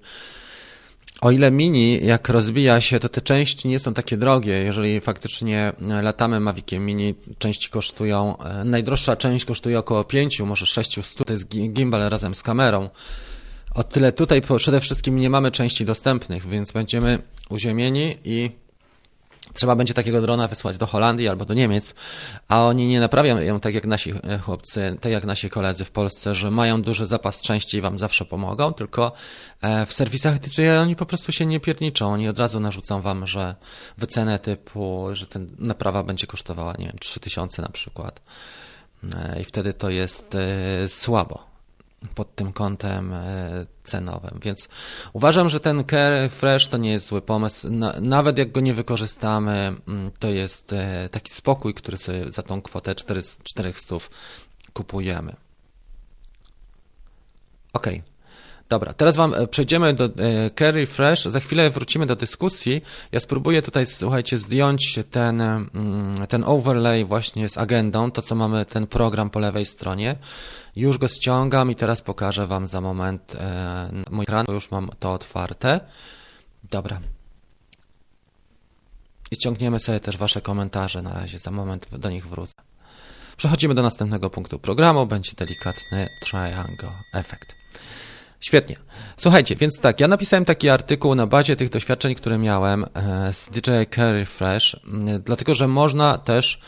o 1.21 1.31
ile 1.31 1.51
mini, 1.51 2.05
jak 2.05 2.29
rozwija 2.29 2.81
się, 2.81 2.99
to 2.99 3.09
te 3.09 3.21
części 3.21 3.67
nie 3.67 3.79
są 3.79 3.93
takie 3.93 4.17
drogie. 4.17 4.53
Jeżeli 4.53 5.01
faktycznie 5.01 5.73
latamy 6.01 6.39
Maviciem 6.39 6.85
Mini, 6.85 7.15
części 7.37 7.69
kosztują, 7.69 8.37
e, 8.37 8.63
najdroższa 8.63 9.15
część 9.15 9.45
kosztuje 9.45 9.79
około 9.79 10.03
5, 10.03 10.39
może 10.39 10.65
600, 10.65 11.25
to 11.25 11.33
jest 11.33 11.47
gimbal 11.47 12.09
razem 12.09 12.35
z 12.35 12.43
kamerą. 12.43 12.89
O 13.75 13.83
tyle 13.83 14.11
tutaj 14.11 14.41
przede 14.57 14.79
wszystkim 14.79 15.15
nie 15.15 15.29
mamy 15.29 15.51
części 15.51 15.85
dostępnych, 15.85 16.47
więc 16.47 16.71
będziemy 16.71 17.19
uziemieni 17.49 18.15
i 18.23 18.51
Trzeba 19.53 19.75
będzie 19.75 19.93
takiego 19.93 20.21
drona 20.21 20.47
wysłać 20.47 20.77
do 20.77 20.87
Holandii 20.87 21.27
albo 21.27 21.45
do 21.45 21.53
Niemiec, 21.53 21.95
a 22.47 22.63
oni 22.63 22.87
nie 22.87 22.99
naprawiają 22.99 23.39
ją 23.39 23.59
tak 23.59 23.73
jak 23.73 23.85
nasi 23.85 24.13
e, 24.23 24.39
chłopcy, 24.39 24.97
tak 25.01 25.11
jak 25.11 25.25
nasi 25.25 25.49
koledzy 25.49 25.85
w 25.85 25.91
Polsce, 25.91 26.35
że 26.35 26.51
mają 26.51 26.81
duży 26.81 27.07
zapas 27.07 27.41
części 27.41 27.77
i 27.77 27.81
wam 27.81 27.97
zawsze 27.97 28.25
pomogą, 28.25 28.73
tylko 28.73 29.11
e, 29.61 29.85
w 29.85 29.93
serwisach 29.93 30.39
DJI 30.39 30.69
oni 30.69 30.95
po 30.95 31.05
prostu 31.05 31.31
się 31.31 31.45
nie 31.45 31.59
pierniczą. 31.59 32.13
Oni 32.13 32.29
od 32.29 32.39
razu 32.39 32.59
narzucą 32.59 33.01
wam, 33.01 33.27
że 33.27 33.55
wycenę 33.97 34.39
typu, 34.39 35.07
że 35.13 35.27
ten 35.27 35.55
naprawa 35.59 36.03
będzie 36.03 36.27
kosztowała, 36.27 36.73
nie 36.79 36.85
wiem, 36.85 36.97
3000 36.99 37.61
na 37.61 37.69
przykład. 37.69 38.21
E, 39.15 39.41
I 39.41 39.43
wtedy 39.43 39.73
to 39.73 39.89
jest 39.89 40.35
słabo 40.87 41.48
pod 42.15 42.35
tym 42.35 42.53
kątem 42.53 43.13
e, 43.13 43.65
cenowym. 43.83 44.39
Więc 44.41 44.69
uważam, 45.13 45.49
że 45.49 45.59
ten 45.59 45.83
Care 45.85 46.29
Fresh 46.29 46.67
to 46.67 46.77
nie 46.77 46.91
jest 46.91 47.07
zły 47.07 47.21
pomysł. 47.21 47.69
Nawet 48.01 48.37
jak 48.37 48.51
go 48.51 48.59
nie 48.59 48.73
wykorzystamy, 48.73 49.75
mm, 49.87 50.11
to 50.19 50.27
jest 50.27 50.73
e, 50.73 51.09
taki 51.09 51.33
spokój, 51.33 51.73
który 51.73 51.97
sobie 51.97 52.31
za 52.31 52.43
tą 52.43 52.61
kwotę 52.61 52.95
400 53.43 53.95
kupujemy. 54.73 55.35
Ok. 57.73 57.87
Dobra, 58.69 58.93
teraz 58.93 59.15
wam 59.15 59.33
e, 59.33 59.47
przejdziemy 59.47 59.93
do 59.93 60.09
Carry 60.59 60.85
Fresh. 60.85 61.23
Za 61.23 61.39
chwilę 61.39 61.69
wrócimy 61.69 62.05
do 62.05 62.15
dyskusji. 62.15 62.81
Ja 63.11 63.19
spróbuję 63.19 63.61
tutaj, 63.61 63.85
słuchajcie, 63.85 64.37
zdjąć 64.37 64.99
ten, 65.11 65.41
mm, 65.41 66.27
ten 66.27 66.43
overlay 66.43 67.05
właśnie 67.05 67.49
z 67.49 67.57
agendą, 67.57 68.11
to 68.11 68.21
co 68.21 68.35
mamy 68.35 68.65
ten 68.65 68.87
program 68.87 69.29
po 69.29 69.39
lewej 69.39 69.65
stronie. 69.65 70.15
Już 70.75 70.97
go 70.97 71.07
ściągam 71.07 71.71
i 71.71 71.75
teraz 71.75 72.01
pokażę 72.01 72.47
Wam 72.47 72.67
za 72.67 72.81
moment 72.81 73.35
e, 73.35 73.91
mój 74.11 74.23
ekran, 74.23 74.45
bo 74.45 74.53
już 74.53 74.71
mam 74.71 74.89
to 74.99 75.11
otwarte. 75.11 75.79
Dobra. 76.63 76.99
I 79.31 79.35
ściągniemy 79.35 79.79
sobie 79.79 79.99
też 79.99 80.17
Wasze 80.17 80.41
komentarze 80.41 81.01
na 81.01 81.13
razie, 81.13 81.39
za 81.39 81.51
moment 81.51 81.97
do 81.97 82.09
nich 82.09 82.27
wrócę. 82.27 82.53
Przechodzimy 83.37 83.73
do 83.73 83.81
następnego 83.81 84.29
punktu 84.29 84.59
programu, 84.59 85.05
będzie 85.05 85.31
delikatny 85.37 86.07
triangle 86.25 86.91
efekt. 87.13 87.58
Świetnie. 88.39 88.75
Słuchajcie, 89.17 89.55
więc 89.55 89.79
tak, 89.79 89.99
ja 89.99 90.07
napisałem 90.07 90.45
taki 90.45 90.69
artykuł 90.69 91.15
na 91.15 91.27
bazie 91.27 91.55
tych 91.55 91.69
doświadczeń, 91.69 92.15
które 92.15 92.37
miałem 92.37 92.85
e, 92.93 93.33
z 93.33 93.49
DJI 93.49 93.95
Carry 93.95 94.25
Fresh, 94.25 94.75
dlatego 95.25 95.53
że 95.53 95.67
można 95.67 96.17
też 96.17 96.59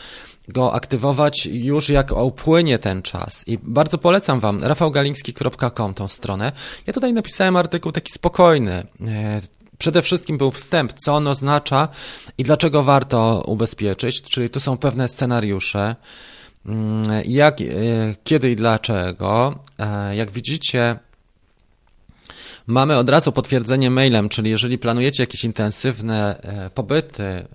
go 0.48 0.74
aktywować 0.74 1.46
już 1.46 1.88
jak 1.88 2.12
upłynie 2.12 2.78
ten 2.78 3.02
czas. 3.02 3.48
I 3.48 3.58
bardzo 3.62 3.98
polecam 3.98 4.40
Wam 4.40 4.64
rafałgaliński.com 4.64 5.94
tą 5.94 6.08
stronę. 6.08 6.52
Ja 6.86 6.92
tutaj 6.92 7.12
napisałem 7.12 7.56
artykuł 7.56 7.92
taki 7.92 8.12
spokojny. 8.12 8.86
E, 9.06 9.40
przede 9.78 10.02
wszystkim 10.02 10.38
był 10.38 10.50
wstęp, 10.50 10.92
co 10.92 11.14
on 11.14 11.26
oznacza 11.26 11.88
i 12.38 12.44
dlaczego 12.44 12.82
warto 12.82 13.42
ubezpieczyć, 13.46 14.22
czyli 14.22 14.50
tu 14.50 14.60
są 14.60 14.78
pewne 14.78 15.08
scenariusze, 15.08 15.96
jak, 17.24 17.60
e, 17.60 17.64
kiedy 18.24 18.50
i 18.50 18.56
dlaczego. 18.56 19.58
Jak 20.12 20.30
widzicie, 20.30 20.98
Mamy 22.66 22.96
od 22.96 23.10
razu 23.10 23.32
potwierdzenie 23.32 23.90
mailem, 23.90 24.28
czyli 24.28 24.50
jeżeli 24.50 24.78
planujecie 24.78 25.22
jakieś 25.22 25.44
intensywne 25.44 26.40
e, 26.42 26.70
pobyty, 26.70 27.22
e, 27.22 27.46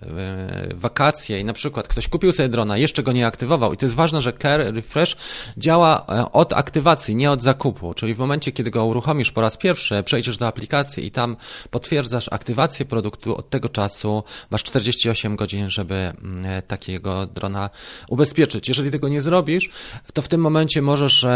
wakacje 0.74 1.40
i 1.40 1.44
na 1.44 1.52
przykład 1.52 1.88
ktoś 1.88 2.08
kupił 2.08 2.32
sobie 2.32 2.48
drona, 2.48 2.76
jeszcze 2.76 3.02
go 3.02 3.12
nie 3.12 3.26
aktywował 3.26 3.72
i 3.72 3.76
to 3.76 3.86
jest 3.86 3.96
ważne, 3.96 4.22
że 4.22 4.32
Care 4.32 4.74
Refresh 4.74 5.16
działa 5.56 6.06
e, 6.08 6.32
od 6.32 6.52
aktywacji, 6.52 7.16
nie 7.16 7.30
od 7.30 7.42
zakupu, 7.42 7.94
czyli 7.94 8.14
w 8.14 8.18
momencie, 8.18 8.52
kiedy 8.52 8.70
go 8.70 8.84
uruchomisz 8.84 9.32
po 9.32 9.40
raz 9.40 9.56
pierwszy, 9.56 10.02
przejdziesz 10.02 10.36
do 10.36 10.46
aplikacji 10.46 11.06
i 11.06 11.10
tam 11.10 11.36
potwierdzasz 11.70 12.28
aktywację 12.32 12.86
produktu, 12.86 13.36
od 13.36 13.50
tego 13.50 13.68
czasu 13.68 14.22
masz 14.50 14.62
48 14.62 15.36
godzin, 15.36 15.70
żeby 15.70 15.94
mm, 15.94 16.62
takiego 16.62 17.26
drona 17.26 17.70
ubezpieczyć. 18.08 18.68
Jeżeli 18.68 18.90
tego 18.90 19.08
nie 19.08 19.22
zrobisz, 19.22 19.70
to 20.12 20.22
w 20.22 20.28
tym 20.28 20.40
momencie 20.40 20.82
możesz 20.82 21.26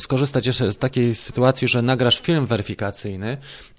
skorzystać 0.00 0.46
jeszcze 0.46 0.72
z 0.72 0.78
takiej 0.78 1.14
sytuacji, 1.14 1.68
że 1.68 1.82
nagrasz 1.82 2.20
film 2.20 2.46
weryfikacyjny, 2.46 3.25
Ne? 3.26 3.38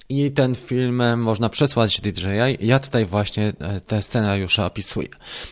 I 0.10 0.32
ten 0.32 0.56
film 0.56 1.18
można 1.18 1.50
przesłać 1.50 2.02
DJI. 2.02 2.58
Ja 2.68 2.80
tutaj 2.80 3.06
właśnie 3.06 3.54
e, 3.60 3.82
te 3.82 4.02
scenariusze 4.02 4.66
opisuję. 4.66 5.08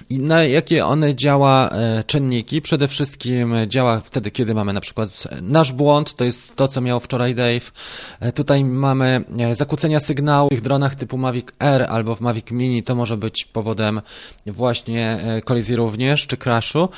I 0.09 0.19
na 0.19 0.43
jakie 0.43 0.85
one 0.85 1.15
działa 1.15 1.69
e, 1.69 2.03
czynniki? 2.03 2.61
Przede 2.61 2.87
wszystkim 2.87 3.55
działa 3.67 3.99
wtedy, 3.99 4.31
kiedy 4.31 4.53
mamy 4.53 4.73
na 4.73 4.81
przykład 4.81 5.27
nasz 5.41 5.71
błąd, 5.71 6.15
to 6.15 6.23
jest 6.23 6.55
to, 6.55 6.67
co 6.67 6.81
miał 6.81 6.99
wczoraj 6.99 7.35
Dave. 7.35 7.71
E, 8.19 8.31
tutaj 8.31 8.65
mamy 8.65 9.23
zakłócenia 9.51 9.99
sygnału 9.99 10.47
w 10.47 10.49
tych 10.49 10.61
dronach 10.61 10.95
typu 10.95 11.17
Mavic 11.17 11.47
Air 11.59 11.83
albo 11.83 12.15
w 12.15 12.21
Mavic 12.21 12.51
Mini, 12.51 12.83
to 12.83 12.95
może 12.95 13.17
być 13.17 13.45
powodem 13.45 14.01
właśnie 14.45 15.19
kolizji 15.45 15.75
również, 15.75 16.27
czy 16.27 16.37
crashu. 16.37 16.89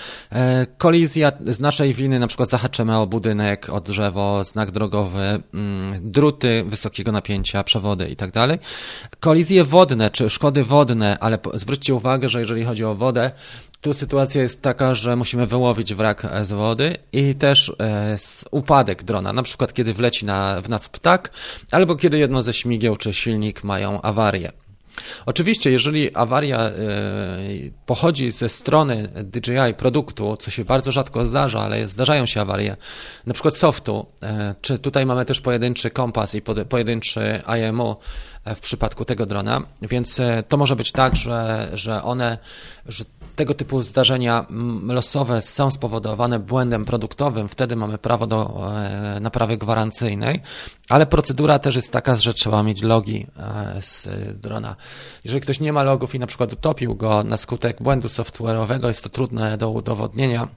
Kolizja 0.77 1.31
z 1.45 1.59
naszej 1.59 1.93
winy, 1.93 2.19
na 2.19 2.27
przykład 2.27 2.49
zahaczymy 2.49 2.97
o 2.97 3.07
budynek, 3.07 3.69
o 3.69 3.81
drzewo, 3.81 4.43
znak 4.43 4.71
drogowy, 4.71 5.41
mm, 5.53 6.11
druty 6.11 6.63
wysokiego 6.67 7.11
napięcia, 7.11 7.46
przewody 7.65 8.07
i 8.07 8.15
tak. 8.15 8.31
Kolizje 9.19 9.63
wodne 9.63 10.09
czy 10.09 10.29
szkody 10.29 10.63
wodne, 10.63 11.17
ale 11.19 11.39
zwróćcie 11.53 11.95
uwagę, 11.95 12.29
że 12.29 12.39
jeżeli 12.39 12.65
chodzi 12.65 12.85
o 12.85 12.95
wodę, 12.95 13.31
tu 13.81 13.93
sytuacja 13.93 14.41
jest 14.41 14.61
taka, 14.61 14.93
że 14.93 15.15
musimy 15.15 15.47
wyłowić 15.47 15.93
wrak 15.93 16.27
z 16.43 16.51
wody 16.51 16.95
i 17.11 17.35
też 17.35 17.71
e, 17.79 18.17
upadek 18.51 19.03
drona, 19.03 19.33
na 19.33 19.43
przykład 19.43 19.73
kiedy 19.73 19.93
wleci 19.93 20.25
na, 20.25 20.61
w 20.61 20.69
nas 20.69 20.89
ptak, 20.89 21.31
albo 21.71 21.95
kiedy 21.95 22.17
jedno 22.17 22.41
ze 22.41 22.53
śmigieł 22.53 22.95
czy 22.95 23.13
silnik 23.13 23.63
mają 23.63 24.01
awarię. 24.01 24.51
Oczywiście, 25.25 25.71
jeżeli 25.71 26.15
awaria 26.15 26.59
e, 26.59 26.71
pochodzi 27.85 28.31
ze 28.31 28.49
strony 28.49 29.09
DJI 29.23 29.73
produktu, 29.77 30.37
co 30.37 30.51
się 30.51 30.65
bardzo 30.65 30.91
rzadko 30.91 31.25
zdarza, 31.25 31.61
ale 31.61 31.87
zdarzają 31.87 32.25
się 32.25 32.41
awarie, 32.41 32.77
na 33.25 33.33
przykład 33.33 33.57
softu, 33.57 34.05
e, 34.23 34.55
czy 34.61 34.79
tutaj 34.79 35.05
mamy 35.05 35.25
też 35.25 35.41
pojedynczy 35.41 35.89
kompas 35.89 36.35
i 36.35 36.41
pojedynczy 36.41 37.41
IMO 37.69 37.99
e, 38.45 38.55
w 38.55 38.59
przypadku 38.59 39.05
tego 39.05 39.25
drona, 39.25 39.61
więc 39.81 40.21
to 40.47 40.57
może 40.57 40.75
być 40.75 40.91
tak, 40.91 41.15
że, 41.15 41.69
że 41.73 42.03
one, 42.03 42.37
że 42.85 43.03
tego 43.37 43.53
typu 43.53 43.81
zdarzenia 43.81 44.45
losowe 44.87 45.41
są 45.41 45.71
spowodowane 45.71 46.39
błędem 46.39 46.85
produktowym, 46.85 47.47
wtedy 47.47 47.75
mamy 47.75 47.97
prawo 47.97 48.27
do 48.27 48.71
naprawy 49.21 49.57
gwarancyjnej, 49.57 50.41
ale 50.89 51.05
procedura 51.05 51.59
też 51.59 51.75
jest 51.75 51.91
taka, 51.91 52.15
że 52.15 52.33
trzeba 52.33 52.63
mieć 52.63 52.81
logi 52.81 53.27
z 53.81 54.07
drona. 54.41 54.75
Jeżeli 55.23 55.41
ktoś 55.41 55.59
nie 55.59 55.73
ma 55.73 55.83
logów 55.83 56.15
i 56.15 56.19
na 56.19 56.27
przykład 56.27 56.53
utopił 56.53 56.95
go 56.95 57.23
na 57.23 57.37
skutek 57.37 57.81
błędu 57.81 58.07
software'owego, 58.07 58.87
jest 58.87 59.03
to 59.03 59.09
trudne 59.09 59.57
do 59.57 59.69
udowodnienia. 59.69 60.47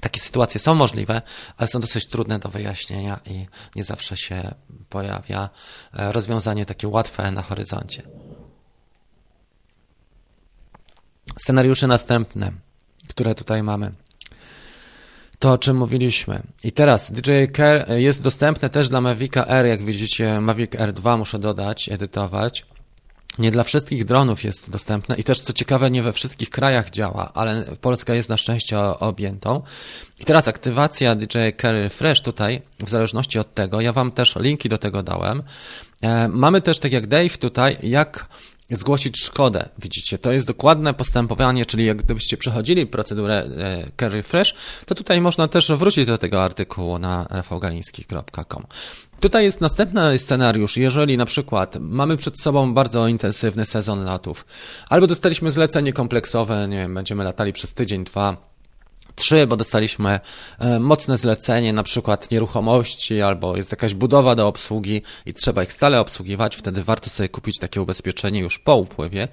Takie 0.00 0.20
sytuacje 0.20 0.60
są 0.60 0.74
możliwe, 0.74 1.22
ale 1.56 1.68
są 1.68 1.80
dosyć 1.80 2.06
trudne 2.06 2.38
do 2.38 2.48
wyjaśnienia 2.48 3.20
i 3.26 3.46
nie 3.76 3.84
zawsze 3.84 4.16
się 4.16 4.54
pojawia 4.88 5.48
e, 5.94 6.12
rozwiązanie 6.12 6.66
takie 6.66 6.88
łatwe 6.88 7.30
na 7.30 7.42
horyzoncie. 7.42 8.02
Scenariusze 11.36 11.86
następne, 11.86 12.52
które 13.08 13.34
tutaj 13.34 13.62
mamy. 13.62 13.92
To, 15.38 15.52
o 15.52 15.58
czym 15.58 15.76
mówiliśmy. 15.76 16.42
I 16.64 16.72
teraz 16.72 17.12
DJI 17.12 17.52
Care 17.56 17.86
jest 17.88 18.22
dostępne 18.22 18.70
też 18.70 18.88
dla 18.88 19.00
Mavic 19.00 19.36
Air, 19.36 19.66
jak 19.66 19.82
widzicie, 19.82 20.40
Mavic 20.40 20.74
Air 20.74 20.92
2 20.92 21.16
muszę 21.16 21.38
dodać, 21.38 21.88
edytować. 21.88 22.66
nie 23.38 23.50
dla 23.50 23.64
wszystkich 23.64 24.04
dronów 24.04 24.44
jest 24.44 24.70
dostępne 24.70 25.16
i 25.16 25.24
też 25.24 25.40
co 25.40 25.52
ciekawe 25.52 25.90
nie 25.90 26.02
we 26.02 26.12
wszystkich 26.12 26.50
krajach 26.50 26.90
działa, 26.90 27.32
ale 27.34 27.64
Polska 27.80 28.14
jest 28.14 28.28
na 28.28 28.36
szczęście 28.36 28.78
objętą. 28.80 29.62
I 30.20 30.24
teraz 30.24 30.48
aktywacja 30.48 31.14
DJI 31.14 31.56
Carry 31.60 31.88
Fresh 31.88 32.22
tutaj, 32.22 32.62
w 32.80 32.88
zależności 32.88 33.38
od 33.38 33.54
tego, 33.54 33.80
ja 33.80 33.92
Wam 33.92 34.12
też 34.12 34.36
linki 34.36 34.68
do 34.68 34.78
tego 34.78 35.02
dałem. 35.02 35.42
E, 36.02 36.28
mamy 36.28 36.60
też, 36.60 36.78
tak 36.78 36.92
jak 36.92 37.06
Dave 37.06 37.38
tutaj, 37.38 37.76
jak 37.82 38.28
zgłosić 38.70 39.18
szkodę. 39.18 39.68
Widzicie, 39.78 40.18
to 40.18 40.32
jest 40.32 40.46
dokładne 40.46 40.94
postępowanie, 40.94 41.66
czyli 41.66 41.84
jak 41.84 42.02
gdybyście 42.02 42.36
przechodzili 42.36 42.86
procedurę 42.86 43.34
e, 43.34 43.90
Carry 44.00 44.22
Fresh, 44.22 44.54
to 44.86 44.94
tutaj 44.94 45.20
można 45.20 45.48
też 45.48 45.72
wrócić 45.72 46.06
do 46.06 46.18
tego 46.18 46.44
artykułu 46.44 46.98
na 46.98 47.26
rafałgaliński.com. 47.30 48.66
Tutaj 49.20 49.44
jest 49.44 49.60
następny 49.60 50.18
scenariusz, 50.18 50.76
jeżeli 50.76 51.16
na 51.16 51.24
przykład 51.24 51.76
mamy 51.80 52.16
przed 52.16 52.40
sobą 52.40 52.74
bardzo 52.74 53.08
intensywny 53.08 53.66
sezon 53.66 54.04
latów, 54.04 54.46
albo 54.88 55.06
dostaliśmy 55.06 55.50
zlecenie 55.50 55.92
kompleksowe, 55.92 56.68
nie 56.68 56.76
wiem, 56.76 56.94
będziemy 56.94 57.24
latali 57.24 57.52
przez 57.52 57.74
tydzień, 57.74 58.04
dwa, 58.04 58.51
Trzy, 59.14 59.46
bo 59.46 59.56
dostaliśmy 59.56 60.20
e, 60.58 60.80
mocne 60.80 61.16
zlecenie, 61.16 61.72
na 61.72 61.82
przykład 61.82 62.30
nieruchomości, 62.30 63.22
albo 63.22 63.56
jest 63.56 63.70
jakaś 63.70 63.94
budowa 63.94 64.34
do 64.34 64.48
obsługi 64.48 65.02
i 65.26 65.34
trzeba 65.34 65.62
ich 65.62 65.72
stale 65.72 66.00
obsługiwać, 66.00 66.56
wtedy 66.56 66.82
warto 66.82 67.10
sobie 67.10 67.28
kupić 67.28 67.58
takie 67.58 67.82
ubezpieczenie 67.82 68.40
już 68.40 68.58
po 68.58 68.76
upływie 68.76 69.28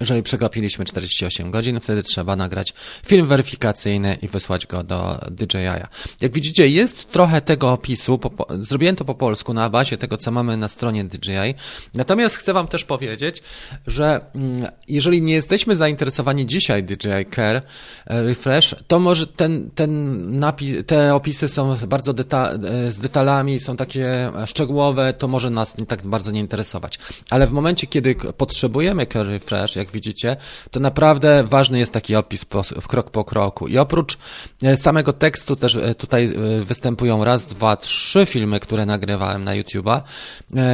jeżeli 0.00 0.22
przegapiliśmy 0.22 0.84
48 0.84 1.50
godzin, 1.50 1.80
wtedy 1.80 2.02
trzeba 2.02 2.36
nagrać 2.36 2.74
film 3.06 3.26
weryfikacyjny 3.26 4.18
i 4.22 4.28
wysłać 4.28 4.66
go 4.66 4.82
do 4.82 5.20
DJI. 5.30 5.84
Jak 6.20 6.32
widzicie, 6.32 6.68
jest 6.68 7.10
trochę 7.12 7.40
tego 7.40 7.72
opisu. 7.72 8.18
Po, 8.18 8.46
zrobiłem 8.60 8.96
to 8.96 9.04
po 9.04 9.14
polsku 9.14 9.54
na 9.54 9.70
bazie 9.70 9.98
tego, 9.98 10.16
co 10.16 10.30
mamy 10.30 10.56
na 10.56 10.68
stronie 10.68 11.04
DJI. 11.04 11.54
Natomiast 11.94 12.36
chcę 12.36 12.52
Wam 12.52 12.68
też 12.68 12.84
powiedzieć, 12.84 13.42
że 13.86 14.20
mm, 14.34 14.66
jeżeli 14.88 15.22
nie 15.22 15.34
jesteśmy 15.34 15.76
zainteresowani 15.76 16.46
dzisiaj 16.46 16.84
DJI 16.84 17.30
Care 17.34 17.62
e, 18.06 18.22
Refresh, 18.22 18.74
to 18.86 18.98
może 18.98 19.26
ten, 19.26 19.70
ten 19.74 19.90
napis, 20.38 20.74
te 20.86 21.14
opisy 21.14 21.48
są 21.48 21.76
bardzo 21.76 22.12
deta 22.12 22.50
e, 22.52 22.90
z 22.90 22.98
detalami, 22.98 23.58
są 23.58 23.76
takie 23.76 24.32
szczegółowe, 24.46 25.12
to 25.12 25.28
może 25.28 25.50
nas 25.50 25.78
nie 25.78 25.86
tak 25.86 26.06
bardzo 26.06 26.30
nie 26.30 26.40
interesować. 26.40 26.98
Ale 27.30 27.46
w 27.46 27.52
momencie, 27.52 27.86
kiedy 27.86 28.14
potrzebujemy 28.14 29.06
Care 29.06 29.26
Refresh, 29.26 29.76
jak 29.76 29.89
widzicie, 29.90 30.36
to 30.70 30.80
naprawdę 30.80 31.44
ważny 31.44 31.78
jest 31.78 31.92
taki 31.92 32.16
opis 32.16 32.44
po, 32.44 32.62
krok 32.88 33.10
po 33.10 33.24
kroku. 33.24 33.68
I 33.68 33.78
oprócz 33.78 34.18
e, 34.62 34.76
samego 34.76 35.12
tekstu 35.12 35.56
też 35.56 35.76
e, 35.76 35.94
tutaj 35.94 36.24
e, 36.24 36.64
występują 36.64 37.24
raz, 37.24 37.46
dwa, 37.46 37.76
trzy 37.76 38.26
filmy, 38.26 38.60
które 38.60 38.86
nagrywałem 38.86 39.44
na 39.44 39.52
YouTube'a, 39.52 40.00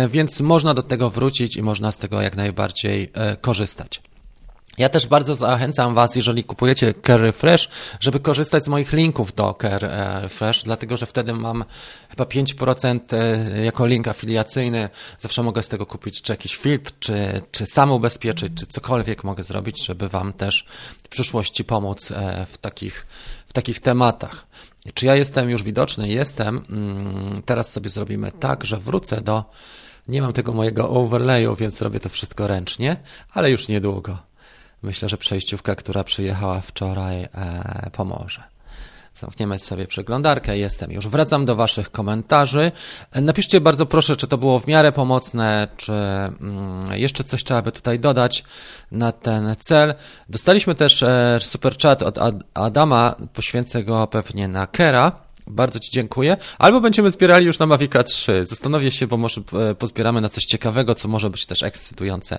więc 0.09 0.41
można 0.41 0.75
do 0.75 0.83
tego 0.83 1.11
wrócić 1.11 1.57
i 1.57 1.63
można 1.63 1.93
z 1.93 1.99
tego 1.99 2.23
jak 2.23 2.37
najbardziej 2.37 3.13
korzystać. 3.41 4.01
Ja 4.79 4.89
też 4.89 5.07
bardzo 5.07 5.35
zachęcam 5.35 5.95
Was, 5.95 6.17
jeżeli 6.17 6.45
kupujecie 6.45 6.95
Care 7.07 7.33
Fresh, 7.33 7.69
żeby 8.01 8.21
korzystać 8.21 8.65
z 8.65 8.69
moich 8.69 8.93
linków 8.93 9.35
do 9.35 9.55
Care 9.63 9.85
e, 9.85 10.29
Fresh, 10.29 10.63
dlatego 10.63 10.97
że 10.97 11.07
wtedy 11.07 11.33
mam 11.33 11.65
chyba 12.11 12.25
5% 12.25 13.01
e, 13.13 13.65
jako 13.65 13.87
link 13.87 14.09
afiliacyjny. 14.09 14.89
Zawsze 15.19 15.43
mogę 15.43 15.63
z 15.63 15.69
tego 15.69 15.87
kupić 15.87 16.23
czy 16.23 16.33
jakiś 16.33 16.57
filtr, 16.57 16.93
czy, 17.01 17.43
czy 17.51 17.67
sam 17.67 17.93
ubezpieczyć, 17.93 18.53
czy 18.55 18.67
cokolwiek 18.67 19.25
mogę 19.25 19.43
zrobić, 19.43 19.87
żeby 19.87 20.09
Wam 20.09 20.33
też 20.33 20.67
w 21.05 21.09
przyszłości 21.09 21.65
pomóc 21.65 22.11
e, 22.11 22.47
w 22.47 22.59
takich, 22.59 23.07
w 23.47 23.53
takich 23.53 23.81
tematach. 23.81 24.47
Czy 24.95 25.07
ja 25.07 25.17
jestem 25.17 25.51
już 25.51 25.63
widoczny? 25.63 26.09
Jestem. 26.09 26.65
Mm, 26.71 27.43
teraz 27.43 27.73
sobie 27.73 27.91
zrobimy 27.91 28.33
tak, 28.33 28.65
że 28.65 28.77
wrócę 28.77 29.21
do. 29.21 29.45
Nie 30.09 30.23
mam 30.23 30.33
tego 30.33 30.53
mojego 30.53 30.89
overlayu, 30.91 31.57
więc 31.57 31.83
robię 31.83 32.01
to 32.01 32.09
wszystko 32.09 32.47
ręcznie, 32.47 32.97
ale 33.33 33.51
już 33.51 33.69
niedługo. 33.69 34.26
Myślę, 34.87 35.09
że 35.09 35.17
przejściówka, 35.17 35.75
która 35.75 36.05
przyjechała 36.05 36.61
wczoraj, 36.61 37.23
e, 37.23 37.91
pomoże. 37.93 38.43
Zamkniemy 39.15 39.59
sobie 39.59 39.87
przeglądarkę, 39.87 40.59
jestem 40.59 40.93
już. 40.93 41.09
Wracam 41.09 41.45
do 41.45 41.57
Waszych 41.57 41.91
komentarzy. 41.91 42.73
Napiszcie 43.15 43.61
bardzo 43.61 43.87
proszę, 43.87 44.17
czy 44.17 44.27
to 44.27 44.39
było 44.39 44.59
w 44.59 44.67
miarę 44.67 44.93
pomocne, 44.93 45.69
czy 45.77 45.93
mm, 45.93 46.81
jeszcze 46.93 47.25
coś 47.25 47.45
trzeba 47.45 47.63
by 47.63 47.73
tutaj 47.73 48.01
dodać 48.01 48.45
na 48.93 49.13
ten 49.13 49.57
cel. 49.59 49.95
Dostaliśmy 50.29 50.75
też 50.75 51.03
e, 51.03 51.39
super 51.41 51.79
chat 51.79 52.03
od 52.03 52.19
Adama, 52.55 53.17
poświęcę 53.35 53.85
go 53.85 54.07
pewnie 54.07 54.49
na 54.49 54.67
Kera. 54.67 55.26
Bardzo 55.47 55.81
Ci 55.81 55.91
dziękuję. 55.91 56.37
Albo 56.59 56.81
będziemy 56.81 57.11
zbierali 57.11 57.47
już 57.47 57.59
na 57.59 57.67
Mavica 57.67 58.03
3. 58.03 58.47
Zastanowię 58.47 58.91
się, 58.91 59.07
bo 59.07 59.17
może 59.17 59.41
e, 59.71 59.75
pozbieramy 59.75 60.21
na 60.21 60.29
coś 60.29 60.45
ciekawego, 60.45 60.95
co 60.95 61.09
może 61.09 61.31
być 61.31 61.47
też 61.47 61.63
ekscytujące, 61.63 62.39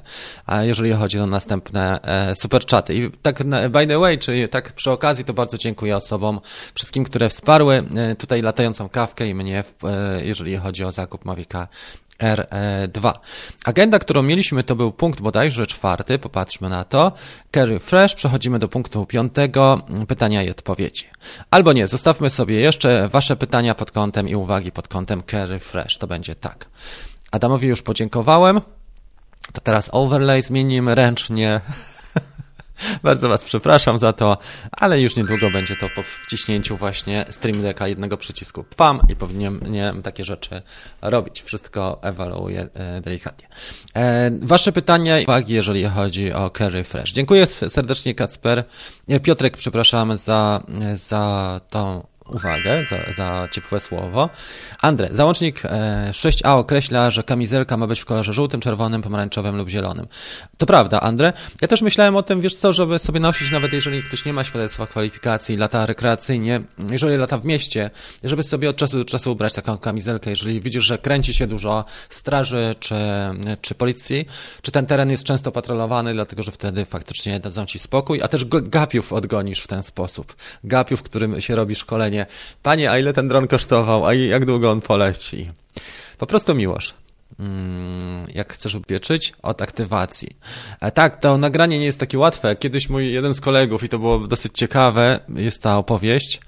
jeżeli 0.62 0.94
chodzi 0.94 1.20
o 1.20 1.28
następne 1.28 2.02
e, 2.02 2.36
super 2.36 2.66
czaty. 2.66 2.96
I 2.96 3.12
tak 3.22 3.44
by 3.70 3.88
the 3.88 4.00
way, 4.00 4.18
czyli 4.18 4.50
tak 4.50 4.74
przy 4.74 4.92
okazji, 4.92 5.26
to 5.26 5.34
bardzo 5.34 5.58
dziękuję 5.58 5.96
osobom, 5.96 6.40
wszystkim, 6.74 7.04
które 7.04 7.30
wsparły 7.30 7.84
e, 7.96 8.16
tutaj 8.16 8.42
latającą 8.42 8.90
kawkę 8.90 9.28
i 9.28 9.36
mnie, 9.36 9.64
jeżeli 10.24 10.58
chodzi 10.58 10.84
o 10.84 10.92
zakup 10.92 11.26
Mavica 11.26 11.68
R2. 12.20 13.14
Agenda, 13.66 14.00
którą 14.00 14.24
mieliśmy, 14.24 14.64
to 14.64 14.76
był 14.76 14.92
punkt 14.92 15.22
bodajże 15.22 15.68
czwarty, 15.68 16.20
popatrzmy 16.20 16.70
na 16.70 16.84
to. 16.84 17.12
Carry 17.54 17.80
Fresh, 17.80 18.16
przechodzimy 18.16 18.60
do 18.60 18.68
punktu 18.68 19.06
piątego, 19.06 19.82
pytania 20.08 20.44
i 20.44 20.50
odpowiedzi. 20.50 21.06
Albo 21.52 21.74
nie, 21.74 21.88
zostawmy 21.88 22.30
sobie 22.30 22.60
jeszcze 22.60 23.08
Wasze 23.08 23.36
pytania 23.36 23.76
pod 23.76 23.92
kątem 23.92 24.28
i 24.28 24.36
uwagi 24.36 24.72
pod 24.72 24.88
kątem 24.88 25.24
Carry 25.32 25.60
Fresh. 25.60 25.98
To 25.98 26.08
będzie 26.08 26.36
tak. 26.36 26.66
Adamowi 27.32 27.68
już 27.68 27.82
podziękowałem. 27.82 28.62
To 29.54 29.62
teraz 29.62 29.90
overlay 29.92 30.42
zmienimy 30.42 30.96
ręcznie. 30.96 31.62
Bardzo 33.04 33.30
Was 33.30 33.46
przepraszam 33.46 34.00
za 34.00 34.14
to, 34.14 34.38
ale 34.72 35.02
już 35.02 35.16
niedługo 35.16 35.50
będzie 35.50 35.76
to 35.76 35.90
po 35.90 36.04
wciśnięciu 36.26 36.78
właśnie 36.78 37.26
Stream 37.30 37.62
Decka 37.62 37.88
jednego 37.88 38.18
przycisku 38.18 38.64
PAM 38.64 39.02
i 39.10 39.16
powinienem 39.16 40.02
takie 40.04 40.26
rzeczy 40.26 40.62
robić. 41.02 41.42
Wszystko 41.42 42.00
ewaluuję 42.02 42.68
e, 42.74 43.02
delikatnie. 43.02 43.48
E, 43.96 44.32
wasze 44.42 44.72
pytania 44.72 45.20
i 45.20 45.24
uwagi, 45.24 45.54
jeżeli 45.54 45.86
chodzi 45.86 46.34
o 46.34 46.50
Carry 46.50 46.84
Fresh. 46.84 47.12
Dziękuję 47.12 47.48
serdecznie 47.48 48.16
Kacper. 48.16 48.64
E, 49.10 49.20
Piotrek, 49.20 49.58
przepraszam 49.58 50.18
za, 50.18 50.64
za 50.94 51.62
tą 51.70 52.08
uwagę, 52.30 52.86
za, 52.90 53.14
za 53.14 53.48
ciepłe 53.52 53.80
słowo. 53.80 54.30
Andre, 54.82 55.10
załącznik 55.12 55.62
6a 56.12 56.48
e, 56.48 56.52
określa, 56.52 57.10
że 57.10 57.24
kamizelka 57.24 57.78
ma 57.78 57.88
być 57.88 58.00
w 58.00 58.06
kolorze 58.06 58.34
żółtym, 58.34 58.62
czerwonym, 58.62 59.02
pomarańczowym 59.02 59.56
lub 59.56 59.70
zielonym. 59.70 60.08
To 60.58 60.66
prawda, 60.66 61.00
Andre. 61.00 61.34
Ja 61.62 61.68
też 61.68 61.82
myślałem 61.82 62.16
o 62.16 62.24
tym, 62.24 62.42
wiesz 62.42 62.56
co, 62.56 62.74
żeby 62.74 63.00
sobie 63.00 63.20
nosić, 63.20 63.52
nawet 63.52 63.74
jeżeli 63.74 64.04
ktoś 64.04 64.26
nie 64.26 64.34
ma 64.34 64.44
świadectwa 64.44 64.88
kwalifikacji, 64.88 65.58
lata 65.58 65.86
rekreacyjnie, 65.86 66.62
jeżeli 66.90 67.18
lata 67.18 67.38
w 67.38 67.46
mieście, 67.46 67.90
żeby 68.24 68.44
sobie 68.44 68.70
od 68.70 68.76
czasu 68.76 68.98
do 68.98 69.06
czasu 69.06 69.32
ubrać 69.32 69.54
taką 69.54 69.78
kamizelkę, 69.78 70.30
jeżeli 70.30 70.62
widzisz, 70.62 70.84
że 70.84 70.98
kręci 70.98 71.34
się 71.34 71.48
dużo 71.48 71.86
straży 72.10 72.76
czy, 72.80 72.96
czy 73.62 73.76
policji, 73.76 74.26
czy 74.62 74.72
ten 74.72 74.86
teren 74.86 75.12
jest 75.12 75.24
często 75.24 75.52
patrolowany, 75.52 76.14
dlatego 76.14 76.44
że 76.44 76.52
wtedy 76.52 76.86
faktycznie 76.86 77.40
dadzą 77.40 77.66
ci 77.66 77.80
spokój, 77.80 78.22
a 78.22 78.28
też 78.28 78.46
gapiów 78.46 79.14
odgonisz 79.14 79.62
w 79.62 79.68
ten 79.68 79.84
sposób. 79.84 80.36
Gapiów, 80.64 81.04
którym 81.04 81.42
się 81.42 81.56
robi 81.56 81.76
szkolenie 81.76 82.17
panie, 82.64 82.92
a 82.92 83.00
ile 83.00 83.14
ten 83.14 83.28
dron 83.28 83.48
kosztował, 83.48 84.06
a 84.06 84.14
jak 84.14 84.46
długo 84.46 84.72
on 84.72 84.82
poleci? 84.82 85.52
Po 86.18 86.26
prostu 86.26 86.56
miłość. 86.56 86.94
Mm, 87.40 88.28
jak 88.34 88.54
chcesz 88.54 88.76
ubieczyć? 88.76 89.34
Od 89.42 89.62
aktywacji. 89.62 90.30
E, 90.82 90.92
tak, 90.92 91.20
to 91.20 91.38
nagranie 91.38 91.80
nie 91.80 91.86
jest 91.86 92.00
takie 92.00 92.18
łatwe. 92.18 92.56
Kiedyś 92.56 92.90
mój 92.90 93.14
jeden 93.14 93.34
z 93.34 93.42
kolegów, 93.42 93.84
i 93.84 93.90
to 93.90 94.00
było 94.00 94.20
dosyć 94.20 94.52
ciekawe, 94.56 95.20
jest 95.36 95.62
ta 95.62 95.78
opowieść, 95.78 96.42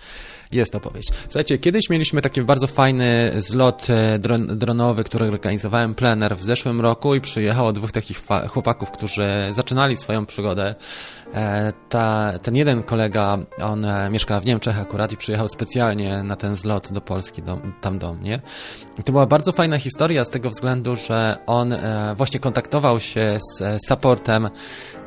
jest 0.52 0.76
opowieść. 0.76 1.10
Słuchajcie, 1.24 1.58
kiedyś 1.58 1.90
mieliśmy 1.90 2.22
taki 2.22 2.42
bardzo 2.42 2.68
fajny 2.68 3.34
zlot 3.38 3.88
e, 3.90 4.20
dron 4.20 4.58
dronowy, 4.58 5.04
który 5.04 5.26
organizowałem 5.26 5.96
plener 5.96 6.38
w 6.38 6.44
zeszłym 6.44 6.82
roku 6.82 7.16
i 7.16 7.22
przyjechało 7.22 7.74
dwóch 7.74 7.92
takich 7.92 8.22
chłopaków, 8.48 8.92
którzy 8.92 9.28
zaczynali 9.52 9.98
swoją 9.98 10.26
przygodę. 10.26 10.76
E, 11.34 11.74
ta, 11.90 12.40
ten 12.42 12.56
jeden 12.56 12.84
kolega, 12.84 13.38
on 13.62 13.86
e, 13.86 14.10
mieszka 14.10 14.40
w 14.40 14.46
Niemczech 14.46 14.80
akurat 14.80 15.12
i 15.12 15.18
przyjechał 15.18 15.48
specjalnie 15.48 16.24
na 16.24 16.36
ten 16.36 16.56
zlot 16.56 16.92
do 16.92 17.02
Polski, 17.02 17.42
do, 17.42 17.60
tam 17.82 18.00
do 18.00 18.14
mnie. 18.14 18.42
I 19.00 19.04
to 19.04 19.12
była 19.12 19.26
bardzo 19.26 19.52
fajna 19.52 19.78
historia 19.78 20.26
z 20.26 20.30
tego 20.30 20.50
względu, 20.50 20.96
że 20.96 21.38
on 21.46 21.76
właśnie 22.16 22.40
kontaktował 22.40 23.00
się 23.00 23.38
z 23.40 23.78
supportem, 23.88 24.50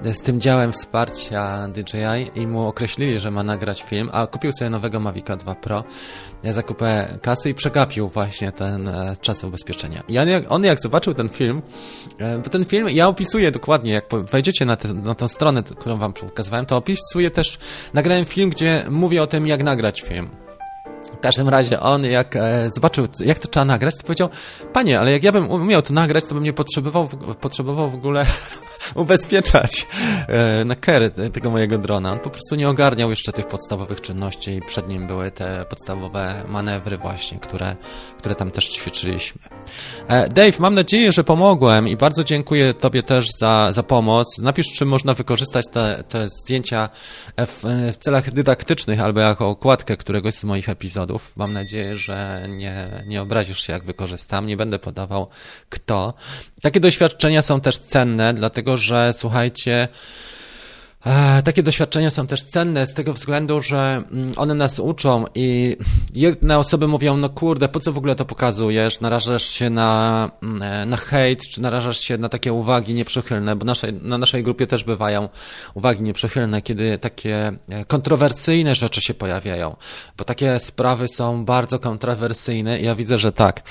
z 0.05 0.21
tym 0.21 0.41
działem 0.41 0.73
wsparcia 0.73 1.69
DJI 1.69 2.41
i 2.41 2.47
mu 2.47 2.67
określili, 2.67 3.19
że 3.19 3.31
ma 3.31 3.43
nagrać 3.43 3.83
film, 3.83 4.11
a 4.13 4.27
kupił 4.27 4.53
sobie 4.53 4.71
nowego 4.71 5.01
Mavica 5.01 5.37
2 5.37 5.55
Pro 5.55 5.85
zakupę 6.45 7.19
kasy 7.23 7.51
i 7.51 7.55
przegapił 7.55 8.09
właśnie 8.09 8.53
ten 8.53 8.89
e, 8.89 9.17
czas 9.21 9.45
ubezpieczenia. 9.45 10.03
I 10.09 10.19
on 10.19 10.29
jak, 10.29 10.45
on 10.49 10.65
jak 10.65 10.81
zobaczył 10.81 11.15
ten 11.15 11.29
film, 11.29 11.63
e, 12.19 12.39
bo 12.39 12.51
ten 12.51 12.65
film 12.65 12.89
ja 12.89 13.09
opisuję 13.09 13.51
dokładnie, 13.51 13.93
jak 13.93 14.05
wejdziecie 14.31 14.65
na, 14.65 14.77
te, 14.77 14.95
na 14.95 15.29
stronę, 15.29 15.63
którą 15.63 15.97
wam 15.97 16.13
pokazywałem, 16.13 16.67
to 16.67 16.77
opisuję 16.77 17.31
też, 17.31 17.59
nagrałem 17.95 18.25
film, 18.25 18.51
gdzie 18.51 18.85
mówię 18.91 19.23
o 19.23 19.27
tym, 19.27 19.47
jak 19.47 19.63
nagrać 19.63 20.01
film 20.01 20.29
każdym 21.23 21.49
razie 21.49 21.81
on, 21.81 22.05
jak 22.05 22.37
e, 22.37 22.71
zobaczył, 22.75 23.09
jak 23.21 23.39
to 23.39 23.49
trzeba 23.49 23.65
nagrać, 23.65 23.95
to 23.97 24.03
powiedział, 24.03 24.29
panie, 24.73 25.01
ale 25.01 25.13
jak 25.13 25.23
ja 25.23 25.33
bym 25.33 25.51
umiał 25.51 25.83
to 25.83 25.93
nagrać, 25.93 26.25
to 26.25 26.35
bym 26.35 26.45
nie 26.45 26.53
potrzebował, 26.53 27.09
potrzebował 27.41 27.91
w 27.91 27.95
ogóle 27.95 28.27
ubezpieczać 28.95 29.87
e, 30.29 30.65
na 30.65 30.75
kery 30.75 31.11
tego 31.11 31.51
mojego 31.51 31.79
drona. 31.79 32.13
On 32.13 32.19
po 32.19 32.31
prostu 32.31 32.55
nie 32.55 32.69
ogarniał 32.69 33.11
jeszcze 33.11 33.33
tych 33.33 33.47
podstawowych 33.47 34.01
czynności 34.01 34.51
i 34.51 34.63
przed 34.63 34.89
nim 34.89 35.07
były 35.07 35.31
te 35.31 35.65
podstawowe 35.65 36.45
manewry 36.49 36.97
właśnie, 36.97 37.39
które, 37.39 37.77
które 38.19 38.35
tam 38.35 38.51
też 38.51 38.69
ćwiczyliśmy. 38.69 39.43
E, 40.09 40.29
Dave, 40.29 40.59
mam 40.59 40.75
nadzieję, 40.75 41.13
że 41.13 41.25
pomogłem 41.25 41.89
i 41.89 41.97
bardzo 41.97 42.25
dziękuję 42.25 42.75
Tobie 42.75 43.03
też 43.03 43.27
za, 43.39 43.73
za 43.73 43.83
pomoc. 43.83 44.39
Napisz, 44.39 44.73
czy 44.73 44.85
można 44.85 45.15
wykorzystać 45.15 45.65
te, 45.73 46.05
te 46.09 46.29
zdjęcia 46.29 46.89
w, 47.39 47.63
w 47.93 47.97
celach 47.97 48.31
dydaktycznych 48.31 49.01
albo 49.01 49.21
jako 49.21 49.49
okładkę 49.49 49.97
któregoś 49.97 50.35
z 50.35 50.45
moich 50.45 50.69
epizodów. 50.69 51.12
Mam 51.37 51.53
nadzieję, 51.53 51.97
że 51.97 52.47
nie, 52.49 52.89
nie 53.07 53.23
obrazisz 53.23 53.67
się, 53.67 53.73
jak 53.73 53.85
wykorzystam. 53.85 54.47
Nie 54.47 54.57
będę 54.57 54.79
podawał 54.79 55.29
kto. 55.69 56.15
Takie 56.63 56.81
doświadczenia 56.81 57.43
są 57.43 57.61
też 57.61 57.79
cenne, 57.79 58.35
dlatego 58.35 58.77
że 58.77 59.13
słuchajcie, 59.17 59.89
takie 61.45 61.63
doświadczenia 61.63 62.11
są 62.11 62.27
też 62.27 62.43
cenne 62.43 62.87
z 62.87 62.95
tego 62.95 63.13
względu, 63.13 63.61
że 63.61 64.03
mm, 64.13 64.33
one 64.37 64.55
nas 64.55 64.79
uczą 64.79 65.25
i 65.35 65.77
jedne 66.15 66.59
osoby 66.59 66.89
mówią, 66.89 67.17
no 67.17 67.29
kurde, 67.29 67.69
po 67.69 67.81
co 67.81 67.93
w 67.93 67.99
ogóle 67.99 68.15
to 68.15 68.25
pokazujesz? 68.25 69.01
Narażasz 69.01 69.45
się 69.45 69.71
na, 69.71 70.31
mm, 70.43 70.63
e, 70.63 70.87
na 70.87 70.97
hejt, 70.97 71.49
czy 71.49 71.63
narażasz 71.63 71.99
się 72.01 72.19
na 72.19 72.29
takie 72.29 72.53
uwagi 72.53 72.95
nieprzychylne, 72.95 73.57
bo 73.57 73.65
naszej, 73.65 73.93
na 73.93 74.19
naszej 74.19 74.43
grupie 74.43 74.67
też 74.67 74.85
bywają 74.85 75.29
uwagi 75.75 76.03
nieprzychylne, 76.03 76.63
kiedy 76.63 76.99
takie 76.99 77.53
e, 77.69 77.85
kontrowersyjne 77.85 78.75
rzeczy 78.75 79.01
się 79.01 79.15
pojawiają, 79.15 79.77
bo 80.19 80.25
takie 80.25 80.61
sprawy 80.61 81.09
są 81.09 81.45
bardzo 81.45 81.79
kontrowersyjne 81.79 82.81
i 82.81 82.85
ja 82.85 82.95
widzę, 82.95 83.19
że 83.19 83.33
tak. 83.33 83.63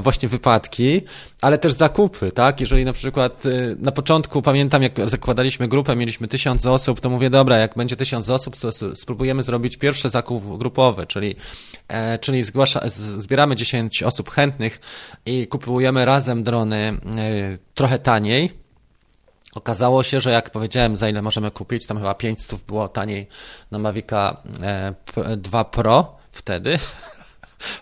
Właśnie 0.00 0.28
wypadki, 0.28 1.00
ale 1.40 1.58
też 1.58 1.72
zakupy, 1.72 2.32
tak? 2.32 2.60
Jeżeli 2.60 2.84
na 2.84 2.92
przykład 2.92 3.44
na 3.78 3.92
początku 3.92 4.42
pamiętam, 4.42 4.82
jak 4.82 5.08
zakładaliśmy 5.08 5.68
grupę, 5.68 5.96
mieliśmy 5.96 6.28
tysiąc 6.34 6.66
osób, 6.66 7.00
to 7.00 7.10
mówię, 7.10 7.30
dobra, 7.30 7.58
jak 7.58 7.74
będzie 7.74 7.96
tysiąc 7.96 8.30
osób, 8.30 8.56
to 8.56 8.72
spróbujemy 8.94 9.42
zrobić 9.42 9.76
pierwszy 9.76 10.10
zakup 10.10 10.58
grupowy, 10.58 11.06
czyli, 11.06 11.36
e, 11.88 12.18
czyli 12.18 12.42
zgłasza, 12.42 12.80
zbieramy 13.18 13.56
10 13.56 14.02
osób 14.02 14.30
chętnych 14.30 14.80
i 15.26 15.46
kupujemy 15.46 16.04
razem 16.04 16.42
drony 16.42 16.76
e, 16.76 16.98
trochę 17.74 17.98
taniej. 17.98 18.50
Okazało 19.54 20.02
się, 20.02 20.20
że 20.20 20.30
jak 20.30 20.50
powiedziałem, 20.50 20.96
za 20.96 21.08
ile 21.08 21.22
możemy 21.22 21.50
kupić, 21.50 21.86
tam 21.86 21.98
chyba 21.98 22.14
500 22.14 22.60
było 22.60 22.88
taniej 22.88 23.26
na 23.70 23.78
Mavica 23.78 24.36
e, 24.62 24.94
2 25.36 25.64
Pro 25.64 26.16
wtedy. 26.32 26.78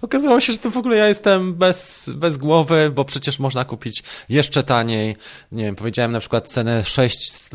Okazało 0.03 0.41
się, 0.41 0.53
że 0.53 0.59
to 0.59 0.71
w 0.71 0.77
ogóle 0.77 0.97
ja 0.97 1.09
jestem 1.09 1.55
bez, 1.55 2.11
bez 2.15 2.39
głowy, 2.39 2.93
bo 2.95 3.05
przecież 3.05 3.39
można 3.39 3.65
kupić 3.65 4.03
jeszcze 4.29 4.63
taniej. 4.63 5.17
Nie 5.53 5.65
wiem, 5.65 5.77
powiedziałem 5.77 6.13
na 6.13 6.21
przykład 6.21 6.49
cenę 6.49 6.85
600, 6.85 7.51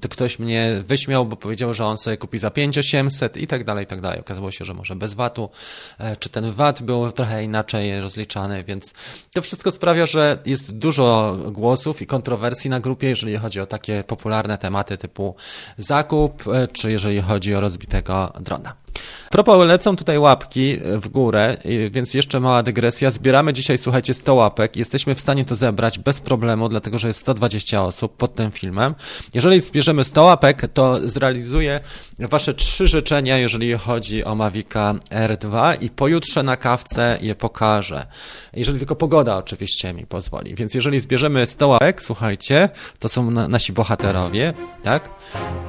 to 0.00 0.08
ktoś 0.10 0.38
mnie 0.38 0.82
wyśmiał, 0.84 1.26
bo 1.26 1.36
powiedział, 1.36 1.74
że 1.74 1.86
on 1.86 1.96
sobie 1.96 2.16
kupi 2.16 2.38
za 2.38 2.50
5800 2.50 3.36
i 3.36 3.46
tak 3.46 3.64
dalej, 3.64 3.84
i 3.84 3.86
tak 3.86 4.00
dalej. 4.00 4.20
Okazało 4.20 4.50
się, 4.50 4.64
że 4.64 4.74
może 4.74 4.96
bez 4.96 5.14
VAT-u, 5.14 5.50
e, 5.98 6.16
czy 6.16 6.28
ten 6.28 6.52
VAT 6.52 6.82
był 6.82 7.12
trochę 7.12 7.44
inaczej 7.44 8.00
rozliczany, 8.00 8.64
więc 8.64 8.94
to 9.32 9.42
wszystko 9.42 9.70
sprawia, 9.70 10.06
że 10.06 10.38
jest 10.46 10.72
dużo 10.72 11.36
głosów 11.46 12.02
i 12.02 12.06
kontrowersji 12.06 12.70
na 12.70 12.80
grupie, 12.80 13.08
jeżeli 13.08 13.36
chodzi 13.36 13.60
o 13.60 13.66
takie 13.66 14.04
popularne 14.04 14.58
tematy 14.58 14.98
typu 14.98 15.34
zakup, 15.78 16.48
e, 16.48 16.68
czy 16.68 16.90
jeżeli 16.90 17.20
chodzi 17.20 17.54
o 17.54 17.60
rozbitego 17.60 18.32
drona. 18.40 18.83
Propos 19.30 19.66
lecą 19.66 19.96
tutaj 19.96 20.18
łapki 20.18 20.78
w 20.84 21.08
górę, 21.08 21.56
więc 21.90 22.14
jeszcze 22.14 22.40
mała 22.40 22.62
dygresja. 22.62 23.10
Zbieramy 23.10 23.52
dzisiaj, 23.52 23.78
słuchajcie, 23.78 24.14
100 24.14 24.34
łapek. 24.34 24.76
Jesteśmy 24.76 25.14
w 25.14 25.20
stanie 25.20 25.44
to 25.44 25.54
zebrać 25.54 25.98
bez 25.98 26.20
problemu, 26.20 26.68
dlatego 26.68 26.98
że 26.98 27.08
jest 27.08 27.20
120 27.20 27.84
osób 27.84 28.16
pod 28.16 28.34
tym 28.34 28.50
filmem. 28.50 28.94
Jeżeli 29.34 29.60
zbierzemy 29.60 30.04
100 30.04 30.24
łapek, 30.24 30.62
to 30.72 31.08
zrealizuję 31.08 31.80
wasze 32.18 32.54
trzy 32.54 32.86
życzenia, 32.86 33.38
jeżeli 33.38 33.72
chodzi 33.78 34.24
o 34.24 34.34
Mavica 34.34 34.94
R2 35.10 35.76
i 35.80 35.90
pojutrze 35.90 36.42
na 36.42 36.56
kawce 36.56 37.18
je 37.20 37.34
pokażę. 37.34 38.06
Jeżeli 38.52 38.78
tylko 38.78 38.96
pogoda 38.96 39.36
oczywiście 39.36 39.92
mi 39.92 40.06
pozwoli. 40.06 40.54
Więc 40.54 40.74
jeżeli 40.74 41.00
zbierzemy 41.00 41.46
100 41.46 41.68
łapek, 41.68 42.02
słuchajcie, 42.02 42.68
to 42.98 43.08
są 43.08 43.30
nasi 43.30 43.72
bohaterowie, 43.72 44.52
tak? 44.82 45.10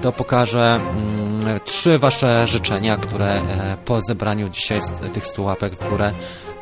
To 0.02 0.12
pokażę 0.12 0.80
mm, 0.98 1.25
trzy 1.66 2.00
wasze 2.00 2.48
życzenia, 2.48 2.98
które 2.98 3.34
e, 3.34 3.78
po 3.86 4.02
zebraniu 4.02 4.50
dzisiaj 4.50 4.82
tych 5.14 5.26
100 5.26 5.44
łapek 5.44 5.74
w 5.74 5.90
górę 5.90 6.14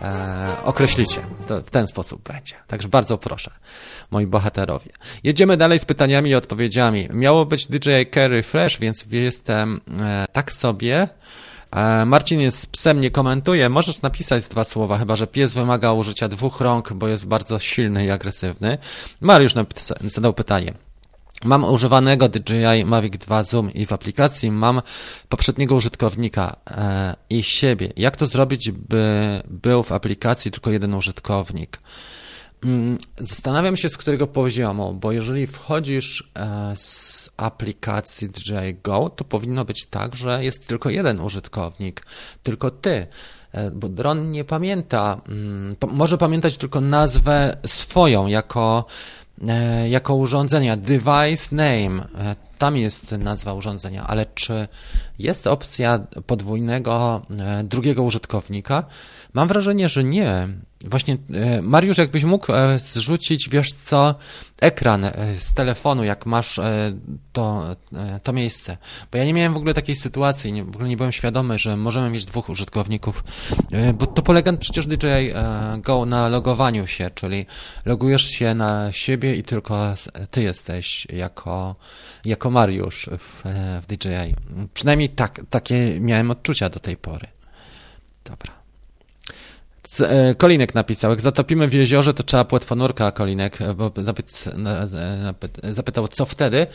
e, 0.02 0.56
określicie. 0.64 1.22
To 1.48 1.62
w 1.62 1.70
ten 1.70 1.88
sposób 1.88 2.24
będzie. 2.24 2.56
Także 2.68 2.88
bardzo 2.88 3.18
proszę, 3.18 3.52
moi 4.12 4.28
bohaterowie. 4.28 4.92
Jedziemy 5.24 5.58
dalej 5.58 5.80
z 5.80 5.86
pytaniami 5.86 6.30
i 6.30 6.36
odpowiedziami. 6.36 7.08
Miało 7.14 7.46
być 7.46 7.68
DJ 7.68 7.90
Kerry 8.12 8.44
Fresh, 8.44 8.80
więc 8.80 9.06
jestem 9.12 9.82
e, 10.00 10.26
tak 10.34 10.52
sobie. 10.52 11.08
Marcin 12.06 12.40
jest 12.40 12.68
psem, 12.68 13.02
nie 13.02 13.12
komentuje. 13.12 13.70
Możesz 13.70 14.02
napisać 14.02 14.48
dwa 14.48 14.64
słowa, 14.64 14.98
chyba 14.98 15.16
że 15.16 15.28
pies 15.28 15.54
wymaga 15.54 15.94
użycia 15.94 16.28
dwóch 16.28 16.62
rąk, 16.62 16.94
bo 16.94 17.08
jest 17.08 17.28
bardzo 17.28 17.60
silny 17.60 18.06
i 18.06 18.12
agresywny. 18.12 18.78
Mariusz 19.22 19.54
zadał 20.08 20.34
pytanie. 20.34 20.74
Mam 21.44 21.64
używanego 21.64 22.30
DJI 22.30 22.86
Mavic 22.86 23.18
2 23.18 23.44
Zoom 23.44 23.74
i 23.74 23.86
w 23.86 23.94
aplikacji 23.94 24.52
mam 24.52 24.82
poprzedniego 25.30 25.76
użytkownika 25.76 26.56
e, 26.68 27.16
i 27.30 27.44
siebie. 27.44 27.94
Jak 27.98 28.18
to 28.18 28.26
zrobić, 28.26 28.72
by 28.72 29.41
był 29.48 29.84
w 29.84 29.91
aplikacji 29.91 30.52
tylko 30.52 30.72
jeden 30.72 30.94
użytkownik? 30.94 31.80
Mm, 32.64 32.98
zastanawiam 33.18 33.78
się, 33.78 33.89
z 33.89 33.98
którego 33.98 34.28
poziomu, 34.28 34.94
bo 34.94 35.12
jeżeli 35.12 35.48
wchodzisz 35.48 36.32
e, 36.36 36.74
z 36.76 37.30
aplikacji 37.38 38.30
DJI 38.30 38.76
Go, 38.84 39.10
to 39.10 39.24
powinno 39.24 39.66
być 39.66 39.86
tak, 39.86 40.16
że 40.16 40.44
jest 40.44 40.68
tylko 40.68 40.89
jeden 40.89 41.22
użytkownik, 41.22 42.06
tylko 42.44 42.72
ty 42.72 43.08
e, 43.52 43.72
bo 43.72 43.89
dron 43.89 44.32
nie 44.32 44.44
pamięta, 44.44 45.22
mm, 45.28 45.76
może 45.88 46.18
pamiętać 46.18 46.58
tylko 46.58 46.82
nazwę 46.82 47.58
swoją 47.66 48.28
jako 48.28 48.86
jako 49.90 50.16
urządzenia. 50.16 50.78
Device 50.78 51.56
name, 51.56 52.08
e, 52.18 52.36
tam 52.58 52.78
jest 52.78 53.12
nazwa 53.12 53.54
urządzenia, 53.54 54.08
ale 54.08 54.26
czy 54.26 54.68
jest 55.20 55.48
opcja 55.48 56.00
podwójnego 56.28 57.22
e, 57.40 57.64
drugiego 57.64 58.04
użytkownika? 58.04 58.84
Mam 59.34 59.48
wrażenie, 59.48 59.90
że 59.90 60.04
nie. 60.04 60.48
Właśnie, 60.84 61.18
Mariusz, 61.62 61.98
jakbyś 61.98 62.24
mógł 62.24 62.48
zrzucić, 62.78 63.50
wiesz 63.50 63.72
co, 63.72 64.16
ekran 64.62 65.06
z 65.38 65.54
telefonu, 65.54 66.04
jak 66.04 66.26
masz 66.26 66.60
to, 67.34 67.76
to 68.24 68.34
miejsce. 68.34 68.78
Bo 69.12 69.18
ja 69.18 69.26
nie 69.26 69.34
miałem 69.34 69.54
w 69.54 69.58
ogóle 69.58 69.74
takiej 69.74 69.96
sytuacji, 69.96 70.64
w 70.64 70.76
ogóle 70.76 70.90
nie 70.90 70.98
byłem 70.98 71.12
świadomy, 71.12 71.60
że 71.60 71.78
możemy 71.78 72.10
mieć 72.10 72.26
dwóch 72.26 72.50
użytkowników, 72.50 73.24
bo 73.94 74.06
to 74.06 74.22
polega 74.22 74.54
przecież 74.54 74.88
DJI 74.88 75.34
Go 75.78 76.06
na 76.06 76.30
logowaniu 76.30 76.88
się, 76.88 77.10
czyli 77.16 77.46
logujesz 77.86 78.24
się 78.24 78.54
na 78.56 78.92
siebie 78.92 79.36
i 79.36 79.44
tylko 79.44 79.94
ty 80.32 80.42
jesteś 80.42 81.08
jako, 81.14 81.76
jako 82.26 82.50
Mariusz 82.50 83.10
w, 83.18 83.42
w 83.82 83.88
DJI. 83.88 84.36
Przynajmniej 84.74 85.10
tak, 85.10 85.42
takie 85.50 86.00
miałem 86.00 86.32
odczucia 86.32 86.70
do 86.70 86.80
tej 86.80 86.98
pory. 86.98 87.28
Dobra. 88.26 88.62
E, 90.02 90.36
Kolinek 90.36 90.76
napisał, 90.76 91.12
jak 91.12 91.22
zatopimy 91.22 91.68
w 91.68 91.74
jeziorze, 91.74 92.14
to 92.14 92.24
trzeba 92.24 92.46
płetwonurka, 92.46 93.12
Kolinek, 93.12 93.60
bo 93.76 93.91
zapytał, 95.64 96.08
co 96.08 96.26
wtedy. 96.26 96.68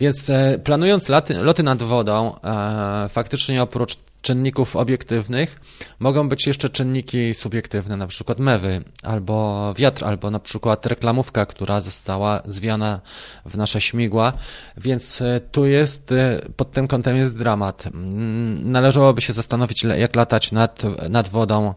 Więc 0.00 0.30
e, 0.30 0.58
planując 0.64 1.08
loty 1.42 1.62
nad 1.62 1.82
wodą, 1.82 2.34
e, 2.44 3.08
faktycznie 3.08 3.62
oprócz 3.62 3.96
czynników 4.22 4.76
obiektywnych 4.76 5.60
mogą 5.98 6.28
być 6.28 6.46
jeszcze 6.46 6.68
czynniki 6.68 7.34
subiektywne, 7.34 7.96
na 7.96 8.06
przykład 8.06 8.38
mewy, 8.38 8.84
albo 9.02 9.74
wiatr, 9.76 10.04
albo 10.04 10.30
na 10.30 10.38
przykład 10.38 10.86
reklamówka, 10.86 11.46
która 11.46 11.80
została 11.80 12.42
zwiana 12.46 13.00
w 13.46 13.56
nasze 13.56 13.80
śmigła, 13.80 14.32
więc 14.76 15.22
tu 15.52 15.66
jest, 15.66 16.14
pod 16.56 16.72
tym 16.72 16.88
kątem 16.88 17.16
jest 17.16 17.38
dramat. 17.38 17.86
Mm, 17.86 18.70
należałoby 18.72 19.20
się 19.20 19.32
zastanowić, 19.32 19.84
jak 19.84 20.16
latać 20.16 20.52
nad, 20.52 20.82
nad 21.10 21.28
wodą 21.28 21.74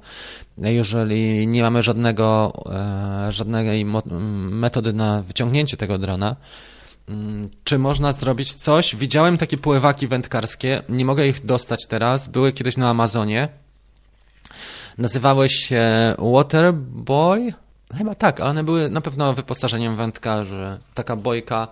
jeżeli 0.58 1.48
nie 1.48 1.62
mamy 1.62 1.84
żadnego, 1.84 2.54
e, 3.28 3.32
żadnej 3.32 3.86
metody 3.86 4.94
na 4.94 5.22
wyciągnięcie 5.22 5.78
tego 5.78 5.98
drona, 5.98 6.36
czy 7.64 7.80
można 7.80 8.14
zrobić 8.14 8.54
coś? 8.54 8.96
Widziałem 8.96 9.38
takie 9.38 9.58
pływaki 9.58 10.08
wędkarskie, 10.08 10.82
nie 10.90 11.06
mogę 11.06 11.28
ich 11.28 11.46
dostać 11.46 11.86
teraz, 11.88 12.28
były 12.28 12.52
kiedyś 12.52 12.78
na 12.78 12.90
Amazonie. 12.90 13.50
Nazywały 14.98 15.50
się 15.50 15.86
Waterboy? 16.18 17.54
Chyba 17.98 18.16
tak, 18.16 18.40
one 18.40 18.64
były 18.64 18.90
na 18.90 19.02
pewno 19.02 19.34
wyposażeniem 19.34 19.96
wędkarzy. 19.96 20.80
Taka 20.94 21.16
bojka 21.16 21.68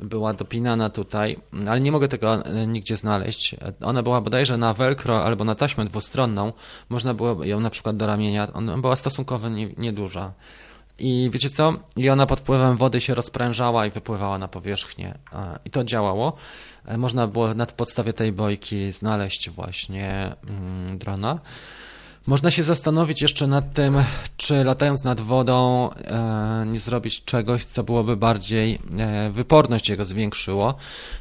była 0.00 0.32
dopinana 0.32 0.90
tutaj, 0.90 1.36
ale 1.68 1.80
nie 1.80 1.92
mogę 1.92 2.08
tego 2.08 2.46
e, 2.46 2.66
nigdzie 2.66 2.96
znaleźć. 2.96 3.56
Ona 3.80 4.02
była 4.02 4.20
bodajże 4.20 4.56
na 4.56 4.74
velcro 4.74 5.24
albo 5.24 5.44
na 5.44 5.54
taśmę 5.54 5.84
dwustronną. 5.84 6.52
Można 6.88 7.14
było 7.14 7.44
ją 7.44 7.60
na 7.60 7.70
przykład 7.70 7.96
do 7.96 8.06
ramienia. 8.06 8.52
Ona 8.52 8.78
była 8.78 8.96
stosunkowo 8.96 9.48
nieduża. 9.78 10.32
I 10.98 11.30
wiecie 11.32 11.50
co? 11.50 11.74
I 11.96 12.10
ona 12.10 12.26
pod 12.26 12.40
wpływem 12.40 12.76
wody 12.76 13.00
się 13.00 13.14
rozprężała 13.14 13.86
i 13.86 13.90
wypływała 13.90 14.38
na 14.38 14.48
powierzchnię. 14.48 15.18
I 15.64 15.70
to 15.70 15.84
działało. 15.84 16.36
E, 16.84 16.96
można 16.96 17.26
było 17.26 17.54
na 17.54 17.66
podstawie 17.66 18.12
tej 18.12 18.32
bojki 18.32 18.92
znaleźć 18.92 19.50
właśnie 19.50 20.36
mm, 20.48 20.98
drona. 20.98 21.38
Można 22.26 22.50
się 22.50 22.62
zastanowić 22.62 23.22
jeszcze 23.22 23.46
nad 23.46 23.74
tym, 23.74 23.96
czy 24.36 24.64
latając 24.64 25.04
nad 25.04 25.20
wodą 25.20 25.90
e, 25.92 26.64
nie 26.66 26.78
zrobić 26.78 27.24
czegoś, 27.24 27.64
co 27.64 27.82
byłoby 27.82 28.16
bardziej 28.16 28.78
e, 28.98 29.30
wyporność 29.30 29.88
jego 29.88 30.04
zwiększyło, 30.04 30.74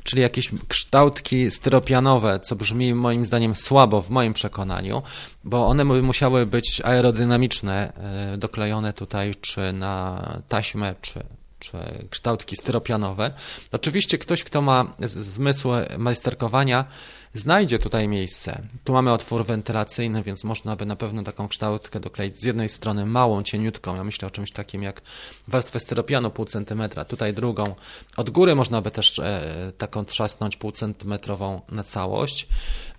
czyli 0.03 0.21
jakieś 0.21 0.49
kształtki 0.67 1.51
styropianowe, 1.51 2.39
co 2.39 2.55
brzmi 2.55 2.93
moim 2.93 3.25
zdaniem 3.25 3.55
słabo 3.55 4.01
w 4.01 4.09
moim 4.09 4.33
przekonaniu, 4.33 5.01
bo 5.43 5.67
one 5.67 5.83
musiały 5.83 6.45
być 6.45 6.81
aerodynamiczne, 6.81 7.93
e, 8.33 8.37
doklejone 8.37 8.93
tutaj 8.93 9.35
czy 9.41 9.73
na 9.73 10.23
taśmę, 10.47 10.95
czy, 11.01 11.23
czy 11.63 12.07
kształtki 12.09 12.55
styropianowe. 12.55 13.33
Oczywiście 13.71 14.17
ktoś, 14.17 14.43
kto 14.43 14.61
ma 14.61 14.93
zmysł 14.99 15.69
majsterkowania, 15.97 16.85
znajdzie 17.33 17.79
tutaj 17.79 18.07
miejsce. 18.07 18.61
Tu 18.83 18.93
mamy 18.93 19.11
otwór 19.11 19.45
wentylacyjny, 19.45 20.23
więc 20.23 20.43
można 20.43 20.75
by 20.75 20.85
na 20.85 20.95
pewno 20.95 21.23
taką 21.23 21.47
kształtkę 21.47 21.99
dokleić 21.99 22.41
z 22.41 22.43
jednej 22.43 22.69
strony 22.69 23.05
małą, 23.05 23.43
cieniutką, 23.43 23.95
ja 23.95 24.03
myślę 24.03 24.27
o 24.27 24.31
czymś 24.31 24.51
takim 24.51 24.83
jak 24.83 25.01
warstwę 25.47 25.79
styropianu 25.79 26.31
pół 26.31 26.45
centymetra, 26.45 27.05
tutaj 27.05 27.33
drugą. 27.33 27.75
Od 28.17 28.29
góry 28.29 28.55
można 28.55 28.81
by 28.81 28.91
też 28.91 29.19
e, 29.19 29.71
taką 29.77 30.05
trzasnąć 30.05 30.57
pół 30.57 30.71
centymetrową 30.71 31.61
na 31.69 31.83
całość. 31.83 32.47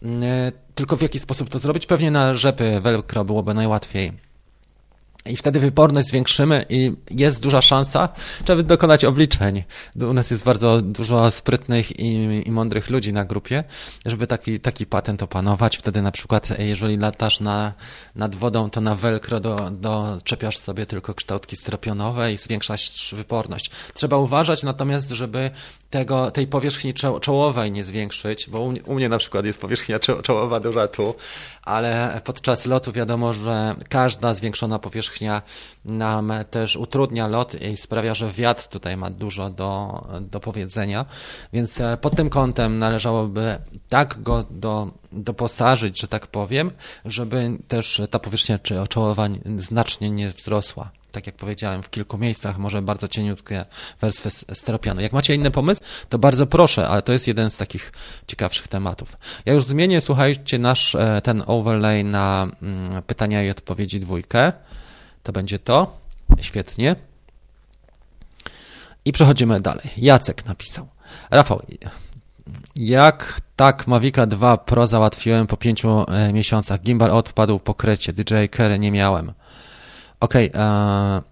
E, 0.02 0.52
tylko 0.74 0.96
w 0.96 1.02
jaki 1.02 1.18
sposób 1.18 1.48
to 1.48 1.58
zrobić? 1.58 1.86
Pewnie 1.86 2.10
na 2.10 2.34
rzepy 2.34 2.80
velcro 2.80 3.24
byłoby 3.24 3.54
najłatwiej. 3.54 4.34
I 5.26 5.36
wtedy 5.36 5.60
wyporność 5.60 6.08
zwiększymy 6.08 6.66
i 6.68 6.92
jest 7.10 7.40
duża 7.40 7.62
szansa, 7.62 8.08
żeby 8.48 8.62
dokonać 8.62 9.04
obliczeń. 9.04 9.64
U 10.10 10.12
nas 10.12 10.30
jest 10.30 10.44
bardzo 10.44 10.80
dużo 10.80 11.30
sprytnych 11.30 12.00
i, 12.00 12.42
i, 12.46 12.52
mądrych 12.52 12.90
ludzi 12.90 13.12
na 13.12 13.24
grupie, 13.24 13.64
żeby 14.06 14.26
taki, 14.26 14.60
taki 14.60 14.86
patent 14.86 15.22
opanować. 15.22 15.76
Wtedy 15.76 16.02
na 16.02 16.12
przykład, 16.12 16.48
jeżeli 16.58 16.96
latasz 16.96 17.40
na, 17.40 17.72
nad 18.14 18.34
wodą, 18.34 18.70
to 18.70 18.80
na 18.80 18.94
velcro 18.94 19.40
do, 19.40 19.70
do, 19.70 20.16
czepiasz 20.24 20.58
sobie 20.58 20.86
tylko 20.86 21.14
kształtki 21.14 21.56
stropionowe 21.56 22.32
i 22.32 22.36
zwiększasz 22.36 23.14
wyporność. 23.14 23.70
Trzeba 23.94 24.16
uważać 24.16 24.62
natomiast, 24.62 25.08
żeby 25.08 25.50
tego, 25.90 26.30
tej 26.30 26.46
powierzchni 26.46 26.94
czołowej 27.20 27.72
nie 27.72 27.84
zwiększyć, 27.84 28.50
bo 28.50 28.60
u, 28.60 28.94
mnie 28.94 29.08
na 29.08 29.18
przykład 29.18 29.44
jest 29.46 29.60
powierzchnia 29.60 29.98
czołowa 29.98 30.60
duża 30.60 30.88
tu, 30.88 31.14
ale 31.62 32.20
podczas 32.24 32.66
lotu 32.66 32.92
wiadomo, 32.92 33.32
że 33.32 33.74
każda 33.88 34.34
zwiększona 34.34 34.78
powierzchnia 34.78 35.13
nam 35.84 36.32
też 36.50 36.76
utrudnia 36.76 37.26
lot 37.26 37.62
i 37.62 37.76
sprawia, 37.76 38.14
że 38.14 38.30
wiatr 38.30 38.68
tutaj 38.68 38.96
ma 38.96 39.10
dużo 39.10 39.50
do, 39.50 40.06
do 40.20 40.40
powiedzenia, 40.40 41.06
więc 41.52 41.80
e, 41.80 41.96
pod 41.96 42.16
tym 42.16 42.30
kątem 42.30 42.78
należałoby 42.78 43.58
tak 43.88 44.22
go 44.22 44.44
do, 44.50 44.90
doposażyć, 45.12 46.00
że 46.00 46.08
tak 46.08 46.26
powiem, 46.26 46.70
żeby 47.04 47.58
też 47.68 48.02
ta 48.10 48.18
powierzchnia 48.18 48.58
czołowa 48.88 49.28
znacznie 49.56 50.10
nie 50.10 50.30
wzrosła 50.30 50.90
tak 51.14 51.26
jak 51.26 51.36
powiedziałem, 51.36 51.82
w 51.82 51.90
kilku 51.90 52.18
miejscach, 52.18 52.58
może 52.58 52.82
bardzo 52.82 53.08
cieniutkie 53.08 53.64
wersje 54.00 54.30
steropianu. 54.30 55.00
Jak 55.00 55.12
macie 55.12 55.34
inny 55.34 55.50
pomysł, 55.50 55.82
to 56.08 56.18
bardzo 56.18 56.46
proszę, 56.46 56.88
ale 56.88 57.02
to 57.02 57.12
jest 57.12 57.28
jeden 57.28 57.50
z 57.50 57.56
takich 57.56 57.92
ciekawszych 58.26 58.68
tematów. 58.68 59.16
Ja 59.46 59.52
już 59.52 59.64
zmienię, 59.64 60.00
słuchajcie, 60.00 60.58
nasz 60.58 60.94
e, 60.94 61.20
ten 61.24 61.42
overlay 61.46 62.04
na 62.04 62.48
mm, 62.62 63.02
pytania 63.02 63.42
i 63.44 63.50
odpowiedzi 63.50 64.00
dwójkę. 64.00 64.52
To 65.24 65.32
będzie 65.32 65.58
to. 65.58 65.98
Świetnie. 66.40 66.96
I 69.04 69.12
przechodzimy 69.12 69.60
dalej. 69.60 69.90
Jacek 69.96 70.46
napisał. 70.46 70.88
Rafał, 71.30 71.62
jak 72.76 73.40
tak 73.56 73.86
Mavica 73.86 74.26
2 74.26 74.56
Pro 74.56 74.86
załatwiłem 74.86 75.46
po 75.46 75.56
pięciu 75.56 76.04
e, 76.10 76.32
miesiącach? 76.32 76.80
Gimbal 76.80 77.10
odpadł 77.10 77.58
po 77.58 77.74
krecie, 77.74 78.12
DJI 78.12 78.48
Carry 78.56 78.78
nie 78.78 78.90
miałem. 78.90 79.32
Okej, 80.20 80.52
okay, 80.52 80.62
e, 80.62 81.22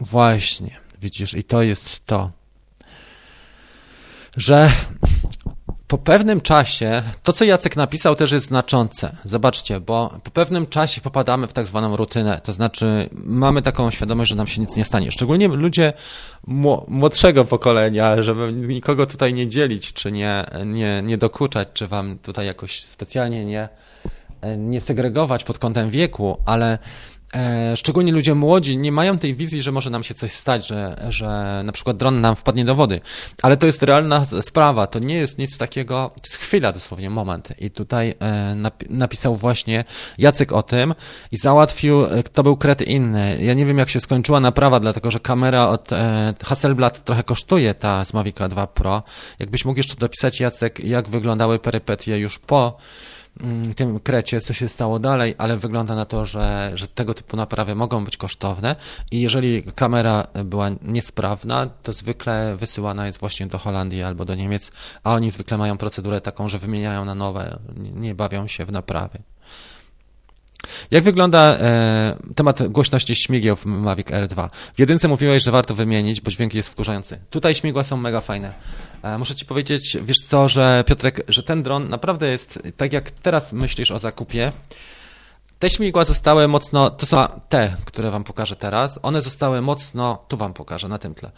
właśnie, 0.00 0.80
widzisz, 1.00 1.34
i 1.34 1.44
to 1.44 1.62
jest 1.62 2.06
to, 2.06 2.30
że 4.36 4.70
po 5.92 5.98
pewnym 5.98 6.40
czasie, 6.40 7.02
to 7.22 7.32
co 7.32 7.44
Jacek 7.44 7.76
napisał 7.76 8.14
też 8.14 8.32
jest 8.32 8.46
znaczące. 8.46 9.16
Zobaczcie, 9.24 9.80
bo 9.80 10.18
po 10.24 10.30
pewnym 10.30 10.66
czasie 10.66 11.00
popadamy 11.00 11.46
w 11.46 11.52
tak 11.52 11.66
zwaną 11.66 11.96
rutynę, 11.96 12.40
to 12.44 12.52
znaczy 12.52 13.08
mamy 13.12 13.62
taką 13.62 13.90
świadomość, 13.90 14.30
że 14.30 14.36
nam 14.36 14.46
się 14.46 14.60
nic 14.60 14.76
nie 14.76 14.84
stanie. 14.84 15.10
Szczególnie 15.10 15.48
ludzie 15.48 15.92
młodszego 16.88 17.44
pokolenia, 17.44 18.22
żeby 18.22 18.52
nikogo 18.52 19.06
tutaj 19.06 19.34
nie 19.34 19.48
dzielić, 19.48 19.92
czy 19.92 20.12
nie, 20.12 20.46
nie, 20.66 21.02
nie 21.02 21.18
dokuczać, 21.18 21.68
czy 21.74 21.86
wam 21.86 22.18
tutaj 22.18 22.46
jakoś 22.46 22.82
specjalnie 22.82 23.44
nie, 23.44 23.68
nie 24.58 24.80
segregować 24.80 25.44
pod 25.44 25.58
kątem 25.58 25.90
wieku, 25.90 26.36
ale 26.46 26.78
szczególnie 27.76 28.12
ludzie 28.12 28.34
młodzi 28.34 28.78
nie 28.78 28.92
mają 28.92 29.18
tej 29.18 29.34
wizji, 29.34 29.62
że 29.62 29.72
może 29.72 29.90
nam 29.90 30.02
się 30.02 30.14
coś 30.14 30.32
stać, 30.32 30.66
że, 30.66 31.06
że 31.08 31.62
na 31.64 31.72
przykład 31.72 31.96
dron 31.96 32.20
nam 32.20 32.36
wpadnie 32.36 32.64
do 32.64 32.74
wody. 32.74 33.00
Ale 33.42 33.56
to 33.56 33.66
jest 33.66 33.82
realna 33.82 34.24
sprawa, 34.40 34.86
to 34.86 34.98
nie 34.98 35.14
jest 35.14 35.38
nic 35.38 35.58
takiego, 35.58 36.10
to 36.14 36.22
jest 36.24 36.36
chwila 36.36 36.72
dosłownie, 36.72 37.10
moment. 37.10 37.48
I 37.58 37.70
tutaj 37.70 38.14
e, 38.20 38.56
napisał 38.90 39.36
właśnie 39.36 39.84
Jacek 40.18 40.52
o 40.52 40.62
tym 40.62 40.94
i 41.32 41.36
załatwił, 41.38 42.04
e, 42.04 42.22
to 42.22 42.42
był 42.42 42.56
kret 42.56 42.82
inny. 42.82 43.38
Ja 43.40 43.54
nie 43.54 43.66
wiem 43.66 43.78
jak 43.78 43.88
się 43.88 44.00
skończyła 44.00 44.40
naprawa, 44.40 44.80
dlatego 44.80 45.10
że 45.10 45.20
kamera 45.20 45.68
od 45.68 45.90
Hasselblad 46.44 47.04
trochę 47.04 47.22
kosztuje 47.22 47.74
ta 47.74 48.04
z 48.04 48.12
Mavic 48.12 48.36
2 48.48 48.66
Pro. 48.66 49.02
Jakbyś 49.38 49.64
mógł 49.64 49.76
jeszcze 49.76 49.96
dopisać 49.96 50.40
Jacek, 50.40 50.84
jak 50.84 51.08
wyglądały 51.08 51.58
perypetie 51.58 52.18
już 52.18 52.38
po 52.38 52.76
tym 53.76 54.00
krecie, 54.00 54.40
co 54.40 54.52
się 54.52 54.68
stało 54.68 54.98
dalej, 54.98 55.34
ale 55.38 55.56
wygląda 55.56 55.94
na 55.94 56.04
to, 56.04 56.24
że, 56.24 56.70
że 56.74 56.88
tego 56.88 57.14
typu 57.14 57.36
naprawy 57.36 57.74
mogą 57.74 58.04
być 58.04 58.16
kosztowne 58.16 58.76
i 59.10 59.20
jeżeli 59.20 59.62
kamera 59.62 60.26
była 60.44 60.70
niesprawna, 60.82 61.66
to 61.82 61.92
zwykle 61.92 62.56
wysyłana 62.56 63.06
jest 63.06 63.20
właśnie 63.20 63.46
do 63.46 63.58
Holandii 63.58 64.02
albo 64.02 64.24
do 64.24 64.34
Niemiec, 64.34 64.72
a 65.04 65.14
oni 65.14 65.30
zwykle 65.30 65.58
mają 65.58 65.78
procedurę 65.78 66.20
taką, 66.20 66.48
że 66.48 66.58
wymieniają 66.58 67.04
na 67.04 67.14
nowe, 67.14 67.58
nie 67.76 68.14
bawią 68.14 68.46
się 68.46 68.64
w 68.64 68.72
naprawy. 68.72 69.18
Jak 70.90 71.04
wygląda 71.04 71.38
e, 71.38 72.16
temat 72.34 72.68
głośności 72.68 73.14
śmigieł 73.14 73.56
Mavic 73.64 74.06
R2? 74.06 74.48
W 74.74 74.80
jedynce 74.80 75.08
mówiłeś, 75.08 75.42
że 75.42 75.50
warto 75.50 75.74
wymienić, 75.74 76.20
bo 76.20 76.30
dźwięk 76.30 76.54
jest 76.54 76.68
wkurzający. 76.68 77.18
Tutaj 77.30 77.54
śmigła 77.54 77.84
są 77.84 77.96
mega 77.96 78.20
fajne. 78.20 78.52
E, 79.02 79.18
muszę 79.18 79.34
ci 79.34 79.44
powiedzieć, 79.44 79.96
wiesz 80.02 80.18
co, 80.26 80.48
że 80.48 80.84
Piotrek, 80.86 81.20
że 81.28 81.42
ten 81.42 81.62
dron 81.62 81.88
naprawdę 81.88 82.30
jest, 82.30 82.58
tak 82.76 82.92
jak 82.92 83.10
teraz 83.10 83.52
myślisz 83.52 83.90
o 83.90 83.98
zakupie, 83.98 84.52
te 85.62 85.70
śmigła 85.70 86.04
zostały 86.04 86.48
mocno, 86.48 86.90
to 86.90 87.06
są 87.06 87.26
te, 87.48 87.76
które 87.84 88.10
wam 88.10 88.24
pokażę 88.24 88.56
teraz, 88.56 88.98
one 89.02 89.22
zostały 89.22 89.60
mocno, 89.60 90.24
tu 90.28 90.36
wam 90.36 90.54
pokażę 90.54 90.88
na 90.88 90.98
tym 90.98 91.14
tle, 91.14 91.30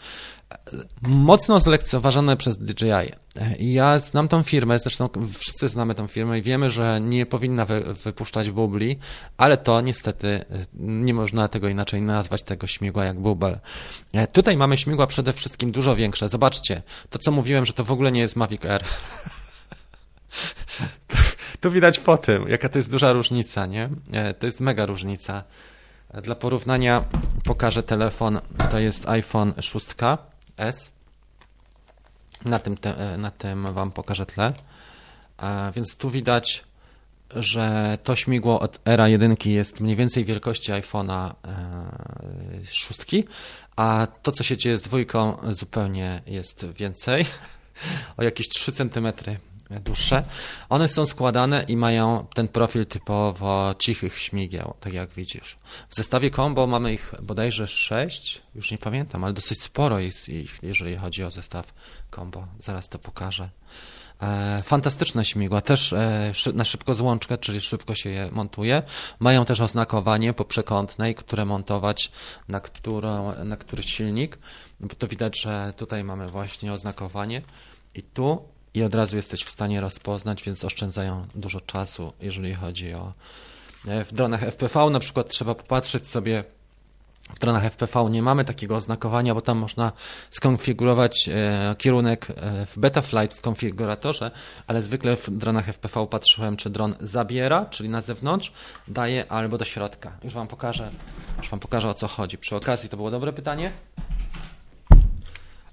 mocno 1.01 1.59
zlekceważone 1.59 2.37
przez 2.37 2.57
DJI. 2.57 3.11
Ja 3.59 3.99
znam 3.99 4.27
tą 4.27 4.43
firmę, 4.43 4.79
zresztą 4.79 5.09
wszyscy 5.37 5.69
znamy 5.69 5.95
tą 5.95 6.07
firmę 6.07 6.39
i 6.39 6.41
wiemy, 6.41 6.71
że 6.71 6.99
nie 7.01 7.25
powinna 7.25 7.65
wy, 7.65 7.83
wypuszczać 8.03 8.51
bubli, 8.51 8.99
ale 9.37 9.57
to 9.57 9.81
niestety 9.81 10.45
nie 10.79 11.13
można 11.13 11.47
tego 11.47 11.67
inaczej 11.67 12.01
nazwać, 12.01 12.43
tego 12.43 12.67
śmigła 12.67 13.05
jak 13.05 13.19
bubel. 13.19 13.59
Tutaj 14.31 14.57
mamy 14.57 14.77
śmigła 14.77 15.07
przede 15.07 15.33
wszystkim 15.33 15.71
dużo 15.71 15.95
większe. 15.95 16.29
Zobaczcie, 16.29 16.81
to 17.09 17.19
co 17.19 17.31
mówiłem, 17.31 17.65
że 17.65 17.73
to 17.73 17.83
w 17.83 17.91
ogóle 17.91 18.11
nie 18.11 18.21
jest 18.21 18.35
Mavic 18.35 18.65
Air. 18.65 18.83
Tu 21.59 21.71
widać 21.71 21.99
po 21.99 22.17
tym, 22.17 22.47
jaka 22.47 22.69
to 22.69 22.79
jest 22.79 22.91
duża 22.91 23.13
różnica, 23.13 23.65
nie? 23.65 23.89
E, 24.11 24.33
to 24.33 24.45
jest 24.45 24.59
mega 24.59 24.85
różnica. 24.85 25.43
E, 26.13 26.21
dla 26.21 26.35
porównania 26.35 27.03
pokażę 27.43 27.83
telefon, 27.83 28.39
to 28.71 28.79
jest 28.79 29.09
iPhone 29.09 29.51
6s. 29.51 30.89
Na 32.45 32.59
tym, 32.59 32.77
te, 32.77 32.97
e, 32.97 33.17
na 33.17 33.31
tym 33.31 33.65
wam 33.65 33.91
pokażę 33.91 34.25
tle. 34.25 34.53
Więc 35.75 35.95
tu 35.95 36.09
widać, 36.09 36.63
że 37.35 37.97
to 38.03 38.15
śmigło 38.15 38.59
od 38.59 38.79
Era 38.85 39.07
1 39.07 39.35
jest 39.45 39.79
mniej 39.79 39.95
więcej 39.95 40.25
wielkości 40.25 40.71
iPhone'a 40.71 41.33
6, 42.65 42.99
a 43.75 44.07
to, 44.21 44.31
co 44.31 44.43
się 44.43 44.57
dzieje 44.57 44.77
z 44.77 44.81
dwójką, 44.81 45.37
zupełnie 45.51 46.21
jest 46.25 46.65
więcej. 46.65 47.25
O 48.17 48.23
jakieś 48.23 48.49
3 48.49 48.71
cm 48.71 49.07
dłuższe. 49.69 50.23
One 50.69 50.87
są 50.87 51.05
składane 51.05 51.63
i 51.67 51.77
mają 51.77 52.27
ten 52.33 52.47
profil 52.47 52.85
typowo 52.85 53.75
cichych 53.79 54.19
śmigieł, 54.19 54.73
tak 54.79 54.93
jak 54.93 55.09
widzisz. 55.09 55.57
W 55.89 55.95
zestawie 55.95 56.31
combo 56.31 56.67
mamy 56.67 56.93
ich 56.93 57.13
bodajże 57.21 57.67
sześć, 57.67 58.41
już 58.55 58.71
nie 58.71 58.77
pamiętam, 58.77 59.23
ale 59.23 59.33
dosyć 59.33 59.61
sporo 59.61 59.99
jest 59.99 60.29
ich, 60.29 60.57
jeżeli 60.61 60.95
chodzi 60.95 61.23
o 61.23 61.31
zestaw 61.31 61.73
combo. 62.15 62.47
Zaraz 62.59 62.89
to 62.89 62.99
pokażę. 62.99 63.49
E, 64.21 64.61
fantastyczne 64.63 65.25
śmigła, 65.25 65.61
też 65.61 65.93
e, 65.93 66.33
na 66.53 66.65
szybko 66.65 66.93
złączkę, 66.93 67.37
czyli 67.37 67.61
szybko 67.61 67.95
się 67.95 68.09
je 68.09 68.29
montuje. 68.31 68.83
Mają 69.19 69.45
też 69.45 69.61
oznakowanie 69.61 70.33
po 70.33 70.45
przekątnej, 70.45 71.15
które 71.15 71.45
montować 71.45 72.11
na, 72.47 72.59
którą, 72.59 73.43
na 73.43 73.57
który 73.57 73.83
silnik. 73.83 74.37
Bo 74.79 74.95
to 74.95 75.07
widać, 75.07 75.41
że 75.41 75.73
tutaj 75.77 76.03
mamy 76.03 76.27
właśnie 76.27 76.73
oznakowanie 76.73 77.41
i 77.95 78.03
tu 78.03 78.54
i 78.75 78.83
od 78.83 78.95
razu 78.95 79.15
jesteś 79.15 79.43
w 79.43 79.49
stanie 79.49 79.81
rozpoznać, 79.81 80.43
więc 80.43 80.65
oszczędzają 80.65 81.27
dużo 81.35 81.61
czasu, 81.61 82.13
jeżeli 82.21 82.55
chodzi 82.55 82.93
o. 82.93 83.13
E, 83.87 84.05
w 84.05 84.13
dronach 84.13 84.43
FPV 84.43 84.89
na 84.89 84.99
przykład 84.99 85.29
trzeba 85.29 85.55
popatrzeć 85.55 86.07
sobie. 86.07 86.43
W 87.35 87.39
dronach 87.39 87.65
FPV 87.65 88.09
nie 88.09 88.21
mamy 88.21 88.45
takiego 88.45 88.75
oznakowania, 88.75 89.35
bo 89.35 89.41
tam 89.41 89.57
można 89.57 89.91
skonfigurować 90.29 91.29
e, 91.29 91.75
kierunek 91.77 92.27
e, 92.29 92.65
w 92.65 92.79
Betaflight 92.79 93.37
w 93.37 93.41
konfiguratorze, 93.41 94.31
ale 94.67 94.81
zwykle 94.81 95.15
w 95.15 95.29
dronach 95.29 95.65
FPV 95.69 96.07
patrzyłem, 96.07 96.57
czy 96.57 96.69
dron 96.69 96.95
zabiera, 96.99 97.65
czyli 97.65 97.89
na 97.89 98.01
zewnątrz, 98.01 98.53
daje 98.87 99.31
albo 99.31 99.57
do 99.57 99.65
środka. 99.65 100.17
Już 100.23 100.33
wam 100.33 100.47
pokażę, 100.47 100.89
już 101.37 101.49
wam 101.49 101.59
pokażę 101.59 101.89
o 101.89 101.93
co 101.93 102.07
chodzi. 102.07 102.37
Przy 102.37 102.55
okazji 102.55 102.89
to 102.89 102.97
było 102.97 103.11
dobre 103.11 103.33
pytanie. 103.33 103.71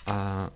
A 0.07 0.49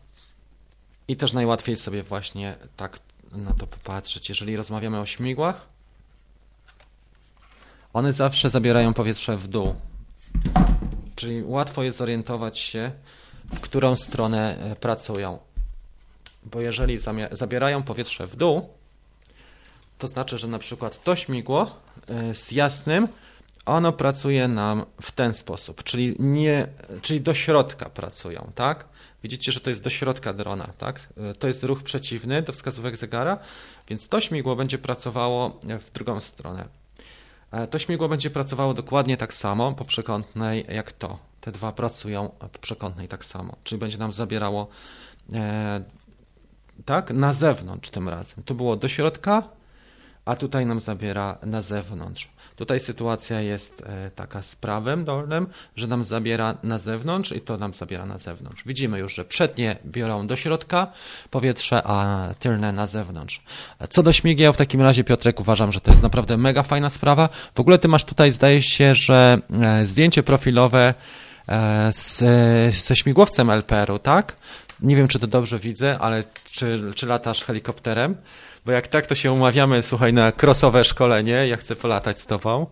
i 1.08 1.16
też 1.16 1.32
najłatwiej 1.32 1.76
sobie 1.76 2.02
właśnie 2.02 2.56
tak 2.76 2.98
na 3.32 3.54
to 3.54 3.66
popatrzeć. 3.66 4.28
Jeżeli 4.28 4.56
rozmawiamy 4.56 5.00
o 5.00 5.06
śmigłach, 5.06 5.66
one 7.92 8.12
zawsze 8.12 8.50
zabierają 8.50 8.94
powietrze 8.94 9.36
w 9.36 9.48
dół. 9.48 9.74
Czyli 11.14 11.42
łatwo 11.44 11.82
jest 11.82 11.98
zorientować 11.98 12.58
się, 12.58 12.92
w 13.54 13.60
którą 13.60 13.96
stronę 13.96 14.58
e, 14.58 14.76
pracują. 14.76 15.38
Bo 16.44 16.60
jeżeli 16.60 16.98
zabierają 17.32 17.82
powietrze 17.82 18.26
w 18.26 18.36
dół, 18.36 18.68
to 19.98 20.06
znaczy, 20.06 20.38
że 20.38 20.48
na 20.48 20.58
przykład 20.58 21.04
to 21.04 21.16
śmigło 21.16 21.76
e, 22.08 22.34
z 22.34 22.52
jasnym, 22.52 23.08
ono 23.66 23.92
pracuje 23.92 24.48
nam 24.48 24.84
w 25.02 25.12
ten 25.12 25.34
sposób, 25.34 25.84
czyli, 25.84 26.16
nie, 26.18 26.68
czyli 27.02 27.20
do 27.20 27.34
środka 27.34 27.90
pracują, 27.90 28.50
tak? 28.54 28.84
Widzicie, 29.22 29.52
że 29.52 29.60
to 29.60 29.70
jest 29.70 29.82
do 29.82 29.90
środka 29.90 30.32
drona, 30.32 30.68
tak? 30.78 31.08
To 31.38 31.46
jest 31.46 31.64
ruch 31.64 31.82
przeciwny 31.82 32.42
do 32.42 32.52
wskazówek 32.52 32.96
zegara, 32.96 33.38
więc 33.88 34.08
to 34.08 34.20
śmigło 34.20 34.56
będzie 34.56 34.78
pracowało 34.78 35.60
w 35.80 35.90
drugą 35.90 36.20
stronę. 36.20 36.68
E, 37.50 37.66
to 37.66 37.78
śmigło 37.78 38.08
będzie 38.08 38.30
pracowało 38.30 38.74
dokładnie 38.74 39.16
tak 39.16 39.34
samo 39.34 39.72
po 39.72 39.84
przekątnej 39.84 40.66
jak 40.68 40.92
to. 40.92 41.18
Te 41.40 41.52
dwa 41.52 41.72
pracują 41.72 42.28
po 42.52 42.58
przekątnej 42.58 43.08
tak 43.08 43.24
samo, 43.24 43.56
czyli 43.64 43.78
będzie 43.78 43.98
nam 43.98 44.12
zabierało 44.12 44.68
e, 45.32 45.84
tak 46.84 47.10
na 47.10 47.32
zewnątrz 47.32 47.90
tym 47.90 48.08
razem. 48.08 48.44
To 48.44 48.54
było 48.54 48.76
do 48.76 48.88
środka, 48.88 49.48
a 50.26 50.36
tutaj 50.36 50.66
nam 50.66 50.80
zabiera 50.80 51.38
na 51.42 51.62
zewnątrz. 51.62 52.28
Tutaj 52.56 52.80
sytuacja 52.80 53.40
jest 53.40 53.82
e, 53.86 54.10
taka 54.10 54.42
z 54.42 54.56
prawem 54.56 55.04
dolnym, 55.04 55.46
że 55.76 55.86
nam 55.86 56.04
zabiera 56.04 56.58
na 56.62 56.78
zewnątrz 56.78 57.32
i 57.32 57.40
to 57.40 57.56
nam 57.56 57.74
zabiera 57.74 58.06
na 58.06 58.18
zewnątrz. 58.18 58.62
Widzimy 58.66 58.98
już, 58.98 59.14
że 59.14 59.24
przednie 59.24 59.76
biorą 59.86 60.26
do 60.26 60.36
środka 60.36 60.86
powietrze, 61.30 61.82
a 61.84 62.28
tylne 62.38 62.72
na 62.72 62.86
zewnątrz. 62.86 63.42
Co 63.90 64.02
do 64.02 64.12
śmigieł, 64.12 64.52
w 64.52 64.56
takim 64.56 64.82
razie 64.82 65.04
Piotrek 65.04 65.40
uważam, 65.40 65.72
że 65.72 65.80
to 65.80 65.90
jest 65.90 66.02
naprawdę 66.02 66.36
mega 66.36 66.62
fajna 66.62 66.90
sprawa. 66.90 67.28
W 67.54 67.60
ogóle 67.60 67.78
ty 67.78 67.88
masz 67.88 68.04
tutaj, 68.04 68.32
zdaje 68.32 68.62
się, 68.62 68.94
że 68.94 69.38
e, 69.62 69.86
zdjęcie 69.86 70.22
profilowe 70.22 70.94
e, 71.48 71.92
z, 71.92 72.18
ze 72.86 72.96
śmigłowcem 72.96 73.50
LPR-u, 73.50 73.98
tak? 73.98 74.36
Nie 74.80 74.96
wiem, 74.96 75.08
czy 75.08 75.18
to 75.18 75.26
dobrze 75.26 75.58
widzę, 75.58 75.98
ale 75.98 76.24
czy, 76.52 76.92
czy 76.94 77.06
latasz 77.06 77.44
helikopterem? 77.44 78.16
Bo 78.66 78.72
jak 78.72 78.88
tak, 78.88 79.06
to 79.06 79.14
się 79.14 79.32
umawiamy, 79.32 79.82
słuchaj, 79.82 80.12
na 80.12 80.32
crossowe 80.42 80.84
szkolenie. 80.84 81.48
Ja 81.48 81.56
chcę 81.56 81.76
polatać 81.76 82.20
z 82.20 82.26
tobą. 82.26 82.66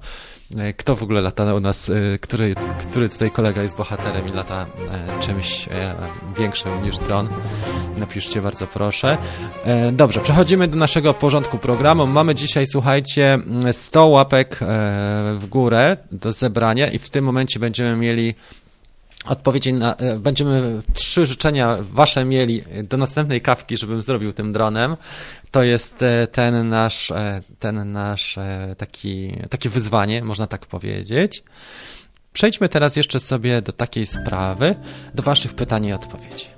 E, 0.59 0.73
kto 0.73 0.97
w 0.97 1.03
ogóle 1.03 1.21
lata 1.21 1.55
u 1.55 1.61
nas, 1.61 1.91
e, 1.91 2.19
który, 2.19 2.55
który 2.91 3.09
tutaj 3.09 3.31
kolega 3.31 3.63
jest 3.63 3.77
bohaterem 3.77 4.29
i 4.29 4.33
lata 4.33 4.67
e, 4.91 5.21
czymś 5.21 5.69
większym 6.39 6.83
niż 6.83 6.99
dron? 6.99 7.29
Napiszcie 7.99 8.43
bardzo 8.43 8.67
proszę. 8.67 9.19
Dobrze, 9.93 10.21
przechodzimy 10.21 10.69
do 10.69 10.77
naszego 10.77 11.15
porządku 11.15 11.59
programu. 11.59 12.07
Mamy 12.07 12.35
dzisiaj, 12.35 12.67
słuchajcie, 12.67 13.39
100 13.73 14.07
łapek 14.07 14.59
w 15.35 15.47
górę 15.49 15.97
do 16.13 16.33
zebrania 16.33 16.91
i 16.91 16.99
w 16.99 17.11
tym 17.11 17.25
momencie 17.25 17.61
będziemy 17.61 17.97
mieli 17.97 18.35
odpowiedzi 19.27 19.73
na, 19.73 19.97
e, 19.97 20.19
będziemy 20.19 20.83
trzy 20.93 21.27
życzenia 21.27 21.77
wasze 21.81 22.25
mieli 22.25 22.63
do 22.83 22.97
następnej 22.97 23.41
kawki, 23.41 23.77
żebym 23.77 24.03
zrobił 24.03 24.33
tym 24.33 24.53
dronem. 24.53 24.97
To 25.51 25.63
jest 25.63 26.03
e, 26.03 26.27
ten 26.27 26.69
nasz, 26.69 27.11
e, 27.11 27.41
ten 27.59 27.93
nasz 27.93 28.39
taki, 28.79 29.37
takie 29.51 29.69
wyzwanie, 29.69 30.25
można 30.25 30.47
tak 30.47 30.67
powiedzieć. 30.67 31.43
Przejdźmy 32.33 32.69
teraz 32.69 32.97
jeszcze 32.97 33.21
sobie 33.21 33.63
do 33.63 33.73
takiej 33.73 34.07
sprawy, 34.07 34.75
do 35.15 35.23
waszych 35.23 35.55
pytań 35.55 35.85
i 35.85 35.93
odpowiedzi. 35.93 36.45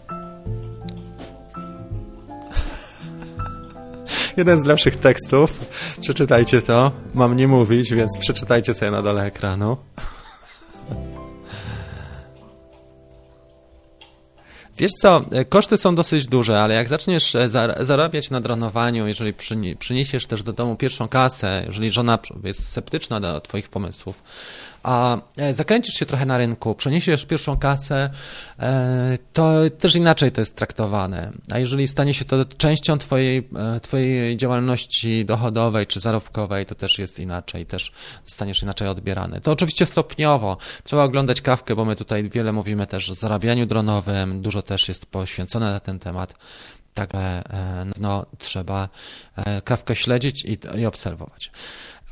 Jeden 4.37 4.61
z 4.61 4.65
lepszych 4.65 4.97
tekstów. 4.97 5.51
Przeczytajcie 6.01 6.63
to. 6.63 6.93
Mam 7.15 7.37
nie 7.37 7.49
mówić, 7.49 7.95
więc 7.95 8.19
przeczytajcie 8.19 8.75
sobie 8.75 8.91
na 8.91 9.03
dole 9.03 9.23
ekranu. 9.23 9.77
Wiesz 14.79 14.93
co, 14.93 15.25
e, 15.31 15.45
koszty 15.45 15.77
są 15.77 15.95
dosyć 15.95 16.27
duże, 16.27 16.63
ale 16.63 16.75
jak 16.75 16.89
zaczniesz 16.89 17.35
e, 17.35 17.49
zarabiać 17.81 18.31
na 18.31 18.41
dronowaniu, 18.41 19.07
jeżeli 19.07 19.35
przyniesiesz 19.79 20.27
też 20.27 20.43
do 20.43 20.53
domu 20.53 20.77
pierwszą 20.77 21.09
kasę, 21.09 21.63
jeżeli 21.67 21.91
żona 21.91 22.19
jest 22.45 22.69
sceptyczna 22.69 23.21
do 23.21 23.41
Twoich 23.41 23.69
pomysłów, 23.69 24.23
a 24.87 25.19
e, 25.37 25.55
zakręcisz 25.55 25.95
się 25.95 26.07
trochę 26.07 26.27
na 26.27 26.39
rynku, 26.39 26.75
przeniesiesz 26.75 27.27
pierwszą 27.27 27.57
kasę, 27.57 28.11
to 29.33 29.53
też 29.79 29.95
inaczej 29.95 30.33
to 30.33 30.41
jest 30.41 30.57
traktowane. 30.57 31.33
A 31.53 31.59
jeżeli 31.59 31.89
stanie 31.89 32.15
się 32.15 32.25
to 32.25 32.45
częścią 32.45 32.99
twojej, 32.99 33.49
twojej 33.83 34.37
działalności 34.37 35.25
dochodowej 35.25 35.87
czy 35.87 36.01
zarobkowej, 36.01 36.67
to 36.67 36.75
też 36.75 36.99
jest 36.99 37.21
inaczej, 37.21 37.67
też 37.67 37.93
zostaniesz 38.25 38.63
inaczej 38.63 38.89
odbierany. 38.89 39.41
To 39.41 39.53
oczywiście 39.53 39.87
stopniowo. 39.87 40.57
Trzeba 40.85 41.05
oglądać 41.05 41.41
kawkę, 41.41 41.77
bo 41.77 41.85
my 41.85 41.97
tutaj 41.97 42.31
wiele 42.31 42.53
mówimy 42.53 42.87
też 42.87 43.11
o 43.11 43.15
zarabianiu 43.15 43.67
dronowym, 43.67 44.43
dużo 44.43 44.63
też 44.63 44.89
jest 44.89 45.07
poświęcone 45.07 45.73
na 45.73 45.81
ten 45.81 45.99
temat. 45.99 46.35
Tak, 46.95 47.11
no, 48.01 48.27
trzeba 48.39 48.89
e, 49.37 49.63
kawkę 49.63 49.97
śledzić 49.97 50.45
i, 50.45 50.59
i 50.79 50.87
obserwować. 50.87 51.51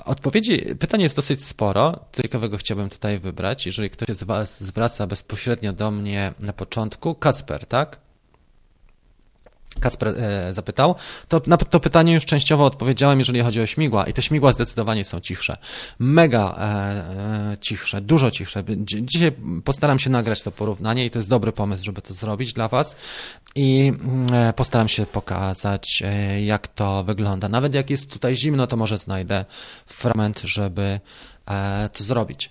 Odpowiedzi, 0.05 0.63
pytań 0.81 1.03
jest 1.03 1.17
dosyć 1.17 1.45
sporo. 1.45 2.05
Ciekawego 2.23 2.57
chciałbym 2.57 2.91
tutaj 2.91 3.19
wybrać. 3.19 3.67
Jeżeli 3.67 3.91
ktoś 3.91 4.17
z 4.17 4.23
Was 4.23 4.65
zwraca 4.65 5.07
bezpośrednio 5.07 5.73
do 5.73 5.91
mnie 5.91 6.35
na 6.41 6.53
początku, 6.53 7.15
Kacper, 7.15 7.67
tak? 7.67 8.01
Kacper 9.81 10.09
e, 10.09 10.53
zapytał, 10.53 10.95
to 11.29 11.41
na 11.47 11.57
to 11.57 11.81
pytanie 11.81 12.15
już 12.15 12.25
częściowo 12.25 12.65
odpowiedziałem, 12.65 13.19
jeżeli 13.19 13.41
chodzi 13.43 13.61
o 13.61 13.67
śmigła 13.67 14.07
i 14.07 14.13
te 14.13 14.23
śmigła 14.23 14.53
zdecydowanie 14.53 15.05
są 15.05 15.21
cichsze. 15.21 15.57
Mega 15.99 16.57
e, 16.59 17.53
e 17.53 17.59
cichsze, 17.61 18.01
dużo 18.01 18.31
cichsze. 18.31 18.65
Dzisiaj 19.03 19.33
postaram 19.65 19.99
się 19.99 20.11
nagrać 20.11 20.43
to 20.43 20.51
porównanie 20.51 21.07
i 21.07 21.11
to 21.11 21.19
jest 21.19 21.29
dobry 21.29 21.53
pomysł, 21.53 21.85
żeby 21.85 22.03
to 22.03 22.15
zrobić 22.15 22.53
dla 22.53 22.69
Was 22.69 22.97
i 23.55 23.93
mm, 24.01 24.35
e, 24.35 24.53
postaram 24.53 24.89
się 24.89 25.07
pokazać, 25.07 26.03
jak 26.45 26.69
to 26.69 27.05
wygląda. 27.05 27.49
Nawet 27.49 27.75
jak 27.75 27.91
jest 27.91 28.11
tutaj 28.13 28.37
zimno, 28.37 28.67
to 28.67 28.77
może 28.77 28.99
znajdę 28.99 29.45
fragment, 29.87 30.41
żeby 30.45 31.01
to 31.93 32.05
zrobić. 32.05 32.51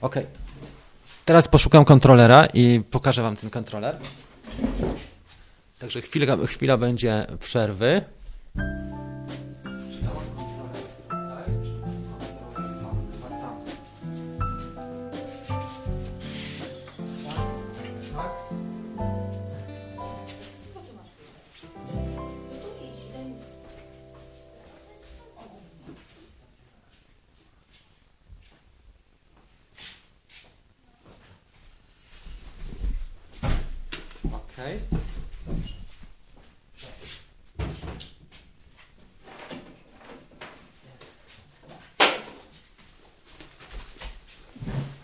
Ok. 0.00 0.16
Teraz 1.24 1.48
poszukam 1.48 1.84
kontrolera 1.84 2.46
i 2.54 2.80
pokażę 2.90 3.22
Wam 3.22 3.36
ten 3.36 3.50
kontroler. 3.50 3.98
Także 5.82 6.00
chwila, 6.00 6.36
chwila 6.46 6.76
będzie 6.76 7.26
przerwy. 7.40 8.02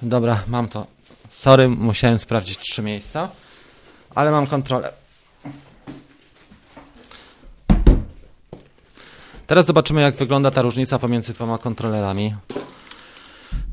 Dobra, 0.03 0.43
mam 0.47 0.69
to. 0.69 0.87
Sorry, 1.31 1.69
musiałem 1.69 2.19
sprawdzić 2.19 2.59
trzy 2.59 2.83
miejsca, 2.83 3.29
ale 4.15 4.31
mam 4.31 4.47
kontrolę. 4.47 4.93
Teraz 9.47 9.67
zobaczymy, 9.67 10.01
jak 10.01 10.15
wygląda 10.15 10.51
ta 10.51 10.63
różnica 10.63 10.99
pomiędzy 10.99 11.33
dwoma 11.33 11.59
kontrolerami. 11.59 12.35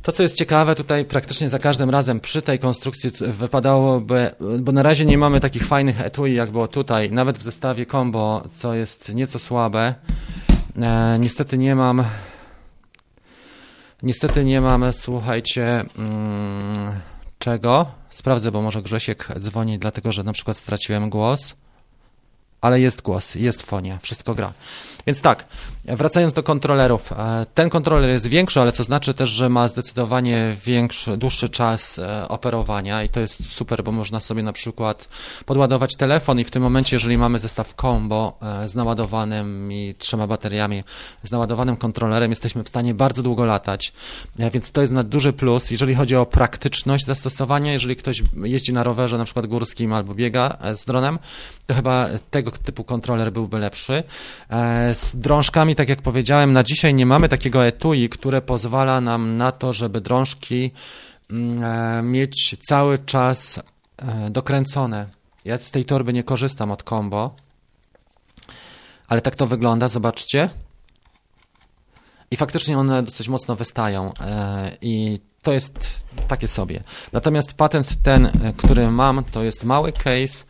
To, 0.02 0.12
co 0.12 0.24
jest 0.24 0.38
ciekawe, 0.38 0.76
tutaj 0.76 1.06
praktycznie 1.06 1.50
za 1.50 1.60
każdym 1.60 1.90
razem 1.90 2.20
przy 2.20 2.42
tej 2.42 2.60
konstrukcji 2.60 3.12
wypadałoby, 3.22 4.32
bo 4.60 4.72
na 4.72 4.84
razie 4.84 5.06
nie 5.06 5.18
mamy 5.18 5.40
takich 5.40 5.66
fajnych 5.66 6.02
etui, 6.02 6.34
jak 6.34 6.52
było 6.52 6.68
tutaj, 6.68 7.12
nawet 7.12 7.38
w 7.38 7.42
zestawie 7.42 7.86
combo, 7.86 8.44
co 8.56 8.74
jest 8.74 9.14
nieco 9.14 9.40
słabe. 9.40 9.96
E, 10.82 11.18
niestety 11.20 11.58
nie 11.58 11.76
mam, 11.76 12.04
niestety 14.06 14.46
nie 14.46 14.62
mam, 14.62 14.94
słuchajcie, 14.94 15.86
mm, 15.98 16.94
czego. 17.40 17.86
Sprawdzę, 18.10 18.52
bo 18.52 18.62
może 18.62 18.82
Grzesiek 18.82 19.28
dzwoni, 19.40 19.80
dlatego 19.80 20.12
że 20.12 20.24
na 20.24 20.34
przykład 20.34 20.58
straciłem 20.58 21.10
głos 21.10 21.56
ale 22.66 22.80
jest 22.80 23.02
głos, 23.02 23.36
jest 23.36 23.64
fonia, 23.64 24.00
wszystko 24.02 24.36
gra. 24.36 24.54
Więc 25.08 25.22
tak, 25.22 25.46
wracając 25.86 26.34
do 26.34 26.44
kontrolerów. 26.44 27.12
E, 27.12 27.46
ten 27.54 27.70
kontroler 27.70 28.10
jest 28.10 28.28
większy, 28.28 28.62
ale 28.62 28.72
co 28.72 28.84
znaczy 28.84 29.14
też, 29.14 29.30
że 29.30 29.50
ma 29.50 29.68
zdecydowanie 29.68 30.56
większy, 30.66 31.18
dłuższy 31.18 31.50
czas 31.50 32.00
e, 32.00 32.28
operowania 32.28 33.04
i 33.04 33.10
to 33.10 33.20
jest 33.20 33.50
super, 33.50 33.84
bo 33.84 33.92
można 33.92 34.20
sobie 34.20 34.44
na 34.44 34.54
przykład 34.54 35.10
podładować 35.46 35.96
telefon 35.96 36.40
i 36.40 36.44
w 36.44 36.52
tym 36.52 36.64
momencie, 36.64 36.96
jeżeli 36.96 37.18
mamy 37.18 37.40
zestaw 37.40 37.74
combo 37.74 38.38
e, 38.42 38.68
z 38.68 38.76
naładowanym 38.76 39.72
i 39.72 39.96
trzema 39.98 40.28
bateriami, 40.28 40.84
z 41.24 41.32
naładowanym 41.32 41.78
kontrolerem, 41.78 42.32
jesteśmy 42.32 42.64
w 42.64 42.68
stanie 42.68 42.94
bardzo 42.94 43.24
długo 43.24 43.46
latać, 43.46 43.94
więc 44.54 44.72
to 44.72 44.82
jest 44.82 44.94
na 44.94 45.04
duży 45.04 45.34
plus, 45.34 45.72
jeżeli 45.72 45.96
chodzi 45.96 46.16
o 46.16 46.26
praktyczność 46.26 47.06
zastosowania, 47.06 47.74
jeżeli 47.74 47.96
ktoś 47.96 48.24
jeździ 48.44 48.74
na 48.74 48.84
rowerze, 48.84 49.18
na 49.18 49.26
przykład 49.26 49.48
górskim 49.48 49.94
albo 49.94 50.14
biega 50.14 50.58
z 50.76 50.86
dronem, 50.86 51.20
to 51.66 51.74
chyba 51.74 52.08
tego 52.32 52.52
typu 52.60 52.84
kontroler 52.84 53.32
byłby 53.32 53.60
lepszy. 53.60 54.04
E, 54.50 54.96
z 54.96 55.16
drążkami, 55.16 55.76
tak 55.76 55.90
jak 55.90 56.02
powiedziałem, 56.02 56.54
na 56.54 56.64
dzisiaj 56.64 56.94
nie 56.94 57.06
mamy 57.06 57.30
takiego 57.30 57.66
etui, 57.66 58.10
które 58.10 58.42
pozwala 58.42 59.02
nam 59.02 59.38
na 59.38 59.52
to, 59.52 59.74
żeby 59.74 60.02
drążki 60.02 60.72
mm, 61.32 61.64
e, 61.64 62.02
mieć 62.02 62.56
cały 62.68 63.00
czas 63.00 63.60
e, 63.98 64.30
dokręcone. 64.30 65.08
Ja 65.46 65.58
z 65.58 65.72
tej 65.72 65.86
torby 65.86 66.14
nie 66.14 66.24
korzystam 66.24 66.72
od 66.72 66.84
combo, 66.84 67.36
ale 69.08 69.22
tak 69.22 69.36
to 69.36 69.48
wygląda, 69.48 69.88
zobaczcie. 69.88 70.50
I 72.32 72.36
faktycznie 72.36 72.78
one 72.78 73.04
dosyć 73.04 73.28
mocno 73.28 73.56
wystają 73.56 74.14
i 74.82 75.20
to 75.42 75.54
jest 75.54 76.02
takie 76.28 76.48
sobie. 76.48 76.84
Natomiast 77.14 77.54
patent 77.54 78.04
ten, 78.04 78.54
który 78.58 78.92
mam, 78.92 79.24
to 79.24 79.44
jest 79.44 79.64
mały 79.64 79.92
case, 79.92 80.46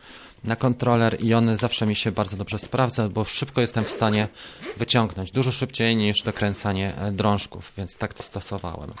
na 0.46 0.56
kontroler 0.56 1.20
i 1.20 1.34
on 1.34 1.56
zawsze 1.56 1.86
mi 1.86 1.96
się 1.96 2.12
bardzo 2.12 2.36
dobrze 2.36 2.58
sprawdza, 2.58 3.08
bo 3.08 3.24
szybko 3.24 3.60
jestem 3.60 3.84
w 3.84 3.90
stanie 3.90 4.28
wyciągnąć, 4.76 5.32
dużo 5.32 5.52
szybciej 5.52 5.96
niż 5.96 6.22
dokręcanie 6.22 6.96
e, 6.96 7.12
drążków, 7.12 7.72
więc 7.76 7.96
tak 7.96 8.14
to 8.14 8.22
stosowałem. 8.22 8.92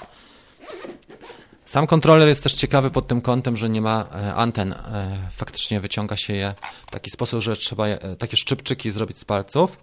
Sam 1.64 1.86
kontroler 1.86 2.28
jest 2.28 2.42
też 2.42 2.54
ciekawy 2.54 2.90
pod 2.90 3.06
tym 3.06 3.20
kątem, 3.20 3.56
że 3.56 3.68
nie 3.68 3.80
ma 3.80 4.06
e, 4.14 4.34
anten. 4.34 4.72
E, 4.72 5.18
faktycznie 5.30 5.80
wyciąga 5.80 6.16
się 6.16 6.32
je 6.32 6.54
w 6.86 6.90
taki 6.90 7.10
sposób, 7.10 7.40
że 7.40 7.56
trzeba 7.56 7.84
takie 8.18 8.36
szczypczyki 8.36 8.90
zrobić 8.90 9.18
z 9.18 9.24
palców. 9.24 9.78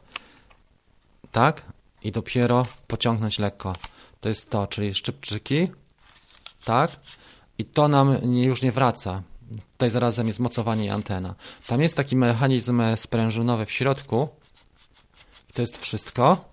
Tak? 1.31 1.65
I 2.03 2.11
dopiero 2.11 2.65
pociągnąć 2.87 3.39
lekko. 3.39 3.75
To 4.21 4.29
jest 4.29 4.49
to, 4.49 4.67
czyli 4.67 4.93
szczypczyki. 4.93 5.67
Tak? 6.65 6.91
I 7.57 7.65
to 7.65 7.87
nam 7.87 8.33
już 8.35 8.61
nie 8.61 8.71
wraca. 8.71 9.23
Tutaj 9.71 9.89
zarazem 9.89 10.27
jest 10.27 10.39
mocowanie 10.39 10.85
i 10.85 10.89
antena. 10.89 11.35
Tam 11.67 11.81
jest 11.81 11.95
taki 11.95 12.15
mechanizm 12.15 12.81
sprężynowy 12.95 13.65
w 13.65 13.71
środku. 13.71 14.27
To 15.53 15.61
jest 15.61 15.77
wszystko. 15.77 16.45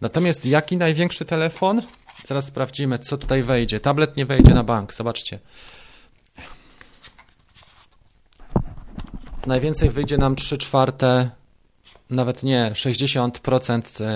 Natomiast 0.00 0.46
jaki 0.46 0.76
największy 0.76 1.24
telefon? 1.24 1.82
Zaraz 2.26 2.46
sprawdzimy, 2.46 2.98
co 2.98 3.16
tutaj 3.16 3.42
wejdzie. 3.42 3.80
Tablet 3.80 4.16
nie 4.16 4.26
wejdzie 4.26 4.54
na 4.54 4.64
bank, 4.64 4.94
zobaczcie. 4.94 5.38
Najwięcej 9.46 9.90
wyjdzie 9.90 10.18
nam 10.18 10.36
3 10.36 10.58
czwarte, 10.58 11.30
nawet 12.10 12.42
nie, 12.42 12.70
60% 12.74 13.82
e, 14.00 14.06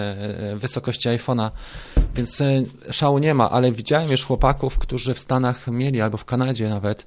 e, 0.52 0.56
wysokości 0.56 1.08
iPhone'a, 1.08 1.50
więc 2.14 2.40
e, 2.40 2.62
szału 2.90 3.18
nie 3.18 3.34
ma, 3.34 3.50
ale 3.50 3.72
widziałem 3.72 4.10
już 4.10 4.24
chłopaków, 4.24 4.78
którzy 4.78 5.14
w 5.14 5.18
Stanach 5.18 5.68
mieli, 5.68 6.00
albo 6.00 6.16
w 6.16 6.24
Kanadzie 6.24 6.68
nawet, 6.68 7.02
e, 7.02 7.06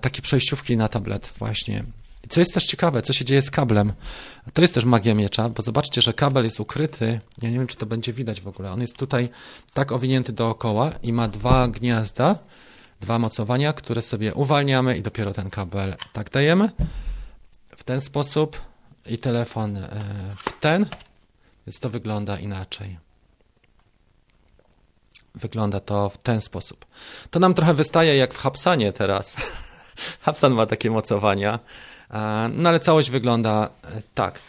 takie 0.00 0.22
przejściówki 0.22 0.76
na 0.76 0.88
tablet 0.88 1.32
właśnie. 1.38 1.84
Co 2.28 2.40
jest 2.40 2.54
też 2.54 2.64
ciekawe, 2.64 3.02
co 3.02 3.12
się 3.12 3.24
dzieje 3.24 3.42
z 3.42 3.50
kablem. 3.50 3.92
To 4.52 4.62
jest 4.62 4.74
też 4.74 4.84
magia 4.84 5.14
miecza, 5.14 5.48
bo 5.48 5.62
zobaczcie, 5.62 6.02
że 6.02 6.12
kabel 6.12 6.44
jest 6.44 6.60
ukryty. 6.60 7.20
Ja 7.42 7.50
nie 7.50 7.58
wiem, 7.58 7.66
czy 7.66 7.76
to 7.76 7.86
będzie 7.86 8.12
widać 8.12 8.40
w 8.40 8.48
ogóle. 8.48 8.72
On 8.72 8.80
jest 8.80 8.96
tutaj 8.96 9.28
tak 9.74 9.92
owinięty 9.92 10.32
dookoła 10.32 10.92
i 11.02 11.12
ma 11.12 11.28
dwa 11.28 11.68
gniazda, 11.68 12.38
dwa 13.00 13.18
mocowania, 13.18 13.72
które 13.72 14.02
sobie 14.02 14.34
uwalniamy 14.34 14.98
i 14.98 15.02
dopiero 15.02 15.32
ten 15.32 15.50
kabel 15.50 15.96
tak 16.12 16.30
dajemy. 16.30 16.70
W 17.76 17.84
ten 17.84 18.00
sposób 18.00 18.60
i 19.06 19.18
telefon 19.18 19.76
e, 19.76 19.88
w 20.36 20.60
ten, 20.60 20.86
więc 21.66 21.78
to 21.78 21.90
wygląda 21.90 22.38
inaczej. 22.38 23.09
Wygląda 25.34 25.80
to 25.80 26.08
w 26.08 26.18
ten 26.18 26.40
sposób. 26.40 26.86
To 27.30 27.40
nam 27.40 27.54
trochę 27.54 27.74
wystaje 27.74 28.16
jak 28.16 28.34
w 28.34 28.38
Hapsanie 28.38 28.92
teraz. 28.92 29.36
Hapsan 30.20 30.54
ma 30.54 30.66
takie 30.66 30.90
mocowania, 30.90 31.58
no 32.52 32.68
ale 32.68 32.80
całość 32.80 33.10
wygląda 33.10 33.70
e, 33.84 34.02
tak. 34.14 34.40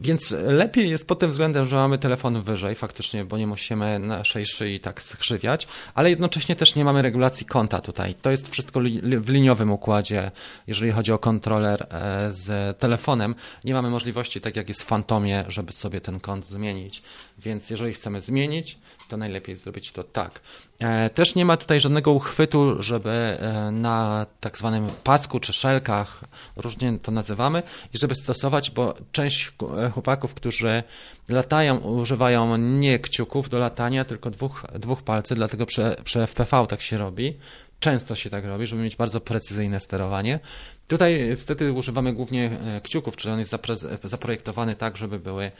Więc 0.00 0.30
lepiej 0.46 0.90
jest 0.90 1.06
pod 1.06 1.18
tym 1.18 1.30
względem, 1.30 1.66
że 1.66 1.76
mamy 1.76 1.98
telefon 1.98 2.42
wyżej 2.42 2.74
faktycznie, 2.74 3.24
bo 3.24 3.38
nie 3.38 3.46
musimy 3.46 3.98
naszej 3.98 4.46
szyi 4.46 4.80
tak 4.80 5.02
skrzywiać, 5.02 5.66
ale 5.94 6.10
jednocześnie 6.10 6.56
też 6.56 6.74
nie 6.74 6.84
mamy 6.84 7.02
regulacji 7.02 7.46
kąta 7.46 7.80
tutaj. 7.80 8.14
To 8.14 8.30
jest 8.30 8.48
wszystko 8.48 8.80
w 9.18 9.28
liniowym 9.28 9.72
układzie, 9.72 10.30
jeżeli 10.66 10.92
chodzi 10.92 11.12
o 11.12 11.18
kontroler 11.18 11.86
e, 11.90 12.30
z 12.30 12.78
telefonem. 12.78 13.34
Nie 13.64 13.74
mamy 13.74 13.90
możliwości, 13.90 14.40
tak 14.40 14.56
jak 14.56 14.68
jest 14.68 14.82
w 14.82 14.86
Fantomie, 14.86 15.44
żeby 15.48 15.72
sobie 15.72 16.00
ten 16.00 16.20
kąt 16.20 16.46
zmienić. 16.46 17.02
Więc 17.38 17.70
jeżeli 17.70 17.92
chcemy 17.92 18.20
zmienić, 18.20 18.78
to 19.10 19.16
najlepiej 19.16 19.54
zrobić 19.54 19.92
to 19.92 20.04
tak. 20.04 20.40
E, 20.78 21.10
też 21.10 21.34
nie 21.34 21.44
ma 21.44 21.56
tutaj 21.56 21.80
żadnego 21.80 22.12
uchwytu, 22.12 22.82
żeby 22.82 23.10
e, 23.10 23.70
na 23.70 24.26
tak 24.40 24.58
zwanym 24.58 24.88
pasku 25.04 25.40
czy 25.40 25.52
szelkach, 25.52 26.24
różnie 26.56 26.98
to 27.02 27.12
nazywamy, 27.12 27.62
i 27.94 27.98
żeby 27.98 28.14
stosować, 28.14 28.70
bo 28.70 28.94
część 29.12 29.52
e, 29.78 29.90
chłopaków, 29.90 30.34
którzy 30.34 30.82
latają, 31.28 31.76
używają 31.78 32.56
nie 32.56 32.98
kciuków 32.98 33.48
do 33.48 33.58
latania, 33.58 34.04
tylko 34.04 34.30
dwóch, 34.30 34.64
dwóch 34.78 35.02
palców, 35.02 35.36
dlatego 35.36 35.66
przy, 35.66 35.96
przy 36.04 36.26
FPV 36.26 36.66
tak 36.66 36.80
się 36.80 36.98
robi. 36.98 37.36
Często 37.80 38.14
się 38.14 38.30
tak 38.30 38.44
robi, 38.44 38.66
żeby 38.66 38.82
mieć 38.82 38.96
bardzo 38.96 39.20
precyzyjne 39.20 39.80
sterowanie. 39.80 40.38
Tutaj 40.88 41.28
niestety 41.28 41.72
używamy 41.72 42.12
głównie 42.12 42.58
kciuków, 42.82 43.16
czyli 43.16 43.32
on 43.32 43.38
jest 43.38 43.54
zaprojektowany 44.04 44.74
tak, 44.74 44.96
żeby 44.96 45.18
były 45.18 45.52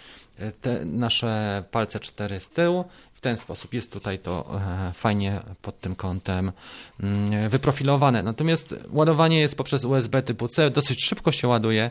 nasze 0.84 1.64
palce 1.70 2.00
cztery 2.00 2.40
z 2.40 2.48
tyłu 2.48 2.84
w 3.20 3.22
ten 3.22 3.38
sposób 3.38 3.74
jest 3.74 3.92
tutaj 3.92 4.18
to 4.18 4.60
e, 4.88 4.92
fajnie 4.92 5.40
pod 5.62 5.80
tym 5.80 5.96
kątem 5.96 6.52
mm, 7.00 7.48
wyprofilowane. 7.48 8.22
Natomiast 8.22 8.74
ładowanie 8.90 9.40
jest 9.40 9.56
poprzez 9.56 9.84
USB 9.84 10.22
typu 10.22 10.48
C, 10.48 10.70
dosyć 10.70 11.04
szybko 11.04 11.32
się 11.32 11.48
ładuje 11.48 11.90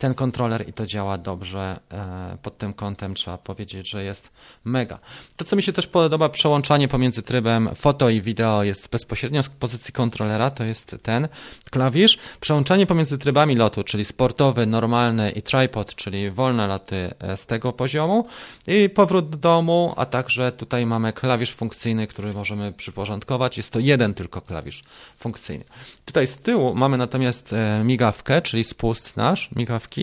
ten 0.00 0.14
kontroler 0.14 0.68
i 0.68 0.72
to 0.72 0.86
działa 0.86 1.18
dobrze 1.18 1.80
e, 1.92 2.36
pod 2.42 2.58
tym 2.58 2.74
kątem, 2.74 3.14
trzeba 3.14 3.38
powiedzieć, 3.38 3.90
że 3.90 4.04
jest 4.04 4.30
mega. 4.64 4.98
To, 5.36 5.44
co 5.44 5.56
mi 5.56 5.62
się 5.62 5.72
też 5.72 5.86
podoba, 5.86 6.28
przełączanie 6.28 6.88
pomiędzy 6.88 7.22
trybem 7.22 7.70
foto 7.74 8.10
i 8.10 8.20
wideo 8.20 8.62
jest 8.62 8.88
bezpośrednio 8.88 9.42
z 9.42 9.48
pozycji 9.48 9.92
kontrolera, 9.92 10.50
to 10.50 10.64
jest 10.64 10.96
ten 11.02 11.28
klawisz. 11.70 12.18
Przełączanie 12.40 12.86
pomiędzy 12.86 13.18
trybami 13.18 13.56
lotu, 13.56 13.84
czyli 13.84 14.04
sportowy, 14.04 14.66
normalny 14.66 15.30
i 15.30 15.42
tripod, 15.42 15.94
czyli 15.94 16.30
wolne 16.30 16.66
loty 16.66 17.14
e, 17.18 17.36
z 17.36 17.46
tego 17.46 17.72
poziomu 17.72 18.26
i 18.66 18.88
powrót 18.88 19.30
do 19.30 19.36
domu, 19.36 19.94
a 19.96 20.06
także 20.06 20.52
tutaj 20.52 20.69
mamy 20.86 21.12
klawisz 21.12 21.54
funkcyjny, 21.54 22.06
który 22.06 22.32
możemy 22.32 22.72
przyporządkować. 22.72 23.56
Jest 23.56 23.72
to 23.72 23.78
jeden 23.78 24.14
tylko 24.14 24.40
klawisz 24.40 24.82
funkcyjny. 25.18 25.64
Tutaj 26.04 26.26
z 26.26 26.36
tyłu 26.36 26.74
mamy 26.74 26.98
natomiast 26.98 27.52
e, 27.52 27.84
migawkę, 27.84 28.42
czyli 28.42 28.64
spust 28.64 29.16
nasz, 29.16 29.50
migawkę 29.56 30.00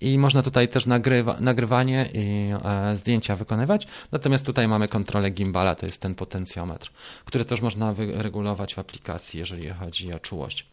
i 0.00 0.18
można 0.18 0.42
tutaj 0.42 0.68
też 0.68 0.86
nagrywa, 0.86 1.36
nagrywanie 1.40 2.08
i 2.14 2.50
e, 2.64 2.96
zdjęcia 2.96 3.36
wykonywać. 3.36 3.86
Natomiast 4.12 4.46
tutaj 4.46 4.68
mamy 4.68 4.88
kontrolę 4.88 5.30
gimbala, 5.30 5.74
to 5.74 5.86
jest 5.86 6.00
ten 6.00 6.14
potencjometr, 6.14 6.90
który 7.24 7.44
też 7.44 7.60
można 7.60 7.92
wyregulować 7.92 8.74
w 8.74 8.78
aplikacji, 8.78 9.40
jeżeli 9.40 9.68
chodzi 9.68 10.12
o 10.12 10.18
czułość. 10.18 10.66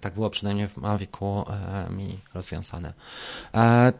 Tak 0.00 0.14
było 0.14 0.30
przynajmniej 0.30 0.68
w 0.68 0.76
Mavicu 0.76 1.44
e, 1.50 1.90
mi 1.90 2.18
rozwiązane. 2.34 2.92
E, 3.54 3.92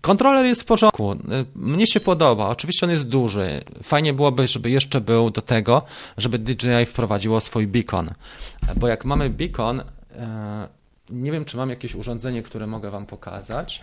Kontroler 0.00 0.46
jest 0.46 0.62
w 0.62 0.64
porządku. 0.64 1.16
Mnie 1.54 1.86
się 1.86 2.00
podoba. 2.00 2.48
Oczywiście 2.48 2.86
on 2.86 2.90
jest 2.90 3.08
duży. 3.08 3.64
Fajnie 3.82 4.12
byłoby, 4.12 4.48
żeby 4.48 4.70
jeszcze 4.70 5.00
był 5.00 5.30
do 5.30 5.42
tego, 5.42 5.82
żeby 6.16 6.38
DJI 6.38 6.86
wprowadziło 6.86 7.40
swój 7.40 7.66
beacon. 7.66 8.10
Bo 8.76 8.88
jak 8.88 9.04
mamy 9.04 9.30
beacon, 9.30 9.82
e, 10.16 10.68
nie 11.10 11.32
wiem, 11.32 11.44
czy 11.44 11.56
mam 11.56 11.70
jakieś 11.70 11.94
urządzenie, 11.94 12.42
które 12.42 12.66
mogę 12.66 12.90
Wam 12.90 13.06
pokazać, 13.06 13.82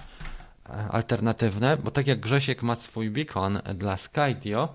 e, 0.69 0.69
alternatywne, 0.91 1.77
bo 1.77 1.91
tak 1.91 2.07
jak 2.07 2.19
Grzesiek 2.19 2.63
ma 2.63 2.75
swój 2.75 3.09
beacon 3.09 3.59
dla 3.75 3.97
Skydio, 3.97 4.69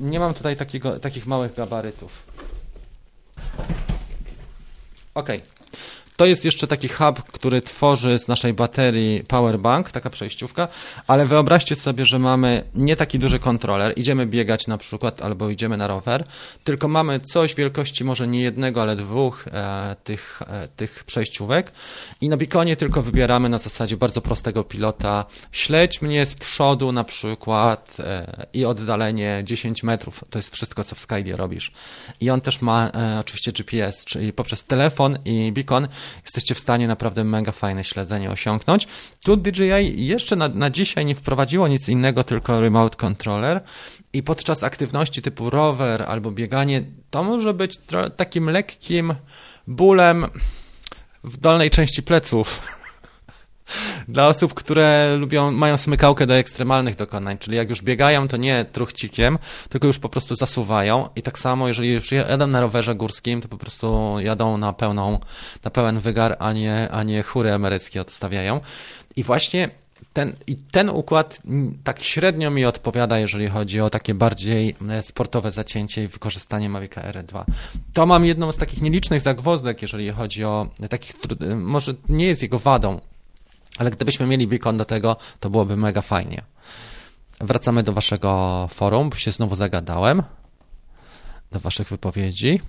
nie 0.00 0.18
mam 0.18 0.34
tutaj 0.34 0.56
takiego, 0.56 1.00
takich 1.00 1.26
małych 1.26 1.54
gabarytów. 1.54 2.33
Ok. 5.14 5.30
To 6.16 6.26
jest 6.26 6.44
jeszcze 6.44 6.66
taki 6.66 6.88
hub, 6.88 7.22
który 7.22 7.62
tworzy 7.62 8.18
z 8.18 8.28
naszej 8.28 8.54
baterii 8.54 9.24
powerbank, 9.24 9.92
taka 9.92 10.10
przejściówka, 10.10 10.68
ale 11.06 11.24
wyobraźcie 11.24 11.76
sobie, 11.76 12.06
że 12.06 12.18
mamy 12.18 12.64
nie 12.74 12.96
taki 12.96 13.18
duży 13.18 13.38
kontroler, 13.38 13.92
idziemy 13.98 14.26
biegać 14.26 14.66
na 14.66 14.78
przykład 14.78 15.22
albo 15.22 15.50
idziemy 15.50 15.76
na 15.76 15.86
rower, 15.86 16.24
tylko 16.64 16.88
mamy 16.88 17.20
coś 17.20 17.54
wielkości 17.54 18.04
może 18.04 18.28
nie 18.28 18.42
jednego, 18.42 18.82
ale 18.82 18.96
dwóch 18.96 19.44
e, 19.52 19.96
tych, 20.04 20.42
e, 20.46 20.68
tych 20.68 21.04
przejściówek. 21.04 21.72
I 22.20 22.28
na 22.28 22.36
bikonie 22.36 22.76
tylko 22.76 23.02
wybieramy 23.02 23.48
na 23.48 23.58
zasadzie 23.58 23.96
bardzo 23.96 24.20
prostego 24.20 24.64
pilota. 24.64 25.24
Śledź 25.52 26.02
mnie 26.02 26.26
z 26.26 26.34
przodu 26.34 26.92
na 26.92 27.04
przykład 27.04 27.96
e, 28.00 28.46
i 28.52 28.64
oddalenie 28.64 29.42
10 29.44 29.82
metrów, 29.82 30.24
to 30.30 30.38
jest 30.38 30.54
wszystko 30.54 30.84
co 30.84 30.94
w 30.96 31.00
Skydio 31.00 31.36
robisz. 31.36 31.72
I 32.20 32.30
on 32.30 32.40
też 32.40 32.60
ma 32.60 32.90
e, 32.90 33.16
oczywiście 33.20 33.52
GPS, 33.52 34.04
czyli 34.04 34.32
poprzez 34.32 34.64
telefon 34.64 35.18
i 35.24 35.52
beacon 35.52 35.88
jesteście 36.22 36.54
w 36.54 36.58
stanie 36.58 36.88
naprawdę 36.88 37.24
mega 37.24 37.52
fajne 37.52 37.84
śledzenie 37.84 38.30
osiągnąć. 38.30 38.88
Tu 39.22 39.36
DJI 39.36 40.06
jeszcze 40.06 40.36
na, 40.36 40.48
na 40.48 40.70
dzisiaj 40.70 41.04
nie 41.04 41.14
wprowadziło 41.14 41.68
nic 41.68 41.88
innego, 41.88 42.24
tylko 42.24 42.60
remote 42.60 42.96
controller 42.96 43.60
i 44.12 44.22
podczas 44.22 44.62
aktywności 44.62 45.22
typu 45.22 45.50
rower 45.50 46.02
albo 46.02 46.30
bieganie 46.30 46.84
to 47.10 47.24
może 47.24 47.54
być 47.54 47.78
takim 48.16 48.50
lekkim 48.50 49.14
bólem 49.66 50.26
w 51.24 51.36
dolnej 51.36 51.70
części 51.70 52.02
pleców 52.02 52.60
dla 54.08 54.28
osób, 54.28 54.54
które 54.54 55.16
lubią, 55.16 55.50
mają 55.50 55.76
smykałkę 55.76 56.26
do 56.26 56.34
ekstremalnych 56.34 56.96
dokonań, 56.96 57.38
czyli 57.38 57.56
jak 57.56 57.70
już 57.70 57.82
biegają, 57.82 58.28
to 58.28 58.36
nie 58.36 58.64
truchcikiem, 58.72 59.38
tylko 59.68 59.86
już 59.86 59.98
po 59.98 60.08
prostu 60.08 60.36
zasuwają 60.36 61.08
i 61.16 61.22
tak 61.22 61.38
samo, 61.38 61.68
jeżeli 61.68 61.92
już 61.92 62.12
jadą 62.12 62.46
na 62.46 62.60
rowerze 62.60 62.94
górskim, 62.94 63.40
to 63.40 63.48
po 63.48 63.56
prostu 63.56 64.16
jadą 64.20 64.56
na 64.56 64.72
pełną, 64.72 65.20
na 65.64 65.70
pełen 65.70 66.00
wygar, 66.00 66.36
a 66.38 66.52
nie, 66.52 66.88
a 66.90 67.02
nie 67.02 67.22
chóry 67.22 67.52
emeryckie 67.52 68.00
odstawiają. 68.00 68.60
I 69.16 69.22
właśnie 69.22 69.70
ten, 70.12 70.32
i 70.46 70.56
ten 70.56 70.90
układ 70.90 71.42
tak 71.84 72.02
średnio 72.02 72.50
mi 72.50 72.64
odpowiada, 72.64 73.18
jeżeli 73.18 73.48
chodzi 73.48 73.80
o 73.80 73.90
takie 73.90 74.14
bardziej 74.14 74.76
e, 74.90 75.02
sportowe 75.02 75.50
zacięcie 75.50 76.04
i 76.04 76.08
wykorzystanie 76.08 76.68
Mavic 76.68 76.98
Air 76.98 77.24
2. 77.24 77.44
To 77.92 78.06
mam 78.06 78.24
jedną 78.24 78.52
z 78.52 78.56
takich 78.56 78.82
nielicznych 78.82 79.20
zagwozdek, 79.20 79.82
jeżeli 79.82 80.10
chodzi 80.10 80.44
o 80.44 80.68
takich, 80.90 81.14
może 81.56 81.94
nie 82.08 82.26
jest 82.26 82.42
jego 82.42 82.58
wadą, 82.58 83.00
ale 83.78 83.90
gdybyśmy 83.90 84.26
mieli 84.26 84.46
beacon 84.46 84.76
do 84.76 84.84
tego, 84.84 85.16
to 85.40 85.50
byłoby 85.50 85.76
mega 85.76 86.02
fajnie. 86.02 86.42
Wracamy 87.40 87.82
do 87.82 87.92
waszego 87.92 88.68
forum, 88.70 89.10
bo 89.10 89.16
się 89.16 89.32
znowu 89.32 89.56
zagadałem. 89.56 90.22
Do 91.52 91.60
waszych 91.60 91.88
wypowiedzi. 91.88 92.60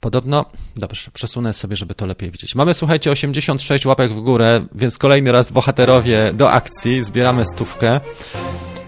Podobno, 0.00 0.44
dobrze, 0.76 1.10
przesunę 1.10 1.52
sobie, 1.52 1.76
żeby 1.76 1.94
to 1.94 2.06
lepiej 2.06 2.30
widzieć. 2.30 2.54
Mamy, 2.54 2.74
słuchajcie, 2.74 3.10
86 3.10 3.86
łapek 3.86 4.12
w 4.12 4.20
górę, 4.20 4.66
więc 4.74 4.98
kolejny 4.98 5.32
raz 5.32 5.50
bohaterowie 5.50 6.32
do 6.34 6.50
akcji. 6.50 7.04
Zbieramy 7.04 7.44
stówkę. 7.46 8.00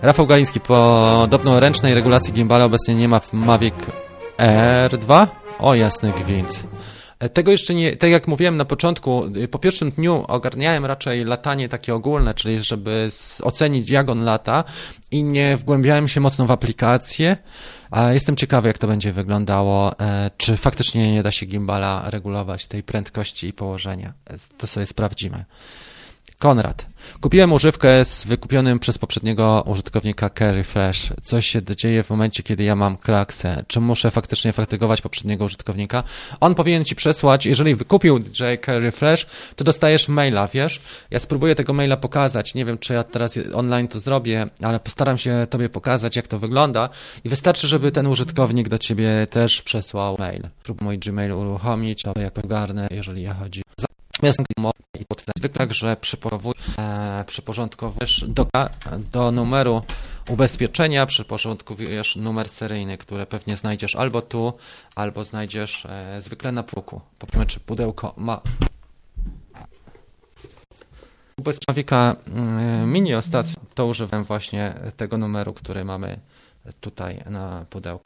Rafał 0.03 0.27
Galiński, 0.27 0.61
podobno 0.61 1.61
ręcznej 1.61 1.95
regulacji 1.95 2.33
gimbala 2.33 2.65
obecnie 2.65 2.95
nie 2.95 3.09
ma 3.09 3.21
w 3.21 3.33
Mavic 3.33 3.75
R2. 4.39 5.27
O, 5.59 5.75
jasny 5.75 6.13
gwint. 6.13 6.65
E, 7.21 7.29
tego 7.29 7.53
jeszcze 7.53 7.75
nie, 7.75 7.97
tak 7.97 8.11
jak 8.11 8.29
mówiłem 8.29 8.57
na 8.57 8.65
początku, 8.65 9.27
y, 9.37 9.49
po 9.49 9.59
pierwszym 9.59 9.91
dniu 9.91 10.25
ogarniałem 10.29 10.87
raczej 10.87 11.25
latanie 11.25 11.69
takie 11.69 11.95
ogólne, 11.95 12.35
czyli 12.35 12.63
żeby 12.63 13.09
ocenić 13.43 13.91
jak 13.91 14.11
on 14.11 14.25
lata 14.25 14.65
i 15.11 15.25
nie 15.25 15.57
wgłębiałem 15.57 16.09
się 16.09 16.21
mocno 16.21 16.47
w 16.47 16.51
aplikację. 16.51 17.37
Jestem 18.13 18.37
ciekawy, 18.37 18.69
jak 18.69 18.79
to 18.79 18.87
będzie 18.87 19.13
wyglądało, 19.13 19.99
e, 20.01 20.31
czy 20.37 20.57
faktycznie 20.57 21.13
nie 21.13 21.23
da 21.23 21.31
się 21.31 21.47
gimbala 21.47 22.03
regulować 22.11 22.67
tej 22.67 22.83
prędkości 22.83 23.49
i 23.49 23.53
położenia. 23.53 24.13
E, 24.27 24.37
to 24.59 24.67
sobie 24.67 24.87
sprawdzimy. 24.87 25.45
Konrad. 26.41 26.87
Kupiłem 27.21 27.53
używkę 27.53 28.05
z 28.05 28.25
wykupionym 28.25 28.79
przez 28.79 28.99
poprzedniego 28.99 29.65
użytkownika 29.67 30.31
Carry 30.31 30.65
Fresh. 30.65 31.13
Coś 31.23 31.47
się 31.47 31.63
dzieje 31.77 32.03
w 32.03 32.11
momencie, 32.11 32.43
kiedy 32.43 32.65
ja 32.65 32.77
mam 32.77 32.97
kraksę. 32.97 33.65
Czy 33.67 33.81
muszę 33.81 34.11
faktycznie 34.11 34.53
faktygować 34.53 35.01
poprzedniego 35.01 35.45
użytkownika? 35.45 36.03
On 36.41 36.55
powinien 36.55 36.85
ci 36.85 36.97
przesłać, 36.97 37.47
jeżeli 37.47 37.75
wykupił 37.75 38.19
DJ 38.19 38.43
Carry 38.67 38.91
Fresh, 38.91 39.27
to 39.57 39.65
dostajesz 39.65 40.09
maila, 40.09 40.49
wiesz? 40.49 40.81
Ja 41.11 41.19
spróbuję 41.19 41.55
tego 41.55 41.73
maila 41.73 41.97
pokazać. 41.97 42.55
Nie 42.55 42.65
wiem, 42.65 42.79
czy 42.79 42.95
ja 42.95 43.05
teraz 43.05 43.39
online 43.55 43.89
to 43.89 44.01
zrobię, 44.01 44.47
ale 44.63 44.81
postaram 44.81 45.19
się 45.19 45.47
tobie 45.51 45.69
pokazać, 45.69 46.17
jak 46.17 46.27
to 46.29 46.39
wygląda 46.39 46.89
i 47.25 47.29
wystarczy, 47.29 47.67
żeby 47.67 47.93
ten 47.93 48.07
użytkownik 48.07 48.69
do 48.69 48.79
ciebie 48.79 49.27
też 49.31 49.63
przesłał 49.63 50.17
mail. 50.19 50.43
Próbuję 50.63 50.85
mój 50.85 50.99
Gmail 50.99 51.33
uruchomić, 51.33 52.03
to 52.03 52.21
jako 52.21 52.43
garnę, 52.43 52.89
jeżeli 52.91 53.27
chodzi 53.27 53.63
Natomiast 54.23 54.41
i 55.01 55.05
zwykle, 55.39 55.67
że 55.71 55.97
e, 56.79 57.25
przyporządkowujesz 57.27 58.25
do, 58.29 58.47
do 59.13 59.33
numeru 59.33 59.83
ubezpieczenia, 60.29 61.07
przyporządkowujesz 61.07 62.17
numer 62.17 62.49
seryjny, 62.49 62.99
który 62.99 63.27
pewnie 63.27 63.57
znajdziesz 63.57 63.97
albo 63.97 64.23
tu, 64.23 64.53
albo 64.95 65.25
znajdziesz 65.25 65.87
e, 65.87 66.23
zwykle 66.23 66.53
na 66.53 66.63
puku. 66.63 67.01
Powiedzmy, 67.19 67.47
czy 67.47 67.61
pudełko 67.61 68.15
ma 68.17 68.41
ubezpieczenia 71.39 72.17
mm, 72.27 72.93
mini 72.93 73.15
ostatnio, 73.15 73.55
to 73.75 73.87
używałem 73.87 74.25
właśnie 74.25 74.75
tego 74.97 75.19
numeru, 75.19 75.53
który 75.53 75.85
mamy 75.85 76.21
tutaj 76.81 77.23
na 77.27 77.65
pudełku. 77.71 78.05